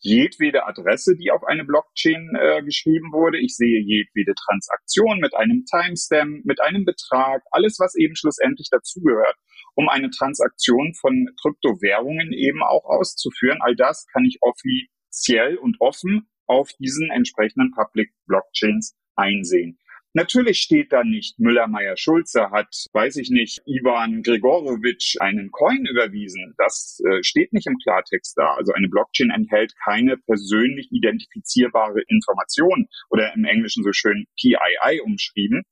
jedwede 0.00 0.66
Adresse, 0.66 1.16
die 1.16 1.30
auf 1.30 1.44
eine 1.44 1.64
Blockchain 1.64 2.30
äh, 2.38 2.62
geschrieben 2.62 3.12
wurde. 3.12 3.38
Ich 3.38 3.56
sehe 3.56 3.80
jedwede 3.80 4.34
Transaktion 4.34 5.18
mit 5.20 5.34
einem 5.34 5.64
Timestamp, 5.64 6.44
mit 6.44 6.60
einem 6.60 6.84
Betrag, 6.84 7.42
alles, 7.50 7.78
was 7.78 7.96
eben 7.96 8.14
schlussendlich 8.14 8.68
dazugehört, 8.70 9.36
um 9.74 9.88
eine 9.88 10.10
Transaktion 10.10 10.94
von 10.94 11.28
Kryptowährungen 11.40 12.32
eben 12.32 12.62
auch 12.62 12.84
auszuführen. 12.84 13.58
All 13.60 13.74
das 13.74 14.06
kann 14.12 14.24
ich 14.24 14.38
offiziell 14.42 15.56
und 15.56 15.76
offen 15.80 16.28
auf 16.46 16.70
diesen 16.78 17.10
entsprechenden 17.10 17.72
Public 17.72 18.10
Blockchains 18.26 18.96
einsehen. 19.16 19.78
Natürlich 20.16 20.60
steht 20.60 20.94
da 20.94 21.04
nicht, 21.04 21.38
Müller-Meyer-Schulze 21.38 22.50
hat, 22.50 22.86
weiß 22.94 23.16
ich 23.16 23.28
nicht, 23.28 23.60
Ivan 23.66 24.22
Gregorowitsch 24.22 25.20
einen 25.20 25.50
Coin 25.50 25.84
überwiesen. 25.84 26.54
Das 26.56 27.02
äh, 27.04 27.22
steht 27.22 27.52
nicht 27.52 27.66
im 27.66 27.76
Klartext 27.76 28.32
da. 28.38 28.54
Also 28.54 28.72
eine 28.72 28.88
Blockchain 28.88 29.28
enthält 29.28 29.74
keine 29.84 30.16
persönlich 30.16 30.88
identifizierbare 30.90 32.00
Information 32.08 32.86
oder 33.10 33.34
im 33.34 33.44
Englischen 33.44 33.84
so 33.84 33.92
schön 33.92 34.24
PII 34.40 35.02
umschrieben, 35.04 35.64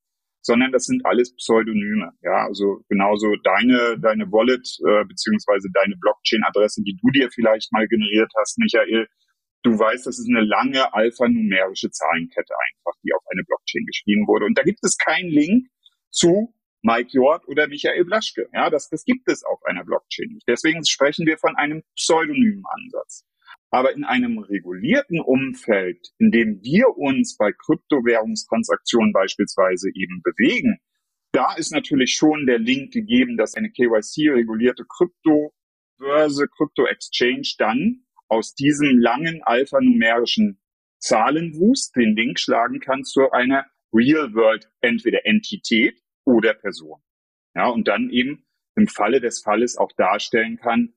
sondern 0.42 0.72
das 0.72 0.84
sind 0.84 1.06
alles 1.06 1.34
Pseudonyme. 1.36 2.12
Ja, 2.20 2.44
also 2.44 2.84
genauso 2.90 3.36
deine, 3.44 3.98
deine 3.98 4.30
Wallet 4.30 4.68
äh, 4.84 5.06
beziehungsweise 5.08 5.70
deine 5.72 5.96
Blockchain-Adresse, 5.96 6.82
die 6.84 6.98
du 7.00 7.10
dir 7.18 7.30
vielleicht 7.32 7.72
mal 7.72 7.88
generiert 7.88 8.30
hast, 8.38 8.58
Michael, 8.58 9.08
du 9.64 9.78
weißt, 9.78 10.06
das 10.06 10.18
ist 10.18 10.28
eine 10.28 10.44
lange 10.44 10.92
alphanumerische 10.94 11.90
Zahlenkette 11.90 12.54
einfach, 12.54 12.92
die 13.02 13.12
auf 13.12 13.24
eine 13.30 13.42
Blockchain 13.44 13.84
geschrieben 13.86 14.26
wurde. 14.28 14.44
Und 14.44 14.56
da 14.56 14.62
gibt 14.62 14.80
es 14.82 14.96
keinen 14.96 15.30
Link 15.30 15.68
zu 16.10 16.54
Mike 16.82 17.08
Jord 17.12 17.48
oder 17.48 17.66
Michael 17.66 18.04
Blaschke. 18.04 18.48
Ja, 18.52 18.68
das, 18.68 18.88
das 18.90 19.04
gibt 19.04 19.28
es 19.30 19.42
auf 19.42 19.64
einer 19.64 19.84
Blockchain 19.84 20.28
nicht. 20.34 20.46
Deswegen 20.46 20.84
sprechen 20.84 21.26
wir 21.26 21.38
von 21.38 21.56
einem 21.56 21.82
pseudonymen 21.96 22.62
Ansatz. 22.66 23.24
Aber 23.70 23.94
in 23.94 24.04
einem 24.04 24.38
regulierten 24.38 25.20
Umfeld, 25.20 26.12
in 26.18 26.30
dem 26.30 26.62
wir 26.62 26.96
uns 26.96 27.36
bei 27.36 27.50
Kryptowährungstransaktionen 27.52 29.12
beispielsweise 29.12 29.88
eben 29.94 30.20
bewegen, 30.22 30.78
da 31.32 31.54
ist 31.54 31.72
natürlich 31.72 32.14
schon 32.14 32.46
der 32.46 32.58
Link 32.58 32.92
gegeben, 32.92 33.36
dass 33.36 33.54
eine 33.54 33.70
KYC-regulierte 33.70 34.84
Kryptobörse, 34.84 36.46
Krypto-Exchange 36.48 37.54
dann 37.58 38.04
aus 38.28 38.54
diesem 38.54 38.98
langen 38.98 39.42
alphanumerischen 39.42 40.60
Zahlenwust 40.98 41.94
den 41.96 42.16
Link 42.16 42.38
schlagen 42.38 42.80
kann 42.80 43.04
zu 43.04 43.30
einer 43.30 43.66
Real-World 43.92 44.70
entweder 44.80 45.26
Entität 45.26 46.00
oder 46.24 46.54
Person. 46.54 47.00
Ja, 47.54 47.68
und 47.68 47.86
dann 47.86 48.10
eben 48.10 48.44
im 48.76 48.88
Falle 48.88 49.20
des 49.20 49.42
Falles 49.42 49.76
auch 49.76 49.92
darstellen 49.96 50.56
kann, 50.56 50.94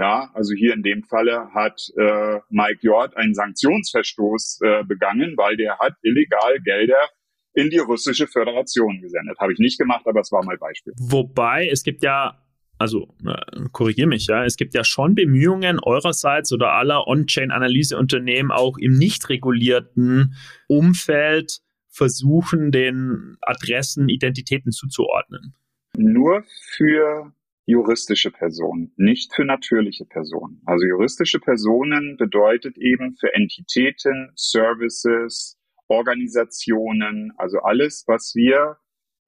ja, 0.00 0.30
also 0.32 0.54
hier 0.54 0.72
in 0.72 0.82
dem 0.82 1.02
Falle 1.04 1.52
hat 1.52 1.78
äh, 1.96 2.40
Mike 2.48 2.78
Jord 2.80 3.16
einen 3.16 3.34
Sanktionsverstoß 3.34 4.60
äh, 4.64 4.84
begangen, 4.84 5.36
weil 5.36 5.56
der 5.58 5.78
hat 5.78 5.92
illegal 6.02 6.58
Gelder 6.64 7.08
in 7.52 7.68
die 7.68 7.78
russische 7.78 8.26
Föderation 8.26 9.00
gesendet. 9.02 9.38
Habe 9.38 9.52
ich 9.52 9.58
nicht 9.58 9.78
gemacht, 9.78 10.06
aber 10.06 10.20
es 10.20 10.32
war 10.32 10.42
mal 10.44 10.56
Beispiel. 10.56 10.94
Wobei, 10.96 11.68
es 11.68 11.82
gibt 11.82 12.02
ja 12.02 12.40
also 12.80 13.14
äh, 13.26 13.68
korrigiere 13.72 14.08
mich, 14.08 14.26
ja, 14.26 14.42
es 14.46 14.56
gibt 14.56 14.72
ja 14.72 14.84
schon 14.84 15.14
Bemühungen 15.14 15.78
eurerseits 15.80 16.50
oder 16.50 16.72
aller 16.72 17.06
On-Chain-Analyseunternehmen 17.06 18.50
auch 18.50 18.78
im 18.78 18.96
nicht 18.96 19.28
regulierten 19.28 20.34
Umfeld 20.66 21.60
versuchen, 21.90 22.72
den 22.72 23.36
Adressen 23.42 24.08
Identitäten 24.08 24.72
zuzuordnen. 24.72 25.54
Nur 25.94 26.42
für 26.74 27.34
juristische 27.66 28.30
Personen, 28.30 28.92
nicht 28.96 29.34
für 29.34 29.44
natürliche 29.44 30.06
Personen. 30.06 30.62
Also 30.64 30.86
juristische 30.86 31.38
Personen 31.38 32.16
bedeutet 32.16 32.78
eben 32.78 33.14
für 33.20 33.34
Entitäten, 33.34 34.32
Services, 34.36 35.58
Organisationen, 35.88 37.34
also 37.36 37.58
alles, 37.58 38.04
was 38.06 38.34
wir 38.34 38.78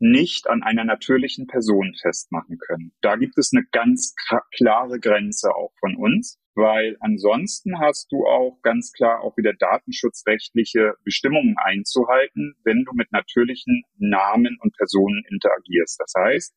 nicht 0.02 0.50
an 0.50 0.64
einer 0.64 0.84
natürlichen 0.84 1.46
Person 1.46 1.94
festmachen 2.02 2.58
können. 2.58 2.92
Da 3.02 3.14
gibt 3.14 3.38
es 3.38 3.52
eine 3.54 3.64
ganz 3.70 4.14
klare 4.56 4.98
Grenze 4.98 5.54
auch 5.54 5.72
von 5.78 5.94
uns, 5.96 6.40
weil 6.56 6.96
ansonsten 6.98 7.78
hast 7.78 8.10
du 8.10 8.26
auch 8.26 8.58
ganz 8.62 8.92
klar 8.92 9.20
auch 9.20 9.36
wieder 9.36 9.52
datenschutzrechtliche 9.54 10.94
Bestimmungen 11.04 11.54
einzuhalten, 11.56 12.56
wenn 12.64 12.84
du 12.84 12.92
mit 12.94 13.12
natürlichen 13.12 13.84
Namen 13.96 14.58
und 14.60 14.76
Personen 14.76 15.22
interagierst. 15.30 16.00
Das 16.00 16.12
heißt, 16.18 16.54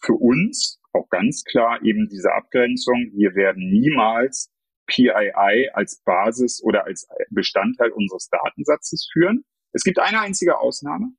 für 0.00 0.14
uns 0.14 0.80
auch 0.94 1.08
ganz 1.10 1.44
klar 1.44 1.82
eben 1.82 2.08
diese 2.08 2.32
Abgrenzung, 2.32 3.12
wir 3.14 3.34
werden 3.34 3.68
niemals 3.68 4.50
PII 4.86 5.68
als 5.74 6.02
Basis 6.02 6.62
oder 6.64 6.86
als 6.86 7.06
Bestandteil 7.28 7.90
unseres 7.90 8.30
Datensatzes 8.30 9.06
führen. 9.12 9.44
Es 9.72 9.82
gibt 9.82 9.98
eine 9.98 10.20
einzige 10.20 10.58
Ausnahme 10.58 11.10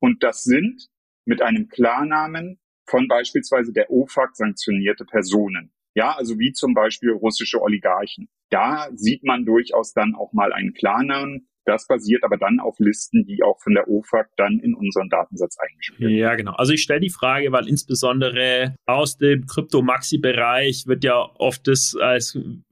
und 0.00 0.22
das 0.22 0.42
sind 0.42 0.88
mit 1.24 1.42
einem 1.42 1.68
Klarnamen 1.68 2.58
von 2.86 3.08
beispielsweise 3.08 3.72
der 3.72 3.90
OFAC 3.90 4.36
sanktionierte 4.36 5.04
Personen. 5.04 5.72
Ja, 5.94 6.16
also 6.16 6.38
wie 6.38 6.52
zum 6.52 6.74
Beispiel 6.74 7.10
russische 7.10 7.60
Oligarchen. 7.60 8.28
Da 8.50 8.88
sieht 8.94 9.24
man 9.24 9.44
durchaus 9.44 9.92
dann 9.92 10.14
auch 10.14 10.32
mal 10.32 10.52
einen 10.52 10.72
Klarnamen. 10.72 11.48
Das 11.64 11.86
basiert 11.86 12.24
aber 12.24 12.38
dann 12.38 12.58
auf 12.60 12.76
Listen, 12.78 13.24
die 13.24 13.42
auch 13.42 13.60
von 13.62 13.74
der 13.74 13.88
OFAC 13.88 14.30
dann 14.36 14.58
in 14.58 14.74
unseren 14.74 15.08
Datensatz 15.08 15.56
eingespielt 15.58 16.00
werden. 16.00 16.16
Ja, 16.16 16.34
genau. 16.34 16.52
Also 16.52 16.72
ich 16.72 16.82
stelle 16.82 17.00
die 17.00 17.10
Frage, 17.10 17.52
weil 17.52 17.68
insbesondere 17.68 18.74
aus 18.86 19.16
dem 19.16 19.46
Krypto-Maxi-Bereich 19.46 20.86
wird 20.86 21.04
ja 21.04 21.18
oft 21.18 21.68
das 21.68 21.94
als 22.00 22.34
ein 22.34 22.64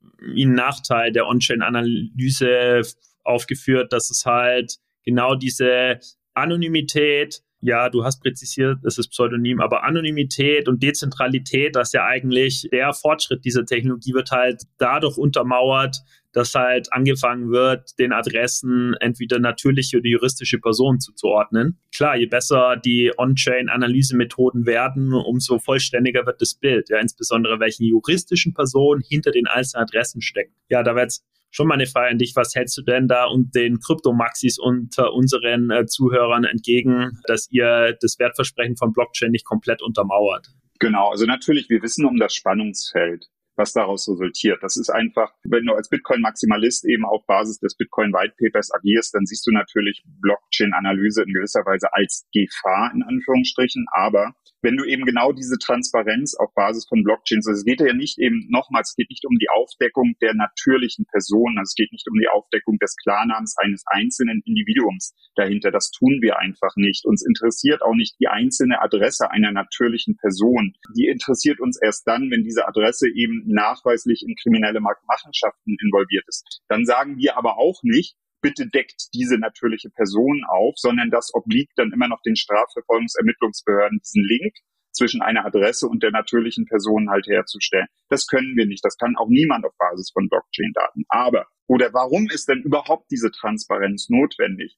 Nachteil 0.55 1.13
der 1.13 1.27
On-Chain-Analyse 1.29 2.83
aufgeführt, 3.23 3.93
dass 3.93 4.11
es 4.11 4.27
halt 4.27 4.79
genau 5.05 5.35
diese 5.35 6.01
Anonymität 6.35 7.43
ja, 7.61 7.91
du 7.91 8.05
hast 8.05 8.23
präzisiert, 8.23 8.79
es 8.85 8.99
ist 8.99 9.09
Pseudonym, 9.09 9.61
aber 9.61 9.85
Anonymität 9.85 10.69
und 10.69 10.83
Dezentralität, 10.83 11.77
das 11.77 11.89
ist 11.89 11.93
ja 11.95 12.07
eigentlich 12.07 12.69
der 12.73 12.93
Fortschritt 12.93 13.45
dieser 13.45 13.65
Technologie 13.65 14.15
wird 14.15 14.31
halt 14.31 14.63
dadurch 14.79 15.19
untermauert, 15.19 15.99
dass 16.33 16.55
halt 16.55 16.93
angefangen 16.93 17.51
wird, 17.51 17.99
den 17.99 18.13
Adressen 18.13 18.95
entweder 19.01 19.39
natürliche 19.41 19.99
oder 19.99 20.09
juristische 20.09 20.59
Personen 20.59 21.01
zuzuordnen. 21.01 21.79
Klar, 21.95 22.17
je 22.17 22.27
besser 22.27 22.77
die 22.77 23.13
On-Chain-Analysemethoden 23.19 24.65
werden, 24.65 25.13
umso 25.13 25.59
vollständiger 25.59 26.27
wird 26.27 26.41
das 26.41 26.55
Bild. 26.55 26.89
Ja, 26.89 26.99
insbesondere 26.99 27.59
welchen 27.59 27.85
juristischen 27.85 28.55
Personen 28.55 29.03
hinter 29.07 29.33
den 29.33 29.47
einzelnen 29.47 29.83
Adressen 29.83 30.23
stecken. 30.23 30.55
Ja, 30.69 30.83
da 30.83 30.95
wird 30.95 31.19
schon 31.51 31.67
mal 31.67 31.75
eine 31.75 31.87
Frage 31.87 32.11
an 32.11 32.19
dich. 32.19 32.33
Was 32.37 32.55
hältst 32.55 32.77
du 32.79 32.83
denn 32.83 33.09
da 33.09 33.27
und 33.27 33.55
den 33.55 33.81
Kryptomaxis 33.81 34.59
unter 34.59 35.13
unseren 35.13 35.71
äh, 35.71 35.87
Zuhörern 35.87 36.45
entgegen, 36.45 37.21
dass 37.27 37.49
ihr 37.51 37.97
das 38.01 38.19
Wertversprechen 38.19 38.77
von 38.77 38.93
Blockchain 38.93 39.31
nicht 39.31 39.45
komplett 39.45 39.83
untermauert? 39.83 40.49
Genau, 40.79 41.11
also 41.11 41.27
natürlich, 41.27 41.69
wir 41.69 41.83
wissen 41.83 42.07
um 42.07 42.19
das 42.19 42.35
Spannungsfeld 42.35 43.27
was 43.61 43.73
daraus 43.75 44.09
resultiert. 44.09 44.63
Das 44.63 44.77
ist 44.77 44.89
einfach, 44.89 45.33
wenn 45.45 45.67
du 45.67 45.75
als 45.75 45.89
Bitcoin-Maximalist 45.91 46.87
eben 46.87 47.05
auf 47.05 47.27
Basis 47.27 47.61
des 47.61 47.77
Bitcoin-White-Papers 47.77 48.73
agierst, 48.73 49.15
dann 49.15 49.27
siehst 49.27 49.47
du 49.47 49.53
natürlich 49.53 50.03
Blockchain-Analyse 50.23 51.23
in 51.23 51.33
gewisser 51.35 51.61
Weise 51.67 51.93
als 51.93 52.27
Gefahr 52.33 52.91
in 52.95 53.03
Anführungsstrichen, 53.03 53.85
aber 53.93 54.35
wenn 54.63 54.77
du 54.77 54.85
eben 54.85 55.05
genau 55.05 55.33
diese 55.33 55.59
Transparenz 55.59 56.35
auf 56.35 56.53
Basis 56.55 56.87
von 56.89 57.03
Blockchains, 57.03 57.47
also 57.47 57.59
es 57.59 57.65
geht 57.65 57.81
ja 57.81 57.95
nicht 57.95 58.19
eben 58.19 58.47
nochmals, 58.51 58.91
es 58.91 58.97
geht 58.97 59.11
nicht 59.11 59.25
um 59.27 59.37
die 59.39 59.49
Aufdeckung 59.49 60.15
der 60.21 60.35
natürlichen 60.35 61.07
Person, 61.07 61.57
also 61.59 61.71
es 61.71 61.75
geht 61.75 61.93
nicht 61.93 62.09
um 62.09 62.19
die 62.19 62.29
Aufdeckung 62.29 62.79
des 62.79 62.97
Klarnamens 62.97 63.57
eines 63.59 63.85
einzelnen 63.87 64.43
Individuums 64.45 65.15
dahinter. 65.35 65.71
Das 65.71 65.91
tun 65.91 66.19
wir 66.21 66.39
einfach 66.39 66.77
nicht. 66.77 67.07
Uns 67.07 67.25
interessiert 67.25 67.83
auch 67.83 67.95
nicht 67.95 68.17
die 68.21 68.29
einzelne 68.29 68.81
Adresse 68.81 69.31
einer 69.31 69.53
natürlichen 69.53 70.17
Person. 70.17 70.75
Die 70.97 71.07
interessiert 71.07 71.61
uns 71.61 71.81
erst 71.81 72.07
dann, 72.07 72.31
wenn 72.31 72.45
diese 72.45 72.67
Adresse 72.67 73.09
eben 73.09 73.43
nachweislich 73.47 74.25
in 74.27 74.35
kriminelle 74.37 74.81
Machenschaften 74.81 75.77
involviert 75.83 76.25
ist. 76.29 76.61
Dann 76.69 76.85
sagen 76.85 77.17
wir 77.17 77.37
aber 77.37 77.59
auch 77.59 77.81
nicht, 77.83 78.17
bitte 78.41 78.69
deckt 78.69 79.09
diese 79.15 79.39
natürliche 79.39 79.91
Person 79.91 80.43
auf, 80.49 80.75
sondern 80.77 81.11
das 81.11 81.31
obliegt 81.35 81.73
dann 81.77 81.93
immer 81.93 82.09
noch 82.09 82.23
den 82.23 82.37
Strafverfolgungsermittlungsbehörden, 82.37 84.01
diesen 84.03 84.25
Link 84.25 84.55
zwischen 84.93 85.23
einer 85.23 85.47
Adresse 85.47 85.87
und 85.87 86.03
der 86.03 86.11
natürlichen 86.11 86.67
Person 86.67 87.11
halt 87.11 87.27
herzustellen. 87.27 87.87
Das 88.09 88.27
können 88.27 88.57
wir 88.57 88.67
nicht. 88.67 88.85
Das 88.85 88.97
kann 88.97 89.17
auch 89.17 89.29
niemand 89.29 89.65
auf 89.65 89.73
Basis 89.79 90.11
von 90.13 90.29
Blockchain-Daten. 90.29 91.05
Aber, 91.09 91.47
oder 91.67 91.93
warum 91.93 92.29
ist 92.29 92.49
denn 92.49 92.63
überhaupt 92.63 93.11
diese 93.11 93.31
Transparenz 93.31 94.09
notwendig? 94.09 94.77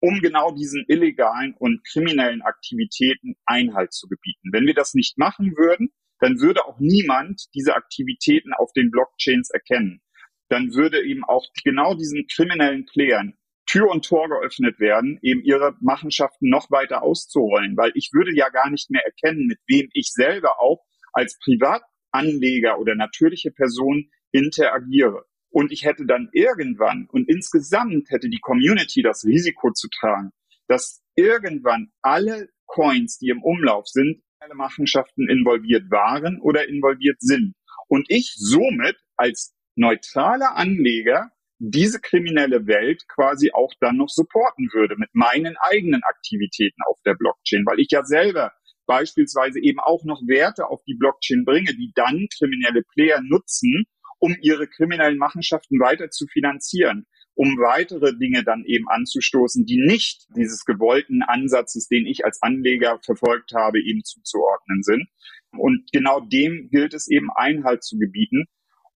Um 0.00 0.20
genau 0.20 0.52
diesen 0.52 0.84
illegalen 0.88 1.54
und 1.58 1.84
kriminellen 1.86 2.42
Aktivitäten 2.42 3.34
Einhalt 3.44 3.92
zu 3.92 4.08
gebieten. 4.08 4.50
Wenn 4.52 4.66
wir 4.66 4.74
das 4.74 4.94
nicht 4.94 5.18
machen 5.18 5.52
würden, 5.56 5.90
dann 6.18 6.40
würde 6.40 6.64
auch 6.64 6.78
niemand 6.78 7.42
diese 7.54 7.74
Aktivitäten 7.74 8.52
auf 8.54 8.72
den 8.72 8.90
Blockchains 8.90 9.50
erkennen 9.50 10.00
dann 10.48 10.74
würde 10.74 11.04
eben 11.04 11.24
auch 11.24 11.46
genau 11.64 11.94
diesen 11.94 12.26
kriminellen 12.26 12.86
Playern 12.86 13.34
Tür 13.66 13.90
und 13.90 14.04
Tor 14.04 14.28
geöffnet 14.28 14.78
werden, 14.78 15.18
eben 15.22 15.42
ihre 15.42 15.76
Machenschaften 15.80 16.48
noch 16.48 16.70
weiter 16.70 17.02
auszurollen, 17.02 17.76
weil 17.76 17.90
ich 17.94 18.10
würde 18.12 18.34
ja 18.34 18.48
gar 18.48 18.70
nicht 18.70 18.90
mehr 18.90 19.04
erkennen, 19.04 19.46
mit 19.46 19.58
wem 19.66 19.88
ich 19.92 20.12
selber 20.12 20.60
auch 20.60 20.84
als 21.12 21.36
Privatanleger 21.42 22.78
oder 22.78 22.94
natürliche 22.94 23.50
Person 23.50 24.08
interagiere. 24.30 25.24
Und 25.50 25.72
ich 25.72 25.84
hätte 25.84 26.06
dann 26.06 26.28
irgendwann 26.32 27.08
und 27.10 27.28
insgesamt 27.28 28.10
hätte 28.10 28.28
die 28.28 28.40
Community 28.40 29.02
das 29.02 29.24
Risiko 29.24 29.72
zu 29.72 29.88
tragen, 29.88 30.30
dass 30.68 31.02
irgendwann 31.16 31.90
alle 32.02 32.48
Coins, 32.66 33.18
die 33.18 33.30
im 33.30 33.42
Umlauf 33.42 33.86
sind, 33.88 34.22
alle 34.38 34.54
Machenschaften 34.54 35.28
involviert 35.28 35.90
waren 35.90 36.40
oder 36.40 36.68
involviert 36.68 37.16
sind. 37.20 37.54
Und 37.88 38.06
ich 38.08 38.34
somit 38.36 38.96
als 39.16 39.55
neutraler 39.76 40.56
Anleger 40.56 41.30
diese 41.58 42.00
kriminelle 42.00 42.66
Welt 42.66 43.04
quasi 43.08 43.50
auch 43.52 43.72
dann 43.80 43.96
noch 43.96 44.10
supporten 44.10 44.68
würde 44.72 44.96
mit 44.98 45.10
meinen 45.14 45.56
eigenen 45.58 46.02
Aktivitäten 46.02 46.82
auf 46.86 46.98
der 47.04 47.14
Blockchain, 47.14 47.64
weil 47.64 47.80
ich 47.80 47.88
ja 47.90 48.04
selber 48.04 48.52
beispielsweise 48.86 49.60
eben 49.60 49.80
auch 49.80 50.04
noch 50.04 50.20
Werte 50.26 50.68
auf 50.68 50.82
die 50.84 50.96
Blockchain 50.98 51.44
bringe, 51.44 51.72
die 51.74 51.92
dann 51.94 52.26
kriminelle 52.36 52.82
Player 52.92 53.20
nutzen, 53.22 53.84
um 54.18 54.36
ihre 54.40 54.68
kriminellen 54.68 55.18
Machenschaften 55.18 55.80
weiter 55.80 56.10
zu 56.10 56.26
finanzieren, 56.26 57.06
um 57.34 57.56
weitere 57.58 58.16
Dinge 58.16 58.44
dann 58.44 58.64
eben 58.64 58.88
anzustoßen, 58.88 59.66
die 59.66 59.78
nicht 59.78 60.26
dieses 60.36 60.64
gewollten 60.64 61.22
Ansatzes, 61.22 61.88
den 61.88 62.06
ich 62.06 62.24
als 62.24 62.40
Anleger 62.42 62.98
verfolgt 63.02 63.52
habe, 63.52 63.80
eben 63.80 64.04
zuzuordnen 64.04 64.82
sind. 64.82 65.08
Und 65.52 65.90
genau 65.92 66.20
dem 66.20 66.68
gilt 66.70 66.94
es 66.94 67.08
eben 67.08 67.28
Einhalt 67.34 67.82
zu 67.82 67.98
gebieten. 67.98 68.44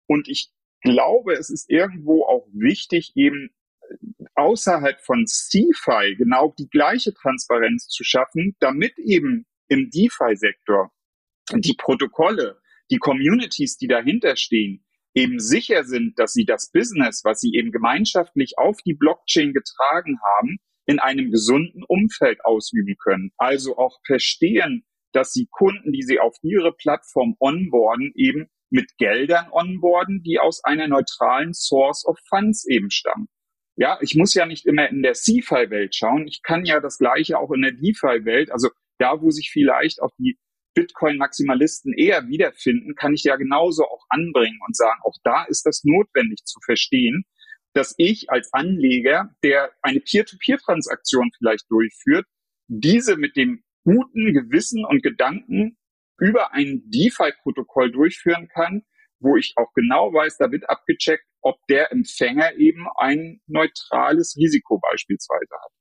Und 0.06 0.28
ich 0.28 0.52
glaube, 0.80 1.34
es 1.34 1.50
ist 1.50 1.70
irgendwo 1.70 2.24
auch 2.24 2.46
wichtig, 2.52 3.12
eben 3.14 3.50
außerhalb 4.34 5.00
von 5.00 5.26
CFI 5.26 6.16
genau 6.16 6.54
die 6.58 6.68
gleiche 6.68 7.12
Transparenz 7.12 7.88
zu 7.88 8.04
schaffen, 8.04 8.56
damit 8.60 8.98
eben 8.98 9.46
im 9.68 9.90
DeFi-Sektor 9.90 10.92
die 11.54 11.74
Protokolle, 11.74 12.60
die 12.90 12.98
Communities, 12.98 13.76
die 13.76 13.88
dahinter 13.88 14.36
stehen, 14.36 14.84
eben 15.14 15.38
sicher 15.40 15.84
sind, 15.84 16.18
dass 16.18 16.32
sie 16.32 16.44
das 16.44 16.70
Business, 16.70 17.24
was 17.24 17.40
sie 17.40 17.52
eben 17.54 17.72
gemeinschaftlich 17.72 18.58
auf 18.58 18.78
die 18.84 18.94
Blockchain 18.94 19.52
getragen 19.52 20.18
haben, 20.36 20.58
in 20.86 20.98
einem 20.98 21.30
gesunden 21.30 21.84
Umfeld 21.84 22.44
ausüben 22.44 22.96
können. 22.98 23.32
Also 23.36 23.76
auch 23.76 24.00
verstehen, 24.06 24.84
dass 25.12 25.32
sie 25.32 25.46
Kunden, 25.50 25.92
die 25.92 26.02
sie 26.02 26.20
auf 26.20 26.36
ihre 26.42 26.72
Plattform 26.72 27.36
onboarden, 27.38 28.12
eben 28.14 28.48
mit 28.70 28.96
Geldern 28.98 29.48
onboarden, 29.50 30.22
die 30.22 30.38
aus 30.38 30.62
einer 30.64 30.88
neutralen 30.88 31.52
Source 31.52 32.06
of 32.06 32.18
Funds 32.28 32.66
eben 32.68 32.90
stammen. 32.90 33.28
Ja, 33.76 33.98
ich 34.00 34.14
muss 34.14 34.34
ja 34.34 34.46
nicht 34.46 34.66
immer 34.66 34.88
in 34.88 35.02
der 35.02 35.14
CFI-Welt 35.14 35.94
schauen. 35.94 36.26
Ich 36.26 36.42
kann 36.42 36.64
ja 36.64 36.80
das 36.80 36.98
Gleiche 36.98 37.38
auch 37.38 37.50
in 37.50 37.62
der 37.62 37.72
DeFi-Welt, 37.72 38.50
also 38.50 38.68
da, 38.98 39.20
wo 39.20 39.30
sich 39.30 39.50
vielleicht 39.52 40.02
auch 40.02 40.10
die 40.18 40.38
Bitcoin-Maximalisten 40.74 41.94
eher 41.94 42.28
wiederfinden, 42.28 42.94
kann 42.94 43.14
ich 43.14 43.24
ja 43.24 43.36
genauso 43.36 43.84
auch 43.84 44.04
anbringen 44.08 44.58
und 44.66 44.76
sagen, 44.76 45.00
auch 45.02 45.16
da 45.24 45.44
ist 45.44 45.66
das 45.66 45.82
notwendig 45.84 46.44
zu 46.44 46.60
verstehen, 46.64 47.24
dass 47.72 47.94
ich 47.98 48.30
als 48.30 48.52
Anleger, 48.52 49.30
der 49.42 49.72
eine 49.82 50.00
Peer-to-Peer-Transaktion 50.00 51.30
vielleicht 51.36 51.70
durchführt, 51.70 52.26
diese 52.68 53.16
mit 53.16 53.36
dem 53.36 53.62
guten 53.84 54.32
Gewissen 54.32 54.84
und 54.84 55.02
Gedanken 55.02 55.76
über 56.20 56.52
ein 56.52 56.82
DeFi-Protokoll 56.86 57.90
durchführen 57.92 58.48
kann, 58.48 58.82
wo 59.18 59.36
ich 59.36 59.54
auch 59.56 59.72
genau 59.74 60.12
weiß, 60.12 60.38
da 60.38 60.50
wird 60.50 60.68
abgecheckt, 60.68 61.24
ob 61.42 61.58
der 61.68 61.92
Empfänger 61.92 62.54
eben 62.56 62.86
ein 62.96 63.40
neutrales 63.46 64.36
Risiko 64.36 64.78
beispielsweise 64.78 65.54
hat. 65.54 65.72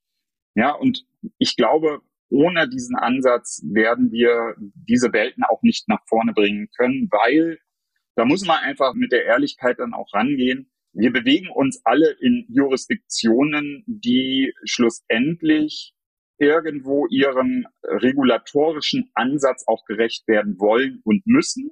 Ja, 0.55 0.71
und 0.71 1.05
ich 1.37 1.55
glaube, 1.55 2.01
ohne 2.29 2.69
diesen 2.69 2.95
Ansatz 2.95 3.61
werden 3.65 4.11
wir 4.11 4.55
diese 4.57 5.11
Welten 5.13 5.43
auch 5.43 5.61
nicht 5.61 5.87
nach 5.87 6.01
vorne 6.07 6.33
bringen 6.33 6.69
können, 6.77 7.07
weil 7.11 7.59
da 8.15 8.25
muss 8.25 8.45
man 8.45 8.61
einfach 8.61 8.93
mit 8.93 9.11
der 9.11 9.25
Ehrlichkeit 9.25 9.79
dann 9.79 9.93
auch 9.93 10.13
rangehen. 10.13 10.71
Wir 10.93 11.11
bewegen 11.11 11.49
uns 11.49 11.81
alle 11.85 12.11
in 12.19 12.45
Jurisdiktionen, 12.49 13.83
die 13.87 14.53
schlussendlich 14.65 15.93
irgendwo 16.39 17.05
ihrem 17.07 17.65
regulatorischen 17.83 19.11
Ansatz 19.13 19.63
auch 19.67 19.85
gerecht 19.85 20.27
werden 20.27 20.59
wollen 20.59 21.01
und 21.03 21.25
müssen. 21.25 21.71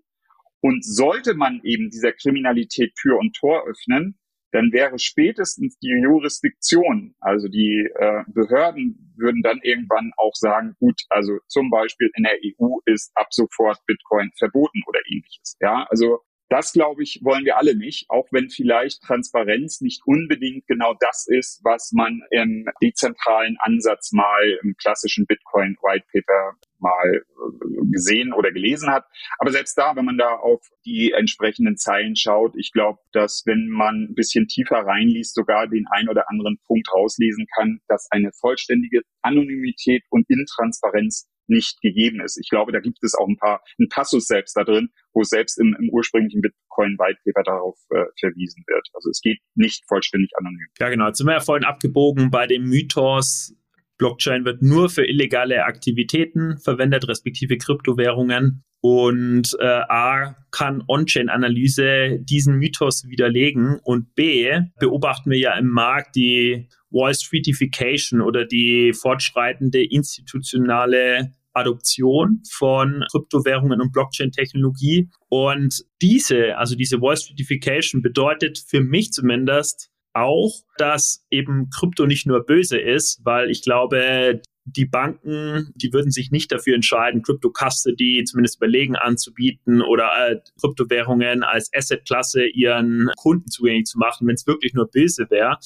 Und 0.62 0.84
sollte 0.84 1.34
man 1.34 1.62
eben 1.64 1.90
dieser 1.90 2.12
Kriminalität 2.14 2.94
Tür 2.96 3.18
und 3.20 3.36
Tor 3.36 3.68
öffnen, 3.68 4.18
dann 4.52 4.72
wäre 4.72 4.98
spätestens 4.98 5.78
die 5.80 5.90
Jurisdiktion, 5.90 7.16
also 7.20 7.48
die 7.48 7.90
äh, 7.96 8.24
Behörden 8.28 9.14
würden 9.18 9.42
dann 9.42 9.60
irgendwann 9.62 10.12
auch 10.18 10.34
sagen, 10.36 10.76
gut, 10.80 11.02
also 11.10 11.38
zum 11.48 11.70
Beispiel 11.70 12.10
in 12.16 12.24
der 12.24 12.38
EU 12.44 12.78
ist 12.86 13.12
ab 13.16 13.28
sofort 13.32 13.78
Bitcoin 13.86 14.32
verboten 14.38 14.82
oder 14.88 15.00
ähnliches. 15.12 15.58
Ja, 15.60 15.86
also 15.90 16.20
das, 16.50 16.74
glaube 16.74 17.04
ich, 17.04 17.20
wollen 17.24 17.46
wir 17.46 17.58
alle 17.58 17.76
nicht, 17.76 18.10
auch 18.10 18.28
wenn 18.32 18.50
vielleicht 18.50 19.02
Transparenz 19.04 19.82
nicht 19.82 20.02
unbedingt 20.06 20.66
genau 20.68 20.94
das 21.00 21.28
ist, 21.28 21.62
was 21.64 21.92
man 21.92 22.22
im 22.32 22.68
dezentralen 22.82 23.58
Ansatz 23.60 24.12
mal 24.12 24.58
im 24.64 24.76
klassischen 24.78 25.26
Bitcoin 25.26 25.78
White 25.82 26.06
Paper 26.12 26.54
mal 26.80 27.16
äh, 27.16 27.92
gesehen 27.92 28.34
oder 28.34 28.52
gelesen 28.52 28.90
hat. 28.90 29.06
Aber 29.40 29.52
selbst 29.52 29.78
da, 29.78 29.96
wenn 29.96 30.06
man 30.06 30.18
da 30.18 30.36
auf 30.36 30.62
die 30.86 31.12
entsprechenden 31.12 31.76
Zeilen 31.76 32.16
schaut, 32.16 32.54
ich 32.56 32.72
glaube, 32.72 33.00
dass 33.12 33.44
wenn 33.46 33.68
man 33.68 34.08
ein 34.10 34.16
bisschen 34.16 34.48
tiefer 34.48 34.78
reinliest, 34.78 35.36
sogar 35.36 35.68
den 35.68 35.86
ein 35.90 36.08
oder 36.08 36.30
anderen 36.30 36.60
Punkt 36.66 36.88
rauslesen 36.94 37.48
kann, 37.56 37.80
dass 37.88 38.08
eine 38.12 38.32
vollständige 38.32 39.02
Anonymität 39.22 40.04
und 40.10 40.30
Intransparenz 40.30 41.28
nicht 41.48 41.82
gegeben 41.82 42.22
ist. 42.22 42.38
Ich 42.38 42.50
glaube, 42.50 42.72
da 42.72 42.80
gibt 42.80 43.04
es 43.04 43.14
auch 43.16 43.28
ein 43.28 43.38
paar, 43.38 43.62
ein 43.80 43.88
Passus 43.90 44.26
selbst 44.26 44.56
da 44.56 44.64
drin, 44.64 44.90
wo 45.14 45.24
selbst 45.24 45.60
im, 45.60 45.76
im 45.80 45.90
ursprünglichen 45.90 46.42
Bitcoin 46.42 46.98
White 46.98 47.20
Paper 47.26 47.44
darauf 47.44 47.78
äh, 47.90 48.06
verwiesen 48.20 48.64
wird. 48.68 48.88
Also 48.94 49.10
es 49.10 49.22
geht 49.22 49.40
nicht 49.56 49.84
vollständig 49.88 50.32
anonym. 50.38 50.68
Ja, 50.80 50.90
genau. 50.90 51.08
Jetzt 51.08 51.18
sind 51.18 51.28
wir 51.28 51.34
ja 51.34 51.40
vorhin 51.40 51.66
abgebogen 51.66 52.30
bei 52.30 52.48
dem 52.48 52.64
Mythos, 52.64 53.56
Blockchain 53.98 54.46
wird 54.46 54.62
nur 54.62 54.90
für 54.90 55.06
illegale 55.06 55.66
Aktivitäten 55.66 56.58
verwendet, 56.58 57.08
respektive 57.08 57.58
Kryptowährungen. 57.58 58.64
Und 58.80 59.58
äh, 59.60 59.66
A 59.66 60.36
kann 60.52 60.84
On-Chain-Analyse 60.88 62.20
diesen 62.22 62.58
Mythos 62.58 63.06
widerlegen 63.08 63.80
und 63.84 64.14
B 64.14 64.52
beobachten 64.80 65.32
wir 65.32 65.40
ja 65.40 65.58
im 65.58 65.68
Markt 65.68 66.16
die 66.16 66.70
Wall 66.92 67.14
Streetification 67.14 68.22
oder 68.22 68.46
die 68.46 68.94
fortschreitende 68.94 69.84
institutionale 69.84 71.34
Adoption 71.54 72.44
von 72.50 73.04
Kryptowährungen 73.12 73.82
und 73.82 73.92
Blockchain-Technologie. 73.92 75.10
Und 75.28 75.84
diese, 76.02 76.56
also 76.58 76.76
diese 76.76 77.02
Wall 77.02 77.18
Streetification 77.18 78.02
bedeutet 78.02 78.60
für 78.60 78.82
mich 78.82 79.12
zumindest 79.12 79.90
auch, 80.18 80.54
dass 80.78 81.26
eben 81.30 81.70
Krypto 81.70 82.06
nicht 82.06 82.26
nur 82.26 82.46
böse 82.46 82.78
ist, 82.80 83.22
weil 83.24 83.50
ich 83.50 83.62
glaube, 83.62 84.42
die 84.66 84.86
Banken, 84.86 85.72
die 85.76 85.94
würden 85.94 86.12
sich 86.12 86.32
nicht 86.32 86.52
dafür 86.52 86.76
entscheiden, 86.76 87.22
Crypto 87.22 87.52
Custody 87.52 88.24
zumindest 88.26 88.58
überlegen 88.58 88.96
anzubieten 88.96 89.82
oder 89.82 90.12
äh, 90.30 90.40
Kryptowährungen 90.60 91.44
als 91.44 91.70
Assetklasse 91.74 92.46
ihren 92.46 93.10
Kunden 93.16 93.50
zugänglich 93.50 93.86
zu 93.86 93.98
machen, 93.98 94.28
wenn 94.28 94.36
es 94.36 94.46
wirklich 94.46 94.74
nur 94.74 94.90
böse 94.90 95.28
wäre. 95.30 95.58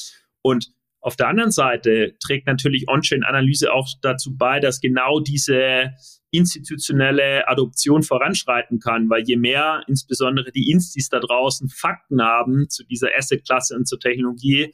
Und 0.43 0.72
auf 1.02 1.16
der 1.16 1.28
anderen 1.28 1.52
Seite 1.52 2.16
trägt 2.20 2.45
natürlich 2.45 2.88
On-Chain-Analyse 2.88 3.74
auch 3.74 3.88
dazu 4.02 4.38
bei, 4.38 4.60
dass 4.60 4.82
genau 4.82 5.20
diese 5.20 5.95
institutionelle 6.30 7.47
Adoption 7.47 8.04
voranschreiten 8.04 8.80
kann, 8.80 9.10
weil 9.10 9.24
je 9.26 9.36
mehr 9.36 9.84
insbesondere 9.88 10.52
die 10.52 10.70
Instis 10.70 11.10
da 11.10 11.20
draußen 11.20 11.70
Fakten 11.70 12.22
haben 12.22 12.70
zu 12.70 12.86
dieser 12.86 13.10
Asset-Klasse 13.18 13.76
und 13.76 13.88
zur 13.88 13.99
Technologie, 13.99 14.72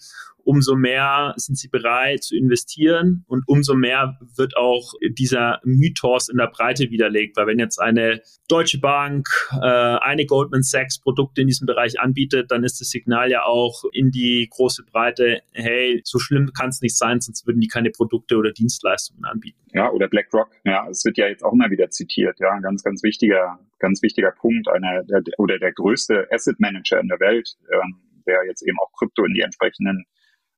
umso 0.47 0.75
mehr 0.75 1.33
sind 1.35 1.57
sie 1.57 1.67
bereit 1.67 2.23
zu 2.23 2.35
investieren 2.35 3.25
und 3.27 3.43
umso 3.47 3.75
mehr 3.75 4.17
wird 4.35 4.55
auch 4.55 4.93
dieser 5.11 5.59
Mythos 5.65 6.29
in 6.29 6.37
der 6.37 6.47
Breite 6.47 6.89
widerlegt. 6.89 7.35
Weil 7.35 7.47
wenn 7.47 7.59
jetzt 7.59 7.79
eine 7.79 8.21
Deutsche 8.47 8.79
Bank, 8.79 9.27
äh, 9.61 9.65
eine 9.65 10.25
Goldman 10.25 10.63
Sachs 10.63 10.99
Produkte 10.99 11.41
in 11.41 11.47
diesem 11.47 11.67
Bereich 11.67 11.99
anbietet, 11.99 12.49
dann 12.49 12.63
ist 12.63 12.79
das 12.79 12.89
Signal 12.89 13.29
ja 13.29 13.43
auch 13.43 13.83
in 13.91 14.09
die 14.09 14.47
große 14.49 14.85
Breite, 14.85 15.41
hey, 15.51 15.99
so 16.05 16.17
schlimm 16.17 16.51
kann 16.57 16.69
es 16.69 16.81
nicht 16.81 16.97
sein, 16.97 17.19
sonst 17.19 17.45
würden 17.45 17.59
die 17.59 17.67
keine 17.67 17.89
Produkte 17.89 18.37
oder 18.37 18.53
Dienstleistungen 18.53 19.25
anbieten. 19.25 19.59
Ja, 19.73 19.91
oder 19.91 20.07
BlackRock, 20.07 20.49
ja, 20.63 20.87
es 20.89 21.03
wird 21.03 21.17
ja 21.17 21.27
jetzt 21.27 21.43
auch 21.43 21.53
mal 21.53 21.69
wieder 21.71 21.89
zitiert, 21.89 22.39
ja, 22.39 22.51
ein 22.51 22.61
ganz, 22.61 22.83
ganz 22.83 23.03
wichtiger, 23.03 23.59
ganz 23.79 24.01
wichtiger 24.01 24.31
Punkt, 24.31 24.69
einer 24.69 25.03
der, 25.03 25.21
oder 25.37 25.59
der 25.59 25.73
größte 25.73 26.27
Asset 26.31 26.57
Manager 26.61 27.01
in 27.01 27.09
der 27.09 27.19
Welt, 27.19 27.57
ähm, 27.69 27.99
der 28.25 28.45
jetzt 28.47 28.61
eben 28.61 28.77
auch 28.79 28.93
Krypto 28.97 29.25
in 29.25 29.33
die 29.33 29.41
entsprechenden 29.41 30.05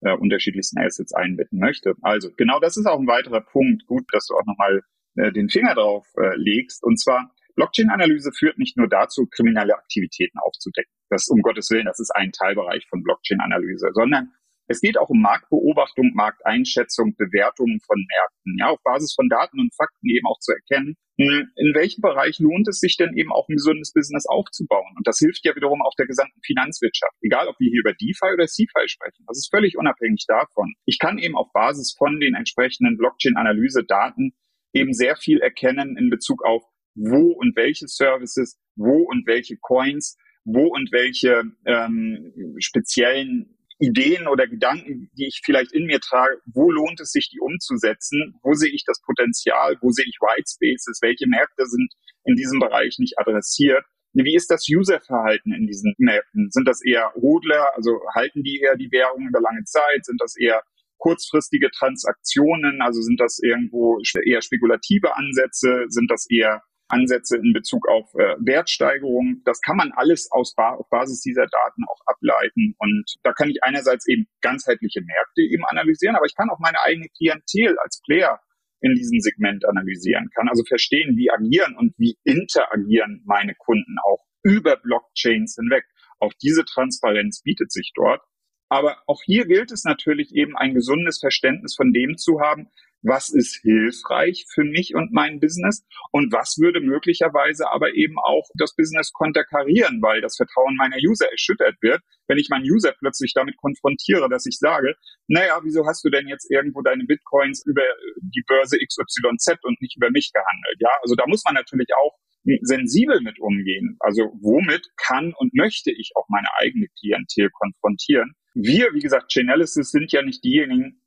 äh, 0.01 0.13
unterschiedlichsten 0.13 0.79
Assets 0.79 1.13
einbetten 1.13 1.59
möchte. 1.59 1.95
Also 2.01 2.29
genau 2.35 2.59
das 2.59 2.77
ist 2.77 2.85
auch 2.85 2.99
ein 2.99 3.07
weiterer 3.07 3.41
Punkt. 3.41 3.85
Gut, 3.85 4.05
dass 4.11 4.27
du 4.27 4.35
auch 4.35 4.45
nochmal 4.45 4.81
äh, 5.15 5.31
den 5.31 5.49
Finger 5.49 5.75
drauf 5.75 6.07
äh, 6.17 6.35
legst. 6.35 6.83
Und 6.83 6.99
zwar, 6.99 7.31
Blockchain-Analyse 7.55 8.31
führt 8.31 8.57
nicht 8.57 8.77
nur 8.77 8.87
dazu, 8.87 9.27
kriminelle 9.29 9.75
Aktivitäten 9.75 10.37
aufzudecken. 10.39 10.91
Das 11.09 11.27
um 11.27 11.41
Gottes 11.41 11.69
Willen, 11.71 11.85
das 11.85 11.99
ist 11.99 12.11
ein 12.15 12.31
Teilbereich 12.31 12.87
von 12.87 13.03
Blockchain-Analyse, 13.03 13.89
sondern 13.93 14.31
es 14.67 14.79
geht 14.81 14.97
auch 14.97 15.09
um 15.09 15.19
Marktbeobachtung, 15.19 16.11
Markteinschätzung, 16.13 17.15
Bewertungen 17.17 17.79
von 17.81 17.97
Märkten, 17.97 18.57
ja, 18.59 18.67
auf 18.69 18.79
Basis 18.83 19.13
von 19.15 19.27
Daten 19.27 19.59
und 19.59 19.75
Fakten 19.75 20.07
eben 20.07 20.27
auch 20.27 20.39
zu 20.39 20.53
erkennen, 20.53 20.95
in 21.19 21.75
welchem 21.75 22.01
Bereich 22.01 22.39
lohnt 22.39 22.67
es 22.69 22.79
sich 22.79 22.95
denn 22.95 23.15
eben 23.17 23.31
auch 23.33 23.49
ein 23.49 23.55
gesundes 23.55 23.91
Business 23.91 24.25
aufzubauen? 24.25 24.95
Und 24.95 25.05
das 25.05 25.19
hilft 25.19 25.43
ja 25.43 25.53
wiederum 25.53 25.81
auch 25.81 25.93
der 25.97 26.07
gesamten 26.07 26.39
Finanzwirtschaft, 26.45 27.15
egal 27.21 27.47
ob 27.49 27.59
wir 27.59 27.69
hier 27.69 27.81
über 27.81 27.91
DeFi 27.91 28.33
oder 28.33 28.47
CeFi 28.47 28.87
sprechen. 28.87 29.25
Das 29.27 29.37
ist 29.37 29.49
völlig 29.51 29.77
unabhängig 29.77 30.25
davon. 30.27 30.73
Ich 30.85 30.97
kann 30.97 31.17
eben 31.17 31.35
auf 31.35 31.51
Basis 31.51 31.93
von 31.97 32.19
den 32.21 32.35
entsprechenden 32.35 32.97
Blockchain-Analyse-Daten 32.97 34.31
eben 34.73 34.93
sehr 34.93 35.17
viel 35.17 35.39
erkennen 35.39 35.97
in 35.97 36.09
Bezug 36.09 36.45
auf 36.45 36.63
wo 36.95 37.33
und 37.33 37.55
welche 37.55 37.87
Services, 37.87 38.57
wo 38.75 39.03
und 39.03 39.27
welche 39.27 39.57
Coins, 39.57 40.17
wo 40.45 40.67
und 40.67 40.91
welche 40.91 41.43
ähm, 41.65 42.33
speziellen 42.59 43.58
Ideen 43.79 44.27
oder 44.27 44.45
Gedanken, 44.47 45.09
die 45.17 45.27
ich 45.27 45.41
vielleicht 45.43 45.71
in 45.71 45.85
mir 45.85 45.99
trage, 45.99 46.35
wo 46.53 46.69
lohnt 46.69 46.99
es 46.99 47.11
sich, 47.11 47.29
die 47.31 47.39
umzusetzen? 47.39 48.35
Wo 48.43 48.53
sehe 48.53 48.71
ich 48.71 48.83
das 48.85 49.01
Potenzial? 49.01 49.77
Wo 49.81 49.89
sehe 49.89 50.05
ich 50.05 50.19
White 50.19 50.51
Spaces? 50.51 50.99
Welche 51.01 51.27
Märkte 51.27 51.65
sind 51.65 51.89
in 52.25 52.35
diesem 52.35 52.59
Bereich 52.59 52.97
nicht 52.99 53.17
adressiert? 53.17 53.85
Wie 54.13 54.35
ist 54.35 54.51
das 54.51 54.67
Userverhalten 54.67 55.53
in 55.53 55.67
diesen 55.67 55.93
Märkten? 55.97 56.49
Sind 56.51 56.67
das 56.67 56.83
eher 56.83 57.13
Hodler, 57.15 57.73
also 57.75 58.01
halten 58.15 58.43
die 58.43 58.59
eher 58.59 58.75
die 58.75 58.91
Währung 58.91 59.27
über 59.27 59.39
lange 59.39 59.63
Zeit? 59.63 60.03
Sind 60.03 60.19
das 60.19 60.35
eher 60.35 60.61
kurzfristige 60.97 61.69
Transaktionen? 61.71 62.81
Also 62.81 63.01
sind 63.01 63.19
das 63.19 63.39
irgendwo 63.41 63.99
eher 64.25 64.41
spekulative 64.41 65.15
Ansätze? 65.15 65.85
Sind 65.87 66.11
das 66.11 66.25
eher 66.29 66.61
Ansätze 66.89 67.37
in 67.37 67.53
Bezug 67.53 67.87
auf 67.87 68.13
äh, 68.15 68.35
Wertsteigerung. 68.39 69.41
Das 69.45 69.61
kann 69.61 69.77
man 69.77 69.91
alles 69.95 70.29
aus 70.31 70.53
ba 70.55 70.73
auf 70.73 70.89
Basis 70.89 71.21
dieser 71.21 71.45
Daten 71.45 71.83
auch 71.87 72.01
ableiten. 72.05 72.75
Und 72.77 73.05
da 73.23 73.31
kann 73.33 73.49
ich 73.49 73.63
einerseits 73.63 74.07
eben 74.07 74.27
ganzheitliche 74.41 75.01
Märkte 75.01 75.41
eben 75.41 75.63
analysieren, 75.65 76.15
aber 76.15 76.25
ich 76.25 76.35
kann 76.35 76.49
auch 76.49 76.59
meine 76.59 76.81
eigene 76.81 77.07
Klientel 77.09 77.77
als 77.79 78.01
Player 78.05 78.39
in 78.81 78.95
diesem 78.95 79.19
Segment 79.19 79.65
analysieren, 79.65 80.29
kann 80.33 80.47
also 80.47 80.63
verstehen, 80.65 81.17
wie 81.17 81.29
agieren 81.29 81.75
und 81.77 81.93
wie 81.97 82.17
interagieren 82.23 83.21
meine 83.25 83.53
Kunden 83.55 83.97
auch 84.03 84.25
über 84.41 84.77
Blockchains 84.77 85.55
hinweg. 85.55 85.83
Auch 86.19 86.33
diese 86.41 86.65
Transparenz 86.65 87.41
bietet 87.43 87.71
sich 87.71 87.91
dort. 87.93 88.21
Aber 88.69 88.97
auch 89.07 89.21
hier 89.23 89.45
gilt 89.45 89.71
es 89.71 89.83
natürlich 89.83 90.33
eben 90.35 90.55
ein 90.55 90.73
gesundes 90.73 91.19
Verständnis 91.19 91.75
von 91.75 91.91
dem 91.91 92.17
zu 92.17 92.39
haben, 92.39 92.69
was 93.01 93.29
ist 93.29 93.55
hilfreich 93.61 94.45
für 94.53 94.63
mich 94.63 94.93
und 94.93 95.11
mein 95.11 95.39
Business 95.39 95.85
und 96.11 96.33
was 96.33 96.57
würde 96.59 96.81
möglicherweise 96.81 97.71
aber 97.71 97.93
eben 97.93 98.17
auch 98.19 98.47
das 98.55 98.75
Business 98.75 99.11
konterkarieren, 99.13 100.01
weil 100.01 100.21
das 100.21 100.35
Vertrauen 100.35 100.75
meiner 100.75 100.97
User 100.97 101.31
erschüttert 101.31 101.75
wird, 101.81 102.01
wenn 102.27 102.37
ich 102.37 102.49
meinen 102.49 102.69
User 102.69 102.93
plötzlich 102.99 103.33
damit 103.33 103.57
konfrontiere, 103.57 104.29
dass 104.29 104.45
ich 104.45 104.57
sage, 104.59 104.95
naja, 105.27 105.59
wieso 105.63 105.85
hast 105.87 106.03
du 106.03 106.09
denn 106.09 106.27
jetzt 106.27 106.51
irgendwo 106.51 106.81
deine 106.81 107.05
Bitcoins 107.05 107.65
über 107.65 107.83
die 108.21 108.43
Börse 108.45 108.77
XYZ 108.77 109.63
und 109.63 109.81
nicht 109.81 109.95
über 109.95 110.11
mich 110.11 110.31
gehandelt? 110.33 110.77
Ja, 110.79 110.91
also 111.01 111.15
da 111.15 111.23
muss 111.27 111.43
man 111.45 111.53
natürlich 111.53 111.89
auch 111.95 112.17
sensibel 112.61 113.21
mit 113.21 113.39
umgehen. 113.39 113.97
Also 113.99 114.31
womit 114.41 114.89
kann 114.97 115.33
und 115.37 115.53
möchte 115.53 115.91
ich 115.91 116.11
auch 116.15 116.25
meine 116.29 116.47
eigene 116.59 116.87
Klientel 116.99 117.49
konfrontieren? 117.51 118.33
Wir, 118.53 118.93
wie 118.93 118.99
gesagt, 118.99 119.31
Chainalysis 119.31 119.91
sind 119.91 120.11
ja 120.11 120.21
nicht 120.21 120.43
diejenigen, 120.43 121.01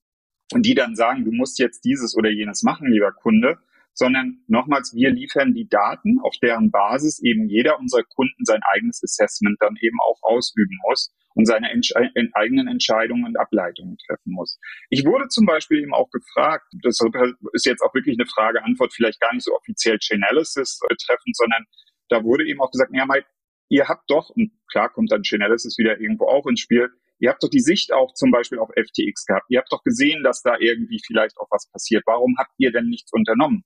die 0.55 0.75
dann 0.75 0.95
sagen, 0.95 1.25
du 1.25 1.33
musst 1.33 1.59
jetzt 1.59 1.85
dieses 1.85 2.17
oder 2.17 2.31
jenes 2.31 2.63
machen, 2.63 2.91
lieber 2.91 3.13
Kunde, 3.13 3.59
sondern 3.95 4.43
nochmals, 4.47 4.95
wir 4.95 5.11
liefern 5.11 5.55
die 5.55 5.69
Daten, 5.69 6.19
auf 6.23 6.35
deren 6.43 6.71
Basis 6.71 7.21
eben 7.23 7.49
jeder 7.49 7.79
unserer 7.79 8.05
Kunden 8.05 8.45
sein 8.45 8.61
eigenes 8.73 9.03
Assessment 9.03 9.57
dann 9.61 9.77
eben 9.81 9.99
auch 10.01 10.19
ausüben 10.23 10.79
muss 10.89 11.15
und 11.35 11.47
seine 11.47 11.71
Entsch 11.71 11.93
eigenen 12.35 12.69
Entscheidungen 12.69 13.25
und 13.25 13.39
Ableitungen 13.39 13.97
treffen 14.07 14.33
muss. 14.33 14.59
Ich 14.91 15.05
wurde 15.05 15.29
zum 15.29 15.47
Beispiel 15.47 15.81
eben 15.81 15.95
auch 15.95 16.11
gefragt, 16.11 16.67
das 16.83 16.99
ist 17.53 17.67
jetzt 17.67 17.83
auch 17.83 17.95
wirklich 17.95 18.19
eine 18.19 18.27
Frage, 18.27 18.65
Antwort 18.65 18.93
vielleicht 18.95 19.21
gar 19.21 19.33
nicht 19.35 19.45
so 19.45 19.55
offiziell 19.55 19.99
Chainalysis 19.99 20.81
betreffend, 20.89 21.37
sondern 21.37 21.65
da 22.09 22.23
wurde 22.25 22.47
eben 22.47 22.61
auch 22.61 22.71
gesagt, 22.71 22.91
ja, 22.95 23.07
Mike, 23.07 23.27
ihr 23.69 23.89
habt 23.89 24.11
doch, 24.11 24.31
und 24.31 24.53
klar 24.71 24.91
kommt 24.93 25.11
dann 25.13 25.23
Chainalysis 25.23 25.79
wieder 25.79 26.01
irgendwo 26.01 26.27
auch 26.27 26.47
ins 26.47 26.61
Spiel, 26.61 26.91
Ihr 27.23 27.31
habt 27.31 27.41
doch 27.41 27.49
die 27.49 27.61
Sicht 27.61 27.93
auch 27.93 28.13
zum 28.15 28.33
Beispiel 28.33 28.59
auf 28.59 28.71
FTX 28.71 29.27
gehabt. 29.27 29.47
Ihr 29.49 29.61
habt 29.61 29.73
doch 29.73 29.85
gesehen, 29.85 30.25
dass 30.25 30.43
da 30.43 30.57
irgendwie 30.59 31.01
vielleicht 31.07 31.39
auch 31.39 31.47
was 31.53 31.71
passiert. 31.71 32.03
Warum 32.05 32.35
habt 32.37 32.51
ihr 32.59 32.73
denn 32.73 32.87
nichts 32.87 33.13
unternommen? 33.13 33.63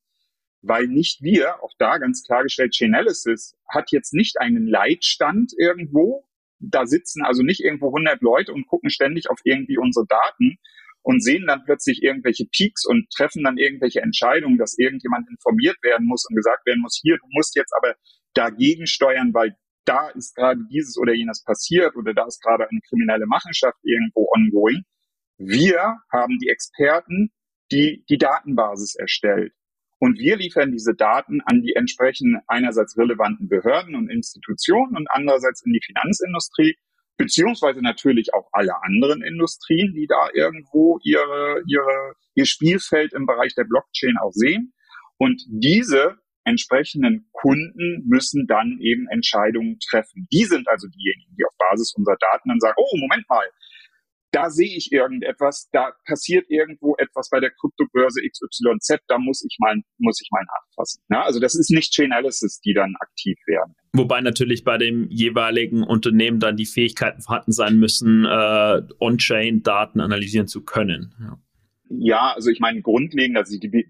Weil 0.69 0.89
nicht 0.89 1.23
wir, 1.23 1.63
auch 1.63 1.73
da 1.79 1.99
ganz 1.99 2.25
klargestellt, 2.25 2.75
Chainalysis 2.75 3.57
hat 3.69 3.93
jetzt 3.93 4.13
nicht 4.13 4.41
einen 4.41 4.67
Leitstand 4.67 5.53
irgendwo. 5.57 6.25
Da 6.59 6.87
sitzen 6.87 7.23
also 7.25 7.43
nicht 7.43 7.61
irgendwo 7.61 7.89
100 7.89 8.21
Leute 8.23 8.53
und 8.53 8.67
gucken 8.67 8.91
ständig 8.91 9.31
auf 9.31 9.39
irgendwie 9.45 9.79
unsere 9.79 10.07
Daten 10.07 10.59
und 11.03 11.23
sehen 11.23 11.47
dann 11.47 11.63
plötzlich 11.65 12.03
irgendwelche 12.03 12.47
Peaks 12.47 12.85
und 12.85 13.09
treffen 13.11 13.45
dann 13.45 13.59
irgendwelche 13.59 14.01
Entscheidungen, 14.01 14.59
dass 14.59 14.77
irgendjemand 14.77 15.29
informiert 15.31 15.77
werden 15.83 16.05
muss 16.07 16.27
und 16.29 16.35
gesagt 16.35 16.67
werden 16.67 16.81
muss, 16.81 16.99
hier, 17.01 17.17
du 17.17 17.27
musst 17.31 17.55
jetzt 17.55 17.73
aber 17.77 17.95
dagegen 18.35 18.89
steuern, 18.89 19.33
weil 19.33 19.57
da 19.85 20.09
ist 20.09 20.35
gerade 20.35 20.61
dieses 20.69 20.99
oder 20.99 21.15
jenes 21.15 21.45
passiert 21.45 21.95
oder 21.95 22.13
da 22.13 22.27
ist 22.27 22.43
gerade 22.43 22.69
eine 22.69 22.81
kriminelle 22.89 23.27
Machenschaft 23.27 23.79
irgendwo 23.85 24.29
ongoing. 24.35 24.83
Wir 25.39 25.99
haben 26.11 26.39
die 26.41 26.49
Experten, 26.49 27.31
die 27.71 28.05
die 28.09 28.19
Datenbasis 28.19 28.97
erstellt. 28.97 29.53
Und 29.99 30.19
wir 30.19 30.37
liefern 30.37 30.73
diese 30.73 30.95
Daten 30.95 31.41
an 31.47 31.63
die 31.63 31.75
entsprechenden 31.75 32.41
einerseits 32.49 32.99
relevanten 32.99 33.49
Behörden 33.49 33.95
und 33.95 34.11
Institutionen 34.11 34.97
und 34.97 35.07
andererseits 35.11 35.65
in 35.65 35.73
die 35.73 35.81
Finanzindustrie, 35.85 36.77
beziehungsweise 37.17 37.81
natürlich 37.81 38.35
auch 38.35 38.49
alle 38.53 38.83
anderen 38.83 39.23
Industrien, 39.23 39.95
die 39.95 40.07
da 40.07 40.29
irgendwo 40.35 40.99
ihre, 41.03 41.63
ihre, 41.67 42.15
ihr 42.35 42.47
Spielfeld 42.47 43.15
im 43.15 43.25
Bereich 43.25 43.55
der 43.55 43.65
Blockchain 43.65 44.17
auch 44.21 44.33
sehen. 44.33 44.75
Und 45.17 45.43
diese 45.49 46.19
entsprechenden 46.45 47.29
Kunden 47.33 48.05
müssen 48.07 48.47
dann 48.47 48.79
eben 48.81 49.09
Entscheidungen 49.09 49.79
treffen. 49.91 50.29
Die 50.33 50.45
sind 50.45 50.69
also 50.69 50.87
diejenigen, 50.89 51.35
die 51.37 51.45
auf 51.45 51.57
Basis 51.59 51.95
unserer 51.97 52.17
Daten 52.21 52.51
dann 52.51 52.61
sagen, 52.61 52.77
oh, 52.79 52.97
Moment 52.99 53.29
mal, 53.29 53.45
da 54.37 54.51
sehe 54.51 54.77
ich 54.77 54.93
irgendetwas, 54.93 55.71
da 55.73 55.93
passiert 56.05 56.45
irgendwo 56.51 56.95
etwas 56.99 57.31
bei 57.31 57.41
der 57.41 57.51
Kryptobörse 57.51 58.21
XYZ, 58.21 58.99
da 59.09 59.17
muss 59.17 59.43
ich 59.43 59.57
mal, 59.59 59.81
muss 59.97 60.21
ich 60.21 60.29
mal 60.31 60.45
nachfassen. 60.45 61.03
Ja, 61.09 61.23
also 61.23 61.41
das 61.41 61.55
ist 61.55 61.71
nicht 61.71 61.95
Chainalysis, 61.95 62.61
die 62.61 62.75
dann 62.75 62.95
aktiv 63.01 63.39
werden. 63.47 63.75
Wobei 63.95 64.21
natürlich 64.21 64.63
bei 64.63 64.77
dem 64.77 65.09
jeweiligen 65.09 65.83
Unternehmen 65.83 66.39
dann 66.39 66.59
die 66.59 66.67
Fähigkeiten 66.67 67.23
vorhanden 67.23 67.53
sein 67.53 67.79
müssen, 67.79 68.27
äh, 68.27 68.83
On-Chain-Daten 69.01 70.01
analysieren 70.01 70.49
zu 70.49 70.63
können. 70.63 71.15
Ja. 71.19 71.39
ja, 71.89 72.33
also 72.35 72.51
ich 72.51 72.61
meine, 72.61 72.83
grundlegend, 72.83 73.39
also 73.39 73.59
die, 73.59 73.89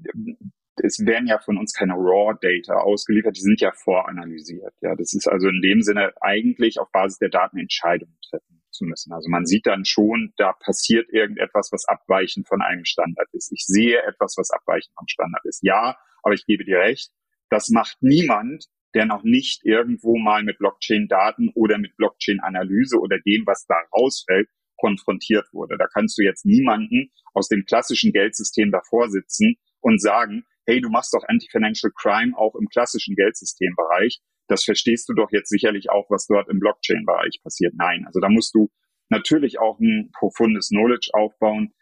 es 0.76 1.04
werden 1.04 1.26
ja 1.26 1.40
von 1.40 1.58
uns 1.58 1.74
keine 1.74 1.94
Raw-Data 1.94 2.74
ausgeliefert, 2.74 3.36
die 3.36 3.40
sind 3.40 3.60
ja 3.60 3.72
voranalysiert. 3.72 4.74
Ja, 4.80 4.94
das 4.94 5.12
ist 5.12 5.26
also 5.26 5.48
in 5.48 5.60
dem 5.60 5.82
Sinne 5.82 6.12
eigentlich 6.20 6.78
auf 6.78 6.92
Basis 6.92 7.18
der 7.18 7.30
Daten 7.30 7.58
Entscheidungen 7.58 8.16
treffen 8.30 8.55
zu 8.76 8.84
müssen. 8.84 9.12
Also 9.12 9.28
man 9.28 9.46
sieht 9.46 9.66
dann 9.66 9.84
schon, 9.84 10.32
da 10.36 10.52
passiert 10.52 11.08
irgendetwas, 11.12 11.70
was 11.72 11.86
abweichend 11.86 12.46
von 12.46 12.62
einem 12.62 12.84
Standard 12.84 13.28
ist. 13.32 13.52
Ich 13.52 13.64
sehe 13.66 14.02
etwas, 14.02 14.34
was 14.36 14.50
abweichend 14.50 14.94
vom 14.96 15.08
Standard 15.08 15.44
ist. 15.44 15.62
Ja, 15.62 15.96
aber 16.22 16.34
ich 16.34 16.46
gebe 16.46 16.64
dir 16.64 16.78
recht, 16.78 17.10
das 17.50 17.68
macht 17.70 17.96
niemand, 18.00 18.66
der 18.94 19.06
noch 19.06 19.22
nicht 19.22 19.64
irgendwo 19.64 20.16
mal 20.16 20.42
mit 20.42 20.58
Blockchain-Daten 20.58 21.50
oder 21.54 21.78
mit 21.78 21.96
Blockchain-Analyse 21.96 22.98
oder 22.98 23.18
dem, 23.20 23.46
was 23.46 23.66
da 23.66 23.76
rausfällt, 23.94 24.48
konfrontiert 24.76 25.46
wurde. 25.52 25.76
Da 25.78 25.86
kannst 25.86 26.18
du 26.18 26.22
jetzt 26.22 26.44
niemanden 26.44 27.10
aus 27.34 27.48
dem 27.48 27.64
klassischen 27.64 28.12
Geldsystem 28.12 28.70
davor 28.70 29.08
sitzen 29.08 29.56
und 29.80 30.00
sagen, 30.00 30.44
hey, 30.66 30.80
du 30.80 30.88
machst 30.88 31.14
doch 31.14 31.24
Anti-Financial 31.26 31.92
Crime 31.94 32.36
auch 32.36 32.54
im 32.54 32.68
klassischen 32.68 33.14
Geldsystembereich. 33.14 34.20
Das 34.48 34.64
verstehst 34.64 35.08
du 35.08 35.14
doch 35.14 35.30
jetzt 35.32 35.48
sicherlich 35.48 35.90
auch, 35.90 36.08
was 36.10 36.26
dort 36.26 36.48
im 36.48 36.60
Blockchain-Bereich 36.60 37.40
passiert. 37.42 37.74
Nein, 37.76 38.04
also 38.06 38.20
da 38.20 38.28
musst 38.28 38.54
du 38.54 38.70
natürlich 39.08 39.58
auch 39.58 39.78
ein 39.80 40.10
profundes 40.12 40.68
Knowledge 40.68 41.10
aufbauen. 41.12 41.72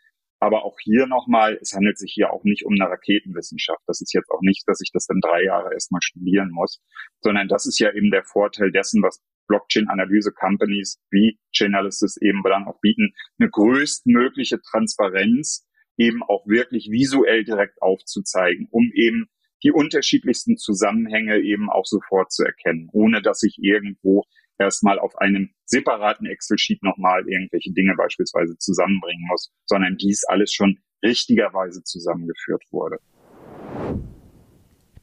Aber 0.41 0.65
auch 0.65 0.77
hier 0.83 1.07
nochmal, 1.07 1.59
es 1.63 1.73
handelt 1.73 1.97
sich 1.97 2.13
hier 2.13 2.31
auch 2.31 2.45
nicht 2.45 2.67
um 2.67 2.75
eine 2.75 2.91
Raketenwissenschaft. 2.91 3.81
Das 3.87 4.03
ist 4.03 4.13
jetzt 4.13 4.31
auch 4.31 4.43
nicht, 4.43 4.65
dass 4.67 4.81
ich 4.83 4.91
das 4.93 5.07
dann 5.07 5.21
drei 5.21 5.43
Jahre 5.45 5.73
erstmal 5.73 6.03
studieren 6.03 6.51
muss, 6.51 6.83
sondern 7.21 7.49
das 7.49 7.65
ist 7.65 7.79
ja 7.79 7.91
eben 7.95 8.11
der 8.11 8.25
Vorteil 8.25 8.71
dessen, 8.71 9.03
was 9.03 9.23
Blockchain-Analyse-Companies 9.49 11.01
wie 11.11 11.39
Chainalysis 11.53 12.19
eben 12.21 12.43
dann 12.43 12.67
auch 12.67 12.79
bieten, 12.81 13.15
eine 13.39 13.49
größtmögliche 13.49 14.61
Transparenz 14.61 15.67
eben 15.97 16.23
auch 16.23 16.47
wirklich 16.47 16.91
visuell 16.91 17.45
direkt 17.45 17.81
aufzuzeigen, 17.81 18.69
um 18.71 18.91
eben 18.95 19.31
die 19.65 19.73
unterschiedlichsten 19.73 20.57
Zusammenhänge 20.57 21.41
eben 21.41 21.71
auch 21.71 21.87
sofort 21.87 22.31
zu 22.33 22.45
erkennen, 22.45 22.89
ohne 22.93 23.23
dass 23.23 23.43
ich 23.43 23.59
irgendwo 23.61 24.25
erstmal 24.59 24.99
auf 24.99 25.17
einem 25.17 25.51
separaten 25.65 26.27
Excel-Sheet 26.27 26.83
nochmal 26.83 27.27
irgendwelche 27.27 27.73
Dinge 27.73 27.95
beispielsweise 27.97 28.57
zusammenbringen 28.59 29.27
muss, 29.29 29.53
sondern 29.67 29.97
dies 29.97 30.25
alles 30.25 30.53
schon 30.53 30.79
richtigerweise 31.03 31.83
zusammengeführt 31.83 32.63
wurde. 32.71 32.99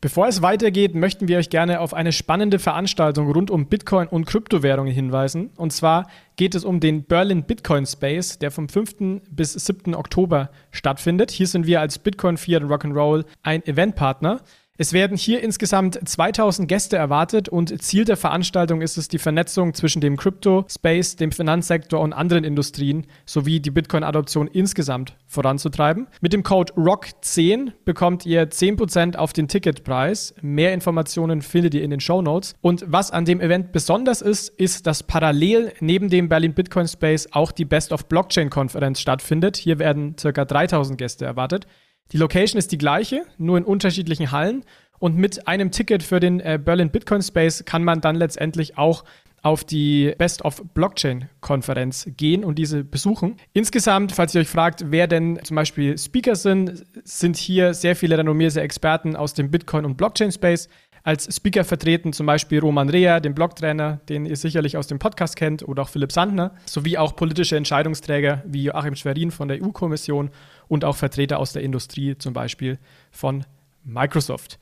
Bevor 0.01 0.27
es 0.27 0.41
weitergeht, 0.41 0.95
möchten 0.95 1.27
wir 1.27 1.37
euch 1.37 1.51
gerne 1.51 1.79
auf 1.79 1.93
eine 1.93 2.11
spannende 2.11 2.57
Veranstaltung 2.57 3.31
rund 3.31 3.51
um 3.51 3.67
Bitcoin 3.67 4.07
und 4.07 4.25
Kryptowährungen 4.25 4.91
hinweisen. 4.91 5.51
Und 5.57 5.73
zwar 5.73 6.07
geht 6.37 6.55
es 6.55 6.65
um 6.65 6.79
den 6.79 7.03
Berlin 7.03 7.43
Bitcoin 7.43 7.85
Space, 7.85 8.39
der 8.39 8.49
vom 8.49 8.67
5. 8.67 9.21
bis 9.29 9.53
7. 9.53 9.93
Oktober 9.93 10.49
stattfindet. 10.71 11.29
Hier 11.29 11.45
sind 11.45 11.67
wir 11.67 11.81
als 11.81 11.99
Bitcoin 11.99 12.37
Fiat 12.37 12.63
Rock'n'Roll 12.63 13.25
ein 13.43 13.63
Eventpartner. 13.63 14.41
Es 14.81 14.93
werden 14.93 15.15
hier 15.15 15.43
insgesamt 15.43 15.99
2000 16.09 16.67
Gäste 16.67 16.97
erwartet 16.97 17.47
und 17.47 17.83
Ziel 17.83 18.03
der 18.03 18.17
Veranstaltung 18.17 18.81
ist 18.81 18.97
es, 18.97 19.07
die 19.07 19.19
Vernetzung 19.19 19.75
zwischen 19.75 20.01
dem 20.01 20.17
Crypto-Space, 20.17 21.17
dem 21.17 21.31
Finanzsektor 21.31 21.99
und 21.99 22.13
anderen 22.13 22.43
Industrien 22.43 23.05
sowie 23.27 23.59
die 23.59 23.69
Bitcoin-Adoption 23.69 24.47
insgesamt 24.47 25.15
voranzutreiben. 25.27 26.07
Mit 26.21 26.33
dem 26.33 26.41
Code 26.41 26.73
ROCK10 26.73 27.73
bekommt 27.85 28.25
ihr 28.25 28.49
10% 28.49 29.17
auf 29.17 29.33
den 29.33 29.47
Ticketpreis. 29.47 30.33
Mehr 30.41 30.73
Informationen 30.73 31.43
findet 31.43 31.75
ihr 31.75 31.83
in 31.83 31.91
den 31.91 31.99
Show 31.99 32.23
Notes. 32.23 32.55
Und 32.61 32.83
was 32.87 33.11
an 33.11 33.25
dem 33.25 33.39
Event 33.39 33.73
besonders 33.73 34.23
ist, 34.23 34.49
ist, 34.49 34.87
dass 34.87 35.03
parallel 35.03 35.73
neben 35.79 36.09
dem 36.09 36.27
Berlin 36.27 36.55
Bitcoin 36.55 36.87
Space 36.87 37.27
auch 37.33 37.51
die 37.51 37.65
Best 37.65 37.91
of 37.91 38.07
Blockchain 38.07 38.49
Konferenz 38.49 38.99
stattfindet. 38.99 39.57
Hier 39.57 39.77
werden 39.77 40.15
ca. 40.15 40.43
3000 40.43 40.97
Gäste 40.97 41.23
erwartet. 41.23 41.67
Die 42.11 42.17
Location 42.17 42.59
ist 42.59 42.71
die 42.71 42.77
gleiche, 42.77 43.23
nur 43.37 43.57
in 43.57 43.63
unterschiedlichen 43.63 44.31
Hallen. 44.31 44.63
Und 44.99 45.17
mit 45.17 45.47
einem 45.47 45.71
Ticket 45.71 46.03
für 46.03 46.19
den 46.19 46.39
äh, 46.39 46.59
Berlin 46.63 46.91
Bitcoin 46.91 47.21
Space 47.21 47.63
kann 47.65 47.83
man 47.83 48.01
dann 48.01 48.15
letztendlich 48.15 48.77
auch 48.77 49.03
auf 49.41 49.63
die 49.63 50.13
Best 50.17 50.45
of 50.45 50.61
Blockchain 50.75 51.27
Konferenz 51.39 52.07
gehen 52.17 52.43
und 52.43 52.59
diese 52.59 52.83
besuchen. 52.83 53.37
Insgesamt, 53.53 54.11
falls 54.11 54.35
ihr 54.35 54.41
euch 54.41 54.47
fragt, 54.47 54.91
wer 54.91 55.07
denn 55.07 55.39
zum 55.43 55.55
Beispiel 55.55 55.97
Speaker 55.97 56.35
sind, 56.35 56.83
sind 57.03 57.37
hier 57.37 57.73
sehr 57.73 57.95
viele 57.95 58.17
renommierte 58.17 58.61
Experten 58.61 59.15
aus 59.15 59.33
dem 59.33 59.49
Bitcoin 59.49 59.85
und 59.85 59.97
Blockchain 59.97 60.31
Space. 60.31 60.69
Als 61.03 61.35
Speaker 61.35 61.63
vertreten 61.63 62.13
zum 62.13 62.27
Beispiel 62.27 62.59
Roman 62.59 62.87
Rea, 62.89 63.19
den 63.19 63.33
Blogtrainer, 63.33 64.01
den 64.07 64.27
ihr 64.27 64.35
sicherlich 64.35 64.77
aus 64.77 64.85
dem 64.85 64.99
Podcast 64.99 65.35
kennt, 65.35 65.67
oder 65.67 65.81
auch 65.81 65.89
Philipp 65.89 66.11
Sandner, 66.11 66.53
sowie 66.65 66.99
auch 66.99 67.15
politische 67.15 67.57
Entscheidungsträger 67.57 68.43
wie 68.45 68.65
Joachim 68.65 68.95
Schwerin 68.95 69.31
von 69.31 69.47
der 69.47 69.63
EU-Kommission 69.63 70.29
und 70.71 70.85
auch 70.85 70.95
Vertreter 70.95 71.37
aus 71.37 71.51
der 71.51 71.63
Industrie, 71.63 72.17
zum 72.17 72.31
Beispiel 72.31 72.79
von 73.11 73.43
Microsoft. 73.83 74.57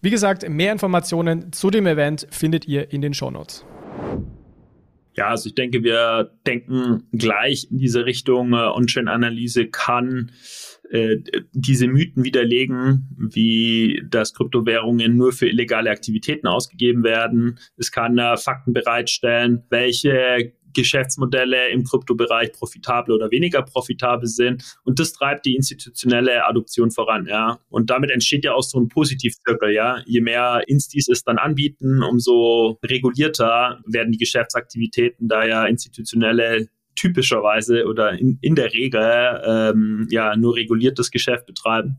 Wie 0.00 0.10
gesagt, 0.10 0.48
mehr 0.48 0.72
Informationen 0.72 1.52
zu 1.52 1.70
dem 1.70 1.86
Event 1.86 2.26
findet 2.32 2.66
ihr 2.66 2.92
in 2.92 3.00
den 3.00 3.14
Shownotes. 3.14 3.64
Ja, 5.14 5.28
also 5.28 5.48
ich 5.48 5.54
denke, 5.54 5.84
wir 5.84 6.32
denken 6.46 7.04
gleich 7.12 7.68
in 7.70 7.78
diese 7.78 8.04
Richtung. 8.04 8.54
Äh, 8.54 8.56
On-Chain-Analyse 8.56 9.68
kann 9.68 10.32
äh, 10.90 11.18
diese 11.52 11.86
Mythen 11.86 12.24
widerlegen, 12.24 13.08
wie 13.16 14.02
dass 14.10 14.34
Kryptowährungen 14.34 15.16
nur 15.16 15.32
für 15.32 15.48
illegale 15.48 15.90
Aktivitäten 15.90 16.48
ausgegeben 16.48 17.04
werden. 17.04 17.60
Es 17.76 17.92
kann 17.92 18.18
äh, 18.18 18.36
Fakten 18.36 18.72
bereitstellen, 18.72 19.62
welche 19.68 20.54
Geschäftsmodelle 20.74 21.68
im 21.70 21.84
Kryptobereich 21.84 22.52
profitabel 22.52 23.14
oder 23.14 23.30
weniger 23.30 23.62
profitabel 23.62 24.26
sind. 24.26 24.76
Und 24.84 24.98
das 24.98 25.12
treibt 25.12 25.46
die 25.46 25.54
institutionelle 25.54 26.46
Adoption 26.46 26.90
voran, 26.90 27.26
ja. 27.26 27.58
Und 27.68 27.90
damit 27.90 28.10
entsteht 28.10 28.44
ja 28.44 28.54
auch 28.54 28.62
so 28.62 28.78
ein 28.78 28.88
Positivzirkel, 28.88 29.72
ja. 29.72 30.02
Je 30.06 30.20
mehr 30.20 30.62
Instis 30.66 31.08
es 31.08 31.24
dann 31.24 31.38
anbieten, 31.38 32.02
umso 32.02 32.78
regulierter 32.84 33.80
werden 33.86 34.12
die 34.12 34.18
Geschäftsaktivitäten, 34.18 35.28
da 35.28 35.44
ja 35.44 35.64
institutionelle 35.66 36.68
typischerweise 36.94 37.86
oder 37.86 38.12
in, 38.12 38.38
in 38.42 38.54
der 38.54 38.72
Regel 38.72 39.42
ähm, 39.46 40.06
ja 40.10 40.36
nur 40.36 40.56
reguliertes 40.56 41.10
Geschäft 41.10 41.46
betreiben. 41.46 41.96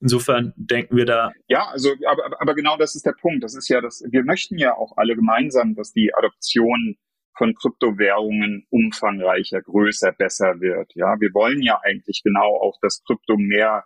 Insofern 0.00 0.52
denken 0.56 0.96
wir 0.96 1.06
da. 1.06 1.30
Ja, 1.46 1.68
also, 1.68 1.90
aber, 2.08 2.40
aber 2.40 2.54
genau 2.56 2.76
das 2.76 2.96
ist 2.96 3.06
der 3.06 3.12
Punkt. 3.12 3.44
Das 3.44 3.54
ist 3.54 3.68
ja 3.68 3.80
das, 3.80 4.02
wir 4.10 4.24
möchten 4.24 4.58
ja 4.58 4.74
auch 4.76 4.96
alle 4.96 5.14
gemeinsam, 5.14 5.76
dass 5.76 5.92
die 5.92 6.12
Adoption 6.12 6.96
von 7.36 7.54
Kryptowährungen 7.54 8.66
umfangreicher, 8.70 9.62
größer, 9.62 10.12
besser 10.12 10.60
wird. 10.60 10.92
Ja, 10.94 11.16
wir 11.20 11.30
wollen 11.32 11.62
ja 11.62 11.80
eigentlich 11.82 12.22
genau 12.22 12.58
auch, 12.60 12.78
dass 12.80 13.02
Krypto 13.06 13.36
mehr 13.36 13.84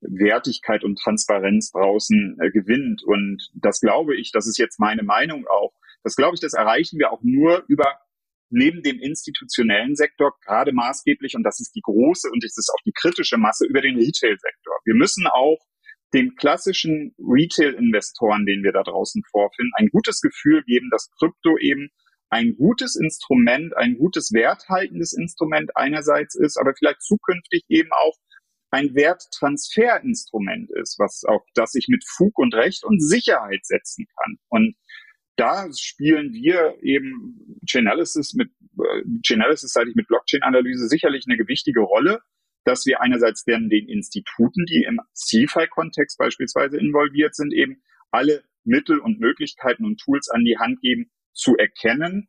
Wertigkeit 0.00 0.84
und 0.84 0.98
Transparenz 0.98 1.70
draußen 1.72 2.38
äh, 2.40 2.50
gewinnt. 2.50 3.02
Und 3.04 3.50
das 3.54 3.80
glaube 3.80 4.16
ich, 4.16 4.30
das 4.32 4.46
ist 4.46 4.58
jetzt 4.58 4.78
meine 4.78 5.02
Meinung 5.02 5.46
auch. 5.46 5.72
Das 6.02 6.16
glaube 6.16 6.34
ich, 6.34 6.40
das 6.40 6.54
erreichen 6.54 6.98
wir 6.98 7.12
auch 7.12 7.22
nur 7.22 7.64
über 7.68 7.98
neben 8.50 8.82
dem 8.82 9.00
institutionellen 9.00 9.96
Sektor 9.96 10.32
gerade 10.44 10.72
maßgeblich, 10.72 11.34
und 11.34 11.42
das 11.42 11.60
ist 11.60 11.74
die 11.74 11.80
große 11.82 12.30
und 12.30 12.44
das 12.44 12.56
ist 12.56 12.70
auch 12.72 12.82
die 12.84 12.92
kritische 12.92 13.38
Masse, 13.38 13.66
über 13.66 13.80
den 13.80 13.96
Retail-Sektor. 13.96 14.74
Wir 14.84 14.94
müssen 14.94 15.26
auch 15.26 15.58
den 16.14 16.36
klassischen 16.36 17.14
Retail-Investoren, 17.18 18.46
den 18.46 18.62
wir 18.62 18.72
da 18.72 18.84
draußen 18.84 19.22
vorfinden, 19.30 19.72
ein 19.76 19.88
gutes 19.88 20.20
Gefühl 20.20 20.62
geben, 20.62 20.88
dass 20.90 21.10
Krypto 21.18 21.58
eben 21.58 21.90
ein 22.28 22.56
gutes 22.56 22.96
Instrument, 22.96 23.76
ein 23.76 23.96
gutes 23.96 24.32
werthaltendes 24.32 25.12
Instrument 25.12 25.76
einerseits 25.76 26.34
ist, 26.34 26.58
aber 26.58 26.74
vielleicht 26.76 27.02
zukünftig 27.02 27.64
eben 27.68 27.90
auch 27.92 28.16
ein 28.70 28.94
Werttransferinstrument 28.94 30.70
ist, 30.70 30.98
was 30.98 31.22
auf 31.24 31.42
das 31.54 31.74
ich 31.74 31.86
mit 31.88 32.04
Fug 32.04 32.36
und 32.38 32.54
Recht 32.54 32.84
und 32.84 33.00
Sicherheit 33.00 33.64
setzen 33.64 34.06
kann. 34.18 34.38
Und 34.48 34.76
da 35.36 35.68
spielen 35.72 36.32
wir 36.32 36.76
eben 36.82 37.58
Chainalysis 37.68 38.34
mit 38.34 38.50
äh, 38.78 39.02
Chainalysis 39.24 39.72
seit 39.72 39.86
ich 39.86 39.94
mit 39.94 40.08
Blockchain-Analyse 40.08 40.88
sicherlich 40.88 41.24
eine 41.28 41.36
gewichtige 41.36 41.80
Rolle, 41.80 42.20
dass 42.64 42.86
wir 42.86 43.00
einerseits 43.00 43.44
den, 43.44 43.68
den 43.68 43.88
Instituten, 43.88 44.64
die 44.64 44.84
im 44.88 44.98
CFI-Kontext 45.14 46.18
beispielsweise 46.18 46.78
involviert 46.78 47.34
sind, 47.34 47.52
eben 47.52 47.82
alle 48.10 48.42
Mittel 48.64 48.98
und 48.98 49.20
Möglichkeiten 49.20 49.84
und 49.84 50.00
Tools 50.00 50.28
an 50.28 50.44
die 50.44 50.58
Hand 50.58 50.80
geben, 50.80 51.10
zu 51.36 51.56
erkennen, 51.56 52.28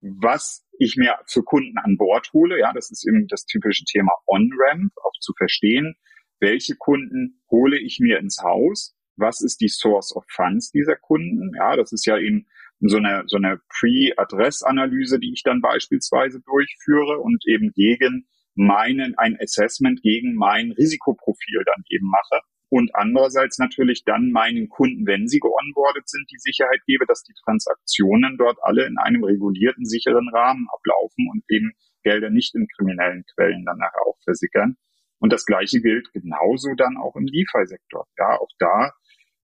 was 0.00 0.66
ich 0.78 0.96
mir 0.96 1.16
für 1.26 1.42
Kunden 1.42 1.78
an 1.78 1.96
Bord 1.96 2.32
hole. 2.32 2.58
Ja, 2.58 2.72
das 2.72 2.90
ist 2.90 3.06
eben 3.06 3.26
das 3.28 3.46
typische 3.46 3.84
Thema 3.84 4.12
On-Ramp, 4.26 4.92
auch 5.02 5.18
zu 5.20 5.32
verstehen, 5.36 5.96
welche 6.40 6.76
Kunden 6.76 7.42
hole 7.50 7.78
ich 7.78 8.00
mir 8.00 8.18
ins 8.18 8.42
Haus, 8.42 8.94
was 9.16 9.40
ist 9.40 9.60
die 9.60 9.68
Source 9.68 10.14
of 10.14 10.24
Funds 10.28 10.70
dieser 10.70 10.96
Kunden. 10.96 11.52
Ja, 11.56 11.76
das 11.76 11.92
ist 11.92 12.06
ja 12.06 12.18
eben 12.18 12.46
so 12.80 12.98
eine, 12.98 13.22
so 13.26 13.36
eine 13.36 13.60
Pre-Adress-Analyse, 13.68 15.18
die 15.20 15.32
ich 15.32 15.42
dann 15.42 15.60
beispielsweise 15.62 16.40
durchführe 16.40 17.18
und 17.20 17.42
eben 17.46 17.72
gegen 17.72 18.26
meinen, 18.54 19.16
ein 19.16 19.38
Assessment 19.40 20.02
gegen 20.02 20.34
mein 20.34 20.72
Risikoprofil 20.72 21.62
dann 21.64 21.82
eben 21.88 22.08
mache 22.08 22.42
und 22.74 22.92
andererseits 22.92 23.60
natürlich 23.60 24.02
dann 24.04 24.32
meinen 24.32 24.68
Kunden, 24.68 25.06
wenn 25.06 25.28
sie 25.28 25.38
geonboardet 25.38 26.08
sind, 26.08 26.28
die 26.32 26.40
Sicherheit 26.40 26.80
gebe, 26.86 27.06
dass 27.06 27.22
die 27.22 27.32
Transaktionen 27.44 28.36
dort 28.36 28.58
alle 28.62 28.84
in 28.84 28.98
einem 28.98 29.22
regulierten, 29.22 29.84
sicheren 29.84 30.28
Rahmen 30.34 30.66
ablaufen 30.74 31.28
und 31.30 31.44
eben 31.48 31.70
Gelder 32.02 32.30
nicht 32.30 32.52
in 32.56 32.66
kriminellen 32.66 33.22
Quellen 33.32 33.64
dann 33.64 33.78
nachher 33.78 34.04
auch 34.04 34.18
versickern. 34.24 34.74
Und 35.20 35.32
das 35.32 35.44
Gleiche 35.44 35.80
gilt 35.82 36.12
genauso 36.12 36.74
dann 36.76 36.96
auch 36.96 37.14
im 37.14 37.26
DeFi-Sektor. 37.26 38.08
Ja, 38.18 38.40
auch 38.40 38.50
da 38.58 38.90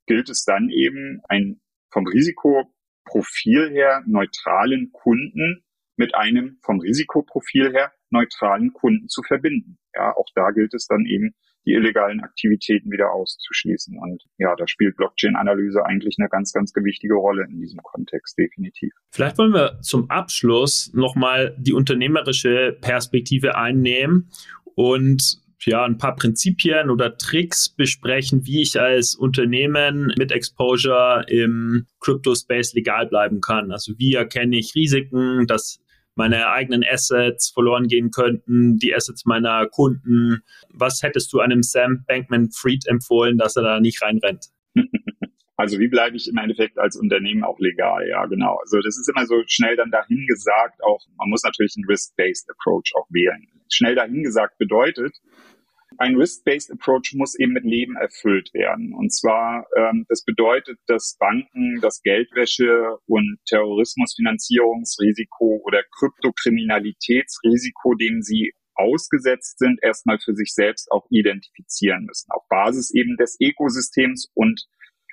gilt 0.07 0.29
es 0.29 0.43
dann 0.43 0.69
eben, 0.71 1.21
ein 1.29 1.61
vom 1.91 2.07
Risikoprofil 2.07 3.69
her 3.69 4.01
neutralen 4.07 4.89
Kunden 4.91 5.63
mit 5.97 6.15
einem 6.15 6.57
vom 6.63 6.79
Risikoprofil 6.79 7.73
her 7.73 7.93
neutralen 8.09 8.73
Kunden 8.73 9.07
zu 9.07 9.21
verbinden. 9.21 9.77
Ja, 9.93 10.15
auch 10.15 10.29
da 10.33 10.49
gilt 10.49 10.73
es 10.73 10.87
dann 10.87 11.05
eben, 11.05 11.35
die 11.65 11.73
illegalen 11.73 12.21
Aktivitäten 12.21 12.91
wieder 12.91 13.11
auszuschließen. 13.11 13.97
Und 13.97 14.23
ja, 14.37 14.55
da 14.55 14.67
spielt 14.67 14.97
Blockchain-Analyse 14.97 15.85
eigentlich 15.85 16.15
eine 16.19 16.29
ganz, 16.29 16.53
ganz 16.53 16.73
gewichtige 16.73 17.15
Rolle 17.15 17.45
in 17.49 17.59
diesem 17.59 17.79
Kontext, 17.83 18.37
definitiv. 18.37 18.91
Vielleicht 19.11 19.37
wollen 19.37 19.53
wir 19.53 19.79
zum 19.81 20.09
Abschluss 20.09 20.91
nochmal 20.93 21.55
die 21.59 21.73
unternehmerische 21.73 22.77
Perspektive 22.79 23.55
einnehmen 23.55 24.29
und 24.75 25.41
ja, 25.65 25.83
ein 25.83 25.97
paar 25.97 26.15
Prinzipien 26.15 26.89
oder 26.89 27.17
Tricks 27.17 27.69
besprechen, 27.69 28.45
wie 28.45 28.61
ich 28.61 28.79
als 28.79 29.15
Unternehmen 29.15 30.13
mit 30.17 30.31
Exposure 30.31 31.25
im 31.27 31.85
Crypto-Space 31.99 32.73
legal 32.73 33.07
bleiben 33.07 33.41
kann. 33.41 33.71
Also 33.71 33.93
wie 33.97 34.13
erkenne 34.13 34.57
ich 34.57 34.73
Risiken, 34.75 35.47
dass 35.47 35.81
meine 36.19 36.49
eigenen 36.49 36.83
Assets 36.83 37.49
verloren 37.49 37.87
gehen 37.87 38.11
könnten, 38.11 38.77
die 38.77 38.93
Assets 38.93 39.25
meiner 39.25 39.67
Kunden. 39.67 40.43
Was 40.69 41.01
hättest 41.01 41.31
du 41.31 41.39
einem 41.39 41.63
Sam 41.63 42.03
Bankman-Fried 42.05 42.87
empfohlen, 42.87 43.37
dass 43.37 43.55
er 43.55 43.63
da 43.63 43.79
nicht 43.79 44.01
reinrennt? 44.01 44.47
Also 45.61 45.77
wie 45.77 45.89
bleibe 45.89 46.15
ich 46.15 46.29
im 46.29 46.37
Endeffekt 46.37 46.79
als 46.79 46.95
Unternehmen 46.95 47.43
auch 47.43 47.59
legal? 47.59 48.07
Ja, 48.07 48.25
genau. 48.27 48.55
Also 48.61 48.79
das 48.79 48.97
ist 48.97 49.09
immer 49.09 49.25
so 49.25 49.43
schnell 49.45 49.75
dann 49.75 49.91
dahingesagt. 49.91 50.81
Auch 50.81 51.05
man 51.17 51.27
muss 51.27 51.43
natürlich 51.43 51.73
einen 51.75 51.83
Risk-Based 51.83 52.49
Approach 52.49 52.93
auch 52.95 53.07
wählen. 53.09 53.45
Schnell 53.69 53.93
dahingesagt 53.93 54.57
bedeutet, 54.57 55.17
ein 55.99 56.15
Risk-Based 56.15 56.71
Approach 56.71 57.13
muss 57.13 57.37
eben 57.37 57.53
mit 57.53 57.65
Leben 57.65 57.97
erfüllt 57.97 58.51
werden. 58.53 58.93
Und 58.93 59.13
zwar, 59.13 59.67
ähm, 59.75 60.05
das 60.07 60.23
bedeutet, 60.23 60.79
dass 60.87 61.17
Banken 61.19 61.81
das 61.81 62.01
Geldwäsche- 62.01 62.99
und 63.05 63.37
Terrorismusfinanzierungsrisiko 63.47 65.61
oder 65.65 65.83
Kryptokriminalitätsrisiko, 65.97 67.95
dem 67.95 68.21
sie 68.21 68.53
ausgesetzt 68.75 69.59
sind, 69.59 69.83
erstmal 69.83 70.19
für 70.19 70.33
sich 70.33 70.53
selbst 70.53 70.89
auch 70.89 71.05
identifizieren 71.09 72.05
müssen. 72.05 72.31
Auf 72.31 72.47
Basis 72.47 72.93
eben 72.93 73.17
des 73.17 73.35
Ökosystems 73.41 74.31
und 74.33 74.69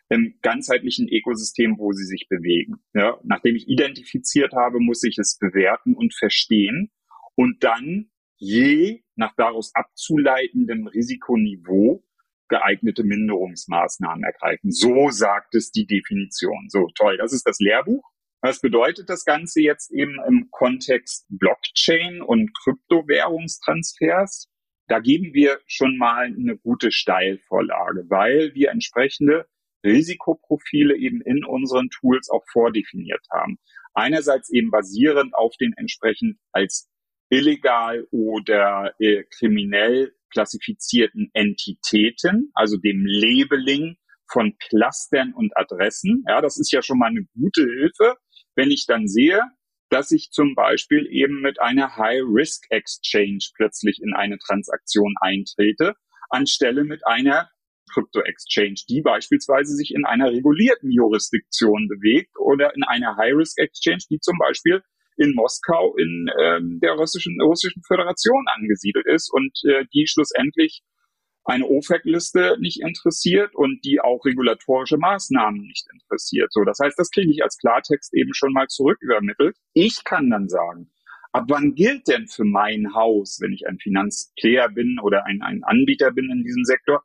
im 0.08 0.38
ganzheitlichen 0.40 1.08
Ökosystem, 1.08 1.78
wo 1.78 1.90
sie 1.90 2.04
sich 2.04 2.28
bewegen. 2.28 2.76
Ja, 2.94 3.18
nachdem 3.24 3.56
ich 3.56 3.66
identifiziert 3.66 4.52
habe, 4.52 4.78
muss 4.78 5.02
ich 5.02 5.18
es 5.18 5.36
bewerten 5.36 5.96
und 5.96 6.14
verstehen 6.14 6.92
und 7.34 7.64
dann 7.64 8.12
je 8.36 9.02
nach 9.16 9.34
daraus 9.36 9.74
abzuleitendem 9.74 10.86
Risikoniveau 10.86 12.02
geeignete 12.48 13.02
Minderungsmaßnahmen 13.02 14.22
ergreifen. 14.24 14.70
So 14.70 15.10
sagt 15.10 15.54
es 15.54 15.70
die 15.72 15.86
Definition. 15.86 16.68
So 16.68 16.88
toll, 16.94 17.16
das 17.16 17.32
ist 17.32 17.46
das 17.46 17.58
Lehrbuch. 17.58 18.04
Was 18.42 18.60
bedeutet 18.60 19.08
das 19.08 19.24
Ganze 19.24 19.60
jetzt 19.60 19.90
eben 19.92 20.18
im 20.28 20.48
Kontext 20.50 21.26
Blockchain 21.28 22.22
und 22.22 22.52
Kryptowährungstransfers? 22.62 24.48
Da 24.88 25.00
geben 25.00 25.34
wir 25.34 25.58
schon 25.66 25.96
mal 25.96 26.26
eine 26.26 26.56
gute 26.56 26.92
Steilvorlage, 26.92 28.04
weil 28.08 28.54
wir 28.54 28.70
entsprechende 28.70 29.48
Risikoprofile 29.84 30.96
eben 30.96 31.20
in 31.22 31.44
unseren 31.44 31.88
Tools 31.90 32.30
auch 32.30 32.44
vordefiniert 32.52 33.26
haben. 33.32 33.58
Einerseits 33.94 34.50
eben 34.52 34.70
basierend 34.70 35.34
auf 35.34 35.56
den 35.56 35.72
entsprechend 35.76 36.38
als 36.52 36.88
illegal 37.28 38.06
oder 38.10 38.94
äh, 38.98 39.24
kriminell 39.24 40.12
klassifizierten 40.32 41.30
Entitäten, 41.32 42.50
also 42.54 42.76
dem 42.76 43.04
Labeling 43.06 43.96
von 44.30 44.56
Clustern 44.58 45.32
und 45.34 45.56
Adressen. 45.56 46.24
Ja, 46.28 46.40
das 46.40 46.58
ist 46.58 46.72
ja 46.72 46.82
schon 46.82 46.98
mal 46.98 47.06
eine 47.06 47.24
gute 47.34 47.62
Hilfe, 47.62 48.16
wenn 48.54 48.70
ich 48.70 48.86
dann 48.86 49.06
sehe, 49.08 49.40
dass 49.88 50.10
ich 50.10 50.30
zum 50.32 50.54
Beispiel 50.54 51.06
eben 51.10 51.40
mit 51.40 51.60
einer 51.60 51.96
High-Risk-Exchange 51.96 53.50
plötzlich 53.54 54.00
in 54.02 54.14
eine 54.14 54.38
Transaktion 54.38 55.14
eintrete, 55.20 55.94
anstelle 56.28 56.84
mit 56.84 57.06
einer 57.06 57.48
Crypto-Exchange, 57.92 58.82
die 58.88 59.00
beispielsweise 59.00 59.74
sich 59.74 59.94
in 59.94 60.04
einer 60.04 60.30
regulierten 60.30 60.90
Jurisdiktion 60.90 61.86
bewegt 61.88 62.32
oder 62.38 62.74
in 62.74 62.82
einer 62.82 63.16
High-Risk-Exchange, 63.16 64.04
die 64.10 64.18
zum 64.18 64.36
Beispiel 64.38 64.82
in 65.16 65.34
Moskau 65.34 65.94
in 65.96 66.28
ähm, 66.40 66.78
der 66.80 66.92
russischen, 66.92 67.40
russischen 67.40 67.82
Föderation 67.86 68.44
angesiedelt 68.54 69.06
ist 69.06 69.32
und 69.32 69.52
äh, 69.64 69.84
die 69.92 70.06
schlussendlich 70.06 70.82
eine 71.46 71.66
OFAC-Liste 71.66 72.56
nicht 72.60 72.82
interessiert 72.82 73.54
und 73.54 73.84
die 73.84 74.00
auch 74.00 74.24
regulatorische 74.24 74.98
Maßnahmen 74.98 75.60
nicht 75.62 75.86
interessiert. 75.92 76.52
So, 76.52 76.64
das 76.64 76.78
heißt, 76.82 76.98
das 76.98 77.10
kriege 77.10 77.30
ich 77.30 77.42
als 77.42 77.56
Klartext 77.58 78.12
eben 78.14 78.34
schon 78.34 78.52
mal 78.52 78.66
zurück 78.66 78.98
übermittelt. 79.00 79.56
Ich 79.72 80.02
kann 80.02 80.28
dann 80.28 80.48
sagen, 80.48 80.90
ab 81.32 81.44
wann 81.48 81.74
gilt 81.74 82.08
denn 82.08 82.26
für 82.26 82.44
mein 82.44 82.94
Haus, 82.94 83.38
wenn 83.40 83.52
ich 83.52 83.66
ein 83.68 83.78
Finanzplayer 83.78 84.68
bin 84.70 84.98
oder 85.00 85.24
ein, 85.24 85.40
ein 85.42 85.62
Anbieter 85.62 86.10
bin 86.10 86.30
in 86.30 86.42
diesem 86.42 86.64
Sektor, 86.64 87.04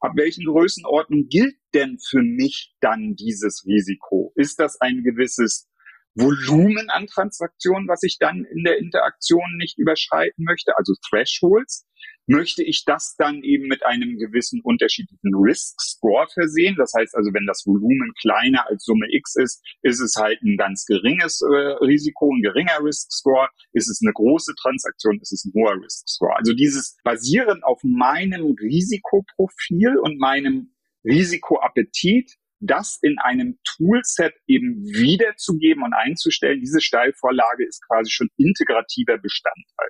ab 0.00 0.12
welchen 0.16 0.46
Größenordnung 0.46 1.28
gilt 1.28 1.56
denn 1.74 1.98
für 1.98 2.22
mich 2.22 2.74
dann 2.80 3.14
dieses 3.16 3.64
Risiko? 3.66 4.32
Ist 4.34 4.60
das 4.60 4.80
ein 4.80 5.02
gewisses 5.02 5.68
Volumen 6.14 6.90
an 6.90 7.06
Transaktionen, 7.06 7.88
was 7.88 8.02
ich 8.02 8.18
dann 8.18 8.44
in 8.44 8.64
der 8.64 8.78
Interaktion 8.78 9.56
nicht 9.58 9.78
überschreiten 9.78 10.44
möchte, 10.44 10.76
also 10.76 10.94
Thresholds, 11.08 11.86
möchte 12.26 12.62
ich 12.62 12.84
das 12.86 13.16
dann 13.18 13.42
eben 13.42 13.66
mit 13.66 13.84
einem 13.84 14.16
gewissen 14.18 14.60
unterschiedlichen 14.62 15.34
Risk 15.34 15.80
Score 15.80 16.26
versehen. 16.32 16.76
Das 16.76 16.92
heißt 16.96 17.14
also, 17.14 17.32
wenn 17.34 17.46
das 17.46 17.64
Volumen 17.66 18.12
kleiner 18.20 18.66
als 18.68 18.84
Summe 18.84 19.06
X 19.10 19.36
ist, 19.36 19.62
ist 19.82 20.00
es 20.00 20.14
halt 20.16 20.40
ein 20.42 20.56
ganz 20.56 20.86
geringes 20.86 21.42
äh, 21.42 21.84
Risiko, 21.84 22.32
ein 22.32 22.42
geringer 22.42 22.78
Risk 22.82 23.12
Score. 23.12 23.48
Ist 23.72 23.90
es 23.90 24.00
eine 24.02 24.12
große 24.12 24.54
Transaktion, 24.60 25.18
ist 25.20 25.32
es 25.32 25.44
ein 25.44 25.52
hoher 25.54 25.76
Risk 25.82 26.08
Score. 26.08 26.36
Also 26.36 26.54
dieses 26.54 26.96
basieren 27.04 27.62
auf 27.62 27.80
meinem 27.82 28.54
Risikoprofil 28.58 29.98
und 29.98 30.18
meinem 30.18 30.74
Risikoappetit 31.04 32.36
das 32.60 32.98
in 33.02 33.18
einem 33.18 33.58
Toolset 33.64 34.34
eben 34.46 34.84
wiederzugeben 34.84 35.82
und 35.82 35.92
einzustellen, 35.92 36.60
diese 36.60 36.80
Steilvorlage 36.80 37.66
ist 37.66 37.82
quasi 37.86 38.10
schon 38.10 38.28
integrativer 38.36 39.18
Bestandteil. 39.18 39.88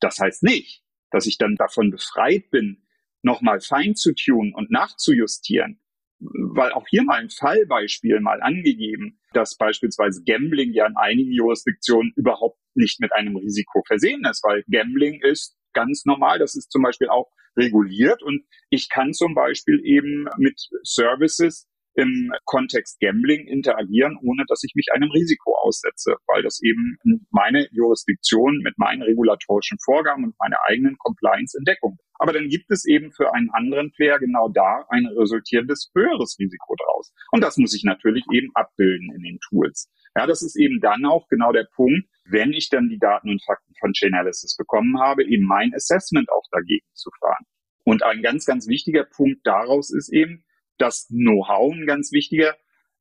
Das 0.00 0.18
heißt 0.18 0.42
nicht, 0.42 0.82
dass 1.10 1.26
ich 1.26 1.38
dann 1.38 1.56
davon 1.56 1.90
befreit 1.90 2.50
bin, 2.50 2.86
nochmal 3.22 3.60
fein 3.60 3.94
zu 3.94 4.14
tun 4.14 4.52
und 4.54 4.70
nachzujustieren, 4.70 5.80
weil 6.18 6.72
auch 6.72 6.86
hier 6.88 7.04
mal 7.04 7.20
ein 7.20 7.30
Fallbeispiel 7.30 8.20
mal 8.20 8.42
angegeben, 8.42 9.20
dass 9.32 9.56
beispielsweise 9.56 10.22
Gambling 10.24 10.72
ja 10.72 10.86
in 10.86 10.96
einigen 10.96 11.32
Jurisdiktionen 11.32 12.12
überhaupt 12.16 12.58
nicht 12.74 13.00
mit 13.00 13.12
einem 13.12 13.36
Risiko 13.36 13.82
versehen 13.86 14.24
ist, 14.24 14.42
weil 14.42 14.64
Gambling 14.68 15.20
ist 15.22 15.56
ganz 15.72 16.04
normal, 16.04 16.38
das 16.38 16.54
ist 16.54 16.70
zum 16.70 16.82
Beispiel 16.82 17.08
auch 17.08 17.30
reguliert. 17.56 18.22
Und 18.22 18.44
ich 18.70 18.88
kann 18.88 19.12
zum 19.12 19.34
Beispiel 19.34 19.80
eben 19.84 20.26
mit 20.38 20.60
Services 20.82 21.68
im 21.94 22.32
Kontext 22.44 23.00
Gambling 23.00 23.46
interagieren, 23.46 24.18
ohne 24.22 24.44
dass 24.48 24.62
ich 24.64 24.72
mich 24.74 24.88
einem 24.92 25.10
Risiko 25.10 25.56
aussetze, 25.62 26.16
weil 26.26 26.42
das 26.42 26.60
eben 26.62 26.96
meine 27.30 27.68
Jurisdiktion 27.72 28.58
mit 28.62 28.78
meinen 28.78 29.02
regulatorischen 29.02 29.78
Vorgaben 29.84 30.24
und 30.24 30.38
meiner 30.38 30.56
eigenen 30.66 30.96
Compliance 30.98 31.56
entdeckung. 31.56 31.98
Aber 32.18 32.32
dann 32.32 32.48
gibt 32.48 32.70
es 32.70 32.84
eben 32.84 33.12
für 33.12 33.34
einen 33.34 33.50
anderen 33.50 33.90
Player 33.92 34.18
genau 34.18 34.48
da 34.48 34.86
ein 34.88 35.06
resultierendes 35.06 35.90
höheres 35.94 36.36
Risiko 36.38 36.76
draus. 36.76 37.12
Und 37.32 37.42
das 37.42 37.56
muss 37.56 37.74
ich 37.74 37.84
natürlich 37.84 38.24
eben 38.30 38.50
abbilden 38.54 39.12
in 39.14 39.22
den 39.22 39.38
Tools. 39.48 39.90
Ja, 40.16 40.26
das 40.26 40.42
ist 40.42 40.56
eben 40.56 40.80
dann 40.80 41.04
auch 41.04 41.26
genau 41.28 41.52
der 41.52 41.66
Punkt, 41.74 42.06
wenn 42.24 42.52
ich 42.52 42.68
dann 42.68 42.88
die 42.88 42.98
Daten 42.98 43.30
und 43.30 43.42
Fakten 43.44 43.74
von 43.80 43.92
Chainalysis 43.92 44.56
bekommen 44.56 45.00
habe, 45.00 45.24
eben 45.24 45.44
mein 45.46 45.74
Assessment 45.74 46.30
auch 46.30 46.44
dagegen 46.50 46.86
zu 46.94 47.10
fahren. 47.18 47.44
Und 47.84 48.02
ein 48.04 48.22
ganz, 48.22 48.46
ganz 48.46 48.68
wichtiger 48.68 49.04
Punkt 49.04 49.40
daraus 49.44 49.92
ist 49.92 50.12
eben, 50.12 50.44
dass 50.78 51.08
Know-how 51.08 51.72
ein 51.72 51.86
ganz 51.86 52.12
wichtiger 52.12 52.56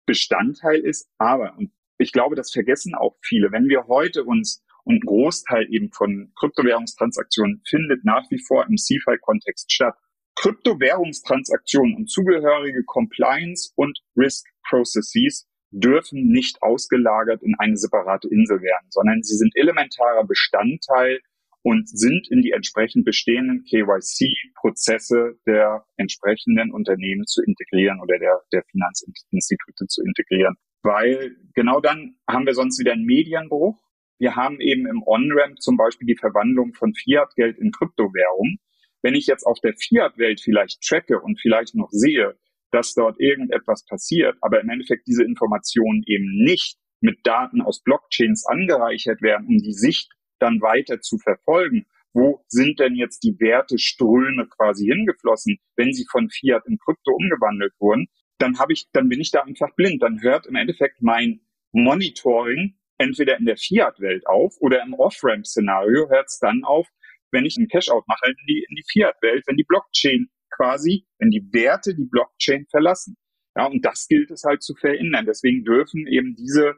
Bestandteil 0.05 0.79
ist. 0.79 1.09
Aber, 1.17 1.57
und 1.57 1.71
ich 1.97 2.11
glaube, 2.11 2.35
das 2.35 2.51
vergessen 2.51 2.95
auch 2.95 3.17
viele, 3.21 3.51
wenn 3.51 3.67
wir 3.67 3.87
heute 3.87 4.23
uns 4.23 4.63
und 4.83 4.95
ein 4.95 4.99
Großteil 5.01 5.67
eben 5.69 5.91
von 5.91 6.31
Kryptowährungstransaktionen 6.39 7.61
findet 7.67 8.03
nach 8.03 8.29
wie 8.29 8.39
vor 8.39 8.65
im 8.67 8.77
CFI-Kontext 8.77 9.71
statt. 9.71 9.95
Kryptowährungstransaktionen 10.35 11.95
und 11.95 12.09
zugehörige 12.09 12.83
Compliance 12.83 13.71
und 13.75 13.99
Risk 14.17 14.47
Processes 14.67 15.47
dürfen 15.71 16.27
nicht 16.27 16.61
ausgelagert 16.61 17.43
in 17.43 17.55
eine 17.57 17.77
separate 17.77 18.27
Insel 18.27 18.61
werden, 18.61 18.87
sondern 18.89 19.23
sie 19.23 19.35
sind 19.35 19.55
elementarer 19.55 20.25
Bestandteil 20.25 21.19
und 21.63 21.87
sind 21.87 22.27
in 22.29 22.41
die 22.41 22.51
entsprechend 22.51 23.05
bestehenden 23.05 23.63
KYC-Prozesse 23.63 25.39
der 25.45 25.85
entsprechenden 25.97 26.71
Unternehmen 26.71 27.25
zu 27.25 27.41
integrieren 27.43 27.99
oder 28.01 28.17
der, 28.17 28.41
der 28.51 28.63
Finanzinstitute 28.71 29.85
zu 29.87 30.01
integrieren. 30.03 30.55
Weil 30.83 31.35
genau 31.53 31.79
dann 31.79 32.15
haben 32.27 32.45
wir 32.45 32.55
sonst 32.55 32.79
wieder 32.79 32.93
einen 32.93 33.05
Medienbruch. 33.05 33.77
Wir 34.17 34.35
haben 34.35 34.59
eben 34.59 34.87
im 34.87 35.03
On-Ramp 35.05 35.61
zum 35.61 35.77
Beispiel 35.77 36.07
die 36.07 36.17
Verwandlung 36.17 36.73
von 36.73 36.93
Fiat-Geld 36.93 37.59
in 37.59 37.71
Kryptowährung. 37.71 38.57
Wenn 39.03 39.15
ich 39.15 39.27
jetzt 39.27 39.45
auf 39.45 39.59
der 39.59 39.73
Fiat-Welt 39.75 40.41
vielleicht 40.41 40.81
tracke 40.81 41.19
und 41.19 41.39
vielleicht 41.39 41.75
noch 41.75 41.89
sehe, 41.91 42.37
dass 42.71 42.93
dort 42.93 43.19
irgendetwas 43.19 43.85
passiert, 43.85 44.37
aber 44.41 44.61
im 44.61 44.69
Endeffekt 44.69 45.05
diese 45.07 45.23
Informationen 45.23 46.03
eben 46.05 46.43
nicht 46.43 46.77
mit 47.01 47.19
Daten 47.23 47.61
aus 47.61 47.81
Blockchains 47.83 48.45
angereichert 48.47 49.21
werden, 49.21 49.47
um 49.47 49.57
die 49.57 49.73
Sicht 49.73 50.11
dann 50.41 50.61
weiter 50.61 51.01
zu 51.01 51.17
verfolgen. 51.17 51.85
Wo 52.13 52.43
sind 52.47 52.79
denn 52.79 52.95
jetzt 52.95 53.23
die 53.23 53.39
Werteströme 53.39 54.47
quasi 54.47 54.85
hingeflossen, 54.85 55.59
wenn 55.77 55.93
sie 55.93 56.05
von 56.11 56.29
Fiat 56.29 56.65
in 56.67 56.77
Krypto 56.77 57.13
umgewandelt 57.13 57.73
wurden? 57.79 58.07
Dann 58.37 58.59
habe 58.59 58.73
ich, 58.73 58.89
dann 58.91 59.07
bin 59.07 59.21
ich 59.21 59.31
da 59.31 59.43
einfach 59.43 59.73
blind. 59.75 60.03
Dann 60.03 60.21
hört 60.21 60.45
im 60.45 60.55
Endeffekt 60.55 61.01
mein 61.01 61.41
Monitoring 61.71 62.77
entweder 62.97 63.37
in 63.37 63.45
der 63.45 63.57
Fiat-Welt 63.57 64.27
auf 64.27 64.55
oder 64.59 64.83
im 64.83 64.93
Off-Ramp-Szenario 64.93 66.09
hört 66.09 66.27
es 66.27 66.39
dann 66.39 66.63
auf, 66.63 66.87
wenn 67.31 67.45
ich 67.45 67.57
einen 67.57 67.67
Cash-out 67.67 68.07
mache 68.07 68.27
in 68.27 68.35
die, 68.47 68.65
in 68.67 68.75
die 68.75 68.83
Fiat-Welt, 68.91 69.43
wenn 69.47 69.55
die 69.55 69.63
Blockchain 69.63 70.29
quasi, 70.49 71.05
wenn 71.17 71.29
die 71.29 71.47
Werte 71.51 71.95
die 71.95 72.05
Blockchain 72.05 72.65
verlassen. 72.69 73.15
Ja, 73.55 73.65
und 73.65 73.83
das 73.83 74.07
gilt 74.07 74.31
es 74.31 74.43
halt 74.43 74.61
zu 74.63 74.75
verändern. 74.75 75.25
Deswegen 75.25 75.63
dürfen 75.63 76.07
eben 76.07 76.35
diese 76.35 76.75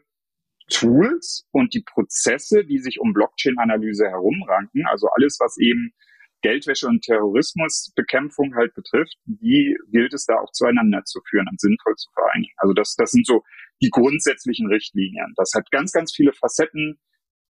Tools 0.70 1.48
und 1.52 1.74
die 1.74 1.84
Prozesse, 1.84 2.66
die 2.66 2.80
sich 2.80 3.00
um 3.00 3.14
Blockchain-Analyse 3.14 4.06
herumranken, 4.06 4.86
also 4.88 5.08
alles, 5.16 5.38
was 5.40 5.58
eben 5.58 5.94
Geldwäsche 6.42 6.88
und 6.88 7.02
Terrorismusbekämpfung 7.04 8.56
halt 8.56 8.74
betrifft, 8.76 9.16
die 9.26 9.78
gilt 9.92 10.14
es 10.14 10.26
da 10.26 10.36
auch 10.40 10.52
zueinander 10.52 11.04
zu 11.06 11.22
führen 11.30 11.48
und 11.50 11.60
sinnvoll 11.60 11.96
zu 11.96 12.10
vereinigen. 12.12 12.54
Also 12.58 12.74
das, 12.74 12.96
das 12.96 13.12
sind 13.12 13.26
so 13.26 13.44
die 13.82 13.90
grundsätzlichen 13.90 14.68
Richtlinien. 14.68 15.34
Das 15.38 15.54
hat 15.56 15.72
ganz, 15.72 15.94
ganz 15.94 16.14
viele 16.14 16.34
Facetten 16.34 17.00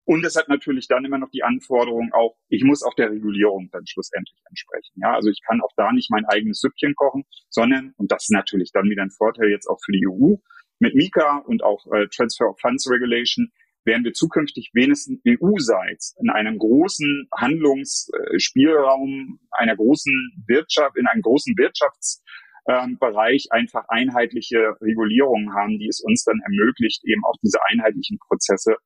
und 0.04 0.24
es 0.24 0.34
hat 0.34 0.48
natürlich 0.48 0.88
dann 0.88 1.04
immer 1.04 1.18
noch 1.18 1.30
die 1.30 1.44
Anforderung 1.44 2.12
auch, 2.12 2.36
ich 2.48 2.64
muss 2.64 2.82
auch 2.82 2.94
der 2.94 3.10
Regulierung 3.10 3.68
dann 3.70 3.86
schlussendlich 3.86 4.40
entsprechen. 4.48 4.98
Ja, 5.00 5.14
also 5.14 5.30
ich 5.30 5.40
kann 5.46 5.60
auch 5.60 5.72
da 5.76 5.92
nicht 5.92 6.10
mein 6.10 6.24
eigenes 6.24 6.58
Süppchen 6.58 6.96
kochen, 6.96 7.24
sondern, 7.48 7.94
und 7.96 8.10
das 8.10 8.24
ist 8.24 8.32
natürlich 8.32 8.72
dann 8.72 8.90
wieder 8.90 9.02
ein 9.02 9.12
Vorteil 9.12 9.50
jetzt 9.50 9.68
auch 9.68 9.78
für 9.84 9.92
die 9.92 10.06
EU, 10.08 10.34
mit 10.80 10.94
Mika 10.94 11.38
und 11.46 11.62
auch 11.62 11.86
äh, 11.92 12.08
Transfer 12.08 12.48
of 12.48 12.58
Funds 12.60 12.90
Regulation 12.90 13.52
werden 13.84 14.04
wir 14.04 14.12
zukünftig 14.12 14.70
wenigstens 14.74 15.20
EU-seits 15.26 16.16
in 16.20 16.30
einem 16.30 16.58
großen 16.58 17.28
Handlungsspielraum 17.36 19.40
einer 19.52 19.76
großen 19.76 20.12
Wirtschaft, 20.46 20.96
in 20.96 21.06
einem 21.06 21.22
großen 21.22 21.56
Wirtschaftsbereich 21.56 23.46
ähm, 23.46 23.58
einfach 23.58 23.84
einheitliche 23.88 24.76
Regulierungen 24.80 25.54
haben, 25.54 25.78
die 25.78 25.88
es 25.88 26.00
uns 26.00 26.24
dann 26.24 26.40
ermöglicht, 26.44 27.02
eben 27.04 27.24
auch 27.24 27.36
diese 27.42 27.58
einheitlichen 27.68 28.18
Prozesse 28.18 28.76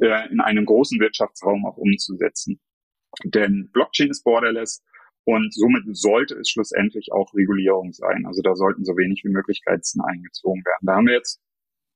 äh, 0.00 0.28
in 0.30 0.40
einem 0.40 0.66
großen 0.66 1.00
Wirtschaftsraum 1.00 1.64
auch 1.66 1.76
umzusetzen. 1.76 2.60
Denn 3.24 3.70
Blockchain 3.72 4.10
ist 4.10 4.24
borderless 4.24 4.82
Und 5.24 5.54
somit 5.54 5.84
sollte 5.96 6.34
es 6.34 6.50
schlussendlich 6.50 7.12
auch 7.12 7.32
Regulierung 7.34 7.92
sein. 7.92 8.26
Also 8.26 8.42
da 8.42 8.54
sollten 8.54 8.84
so 8.84 8.92
wenig 8.92 9.22
wie 9.24 9.30
Möglichkeiten 9.30 10.00
eingezogen 10.02 10.62
werden. 10.64 10.86
Da 10.86 10.96
haben 10.96 11.06
wir 11.06 11.14
jetzt, 11.14 11.40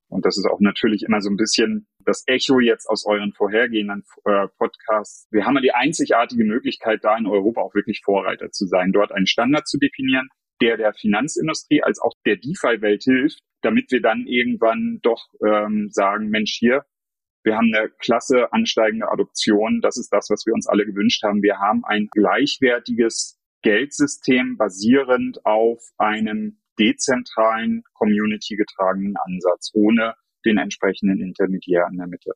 und 0.09 0.25
das 0.25 0.37
ist 0.37 0.47
auch 0.47 0.59
natürlich 0.59 1.03
immer 1.03 1.21
so 1.21 1.29
ein 1.29 1.37
bisschen 1.37 1.87
das 2.05 2.23
Echo 2.25 2.59
jetzt 2.59 2.87
aus 2.89 3.05
euren 3.05 3.33
vorhergehenden 3.33 4.03
äh, 4.25 4.47
Podcasts. 4.57 5.27
Wir 5.29 5.45
haben 5.45 5.55
ja 5.55 5.61
die 5.61 5.73
einzigartige 5.73 6.43
Möglichkeit, 6.43 7.03
da 7.03 7.15
in 7.17 7.27
Europa 7.27 7.61
auch 7.61 7.75
wirklich 7.75 8.01
Vorreiter 8.03 8.49
zu 8.51 8.65
sein, 8.65 8.91
dort 8.91 9.11
einen 9.11 9.27
Standard 9.27 9.67
zu 9.67 9.77
definieren, 9.77 10.27
der 10.61 10.77
der 10.77 10.93
Finanzindustrie 10.93 11.83
als 11.83 11.99
auch 11.99 12.13
der 12.25 12.37
DeFi-Welt 12.37 13.03
hilft, 13.03 13.41
damit 13.61 13.91
wir 13.91 14.01
dann 14.01 14.25
irgendwann 14.25 14.99
doch 15.03 15.27
ähm, 15.45 15.89
sagen, 15.91 16.29
Mensch, 16.29 16.57
hier, 16.57 16.83
wir 17.43 17.55
haben 17.55 17.71
eine 17.73 17.89
klasse 17.99 18.51
ansteigende 18.51 19.09
Adoption. 19.09 19.79
Das 19.81 19.97
ist 19.97 20.09
das, 20.11 20.29
was 20.29 20.45
wir 20.45 20.53
uns 20.53 20.67
alle 20.67 20.85
gewünscht 20.85 21.23
haben. 21.23 21.41
Wir 21.41 21.57
haben 21.59 21.83
ein 21.85 22.07
gleichwertiges 22.11 23.39
Geldsystem 23.61 24.57
basierend 24.57 25.45
auf 25.45 25.81
einem 25.97 26.59
dezentralen, 26.79 27.83
community-getragenen 27.93 29.15
Ansatz, 29.25 29.71
ohne 29.73 30.15
den 30.45 30.57
entsprechenden 30.57 31.21
Intermediär 31.21 31.87
in 31.91 31.97
der 31.97 32.07
Mitte. 32.07 32.31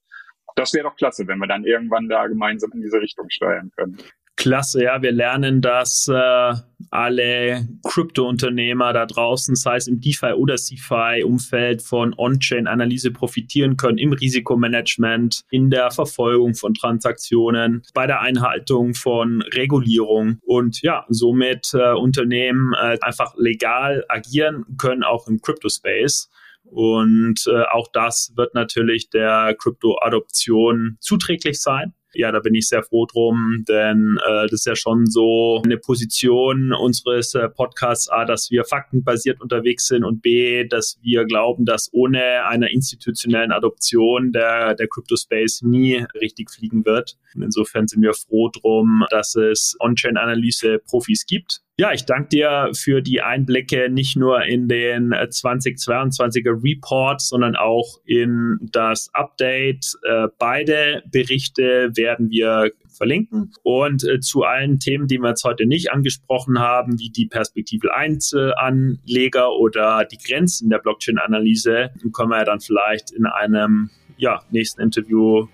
Das 0.56 0.74
wäre 0.74 0.84
doch 0.84 0.96
klasse, 0.96 1.28
wenn 1.28 1.40
wir 1.40 1.48
dann 1.48 1.64
irgendwann 1.64 2.10
da 2.10 2.28
gemeinsam 2.28 2.72
in 2.74 2.82
diese 2.82 3.00
Richtung 3.00 3.30
steuern 3.30 3.72
können. 3.76 3.98
Klasse, 4.36 4.84
ja, 4.84 5.02
wir 5.02 5.12
lernen, 5.12 5.62
dass 5.62 6.08
äh, 6.08 6.54
alle 6.90 7.68
Krypto-Unternehmer 7.84 8.92
da 8.92 9.06
draußen, 9.06 9.56
sei 9.56 9.76
es 9.76 9.88
im 9.88 10.02
DeFi 10.02 10.34
oder 10.34 10.56
CeFi-Umfeld 10.56 11.84
von 11.84 12.16
On-Chain-Analyse 12.18 13.12
profitieren 13.12 13.78
können, 13.78 14.00
im 14.00 14.12
Risikomanagement, 14.12 15.44
in 15.52 15.70
der 15.70 15.92
Verfolgung 15.92 16.56
von 16.56 16.74
Transaktionen, 16.74 17.84
bei 17.94 18.08
der 18.08 18.22
Einhaltung 18.22 18.96
von 18.96 19.44
Regulierung 19.54 20.40
und 20.42 20.82
ja, 20.82 21.06
somit 21.10 21.72
äh, 21.74 21.94
Unternehmen 21.94 22.74
äh, 22.74 22.98
einfach 23.02 23.36
legal 23.38 24.04
agieren 24.10 24.66
können, 24.78 25.04
auch 25.04 25.28
im 25.28 25.42
Crypto-Space. 25.42 26.30
Und 26.66 27.46
äh, 27.48 27.64
auch 27.72 27.88
das 27.94 28.34
wird 28.36 28.56
natürlich 28.56 29.10
der 29.12 29.56
Krypto-Adoption 29.60 30.98
zuträglich 31.00 31.62
sein 31.62 31.94
ja, 32.14 32.32
da 32.32 32.40
bin 32.40 32.56
ich 32.56 32.68
sehr 32.68 32.84
froh 32.84 33.06
drum, 33.06 33.64
denn 33.68 34.18
äh, 34.26 34.44
das 34.44 34.62
ist 34.62 34.66
ja 34.66 34.76
schon 34.76 35.06
so 35.06 35.62
eine 35.64 35.78
Position 35.78 36.74
unseres 36.74 37.34
äh, 37.34 37.50
Podcasts 37.50 38.10
A, 38.10 38.26
dass 38.26 38.52
wir 38.52 38.66
faktenbasiert 38.66 39.42
unterwegs 39.42 39.88
sind 39.88 40.04
und 40.04 40.22
B, 40.22 40.66
dass 40.66 41.00
wir 41.02 41.26
glauben, 41.26 41.66
dass 41.66 41.90
ohne 41.92 42.46
einer 42.46 42.70
institutionellen 42.70 43.52
Adoption 43.52 44.32
der, 44.32 44.76
der 44.76 44.88
Crypto-Space 44.88 45.62
nie 45.64 46.06
richtig 46.20 46.52
fliegen 46.52 46.86
wird. 46.86 47.18
Insofern 47.36 47.88
sind 47.88 48.02
wir 48.02 48.14
froh 48.14 48.50
drum, 48.50 49.06
dass 49.10 49.36
es 49.36 49.76
On-Chain-Analyse-Profis 49.80 51.26
gibt, 51.26 51.62
ja, 51.76 51.92
ich 51.92 52.06
danke 52.06 52.30
dir 52.30 52.70
für 52.74 53.02
die 53.02 53.22
Einblicke 53.22 53.90
nicht 53.90 54.16
nur 54.16 54.44
in 54.44 54.68
den 54.68 55.12
2022er 55.12 56.50
äh, 56.50 56.60
Report, 56.62 57.20
sondern 57.20 57.56
auch 57.56 57.98
in 58.06 58.60
das 58.62 59.10
Update. 59.14 59.98
Äh, 60.04 60.28
beide 60.38 61.02
Berichte 61.12 61.90
werden 61.96 62.30
wir 62.30 62.72
verlinken. 62.96 63.54
Und 63.64 64.04
äh, 64.04 64.20
zu 64.20 64.44
allen 64.44 64.78
Themen, 64.78 65.08
die 65.08 65.18
wir 65.18 65.30
jetzt 65.30 65.44
heute 65.46 65.66
nicht 65.66 65.92
angesprochen 65.92 66.60
haben, 66.60 67.00
wie 67.00 67.10
die 67.10 67.26
Perspektive 67.26 67.96
Einzelanleger 67.96 69.52
oder 69.54 70.06
die 70.06 70.20
Grenzen 70.20 70.70
der 70.70 70.78
Blockchain-Analyse, 70.78 71.90
können 72.14 72.30
wir 72.30 72.38
ja 72.38 72.46
dann 72.46 72.60
vielleicht 72.60 73.10
in 73.10 73.26
einem 73.26 73.90
ja, 74.18 74.44
nächsten 74.52 74.80
Interview 74.80 75.48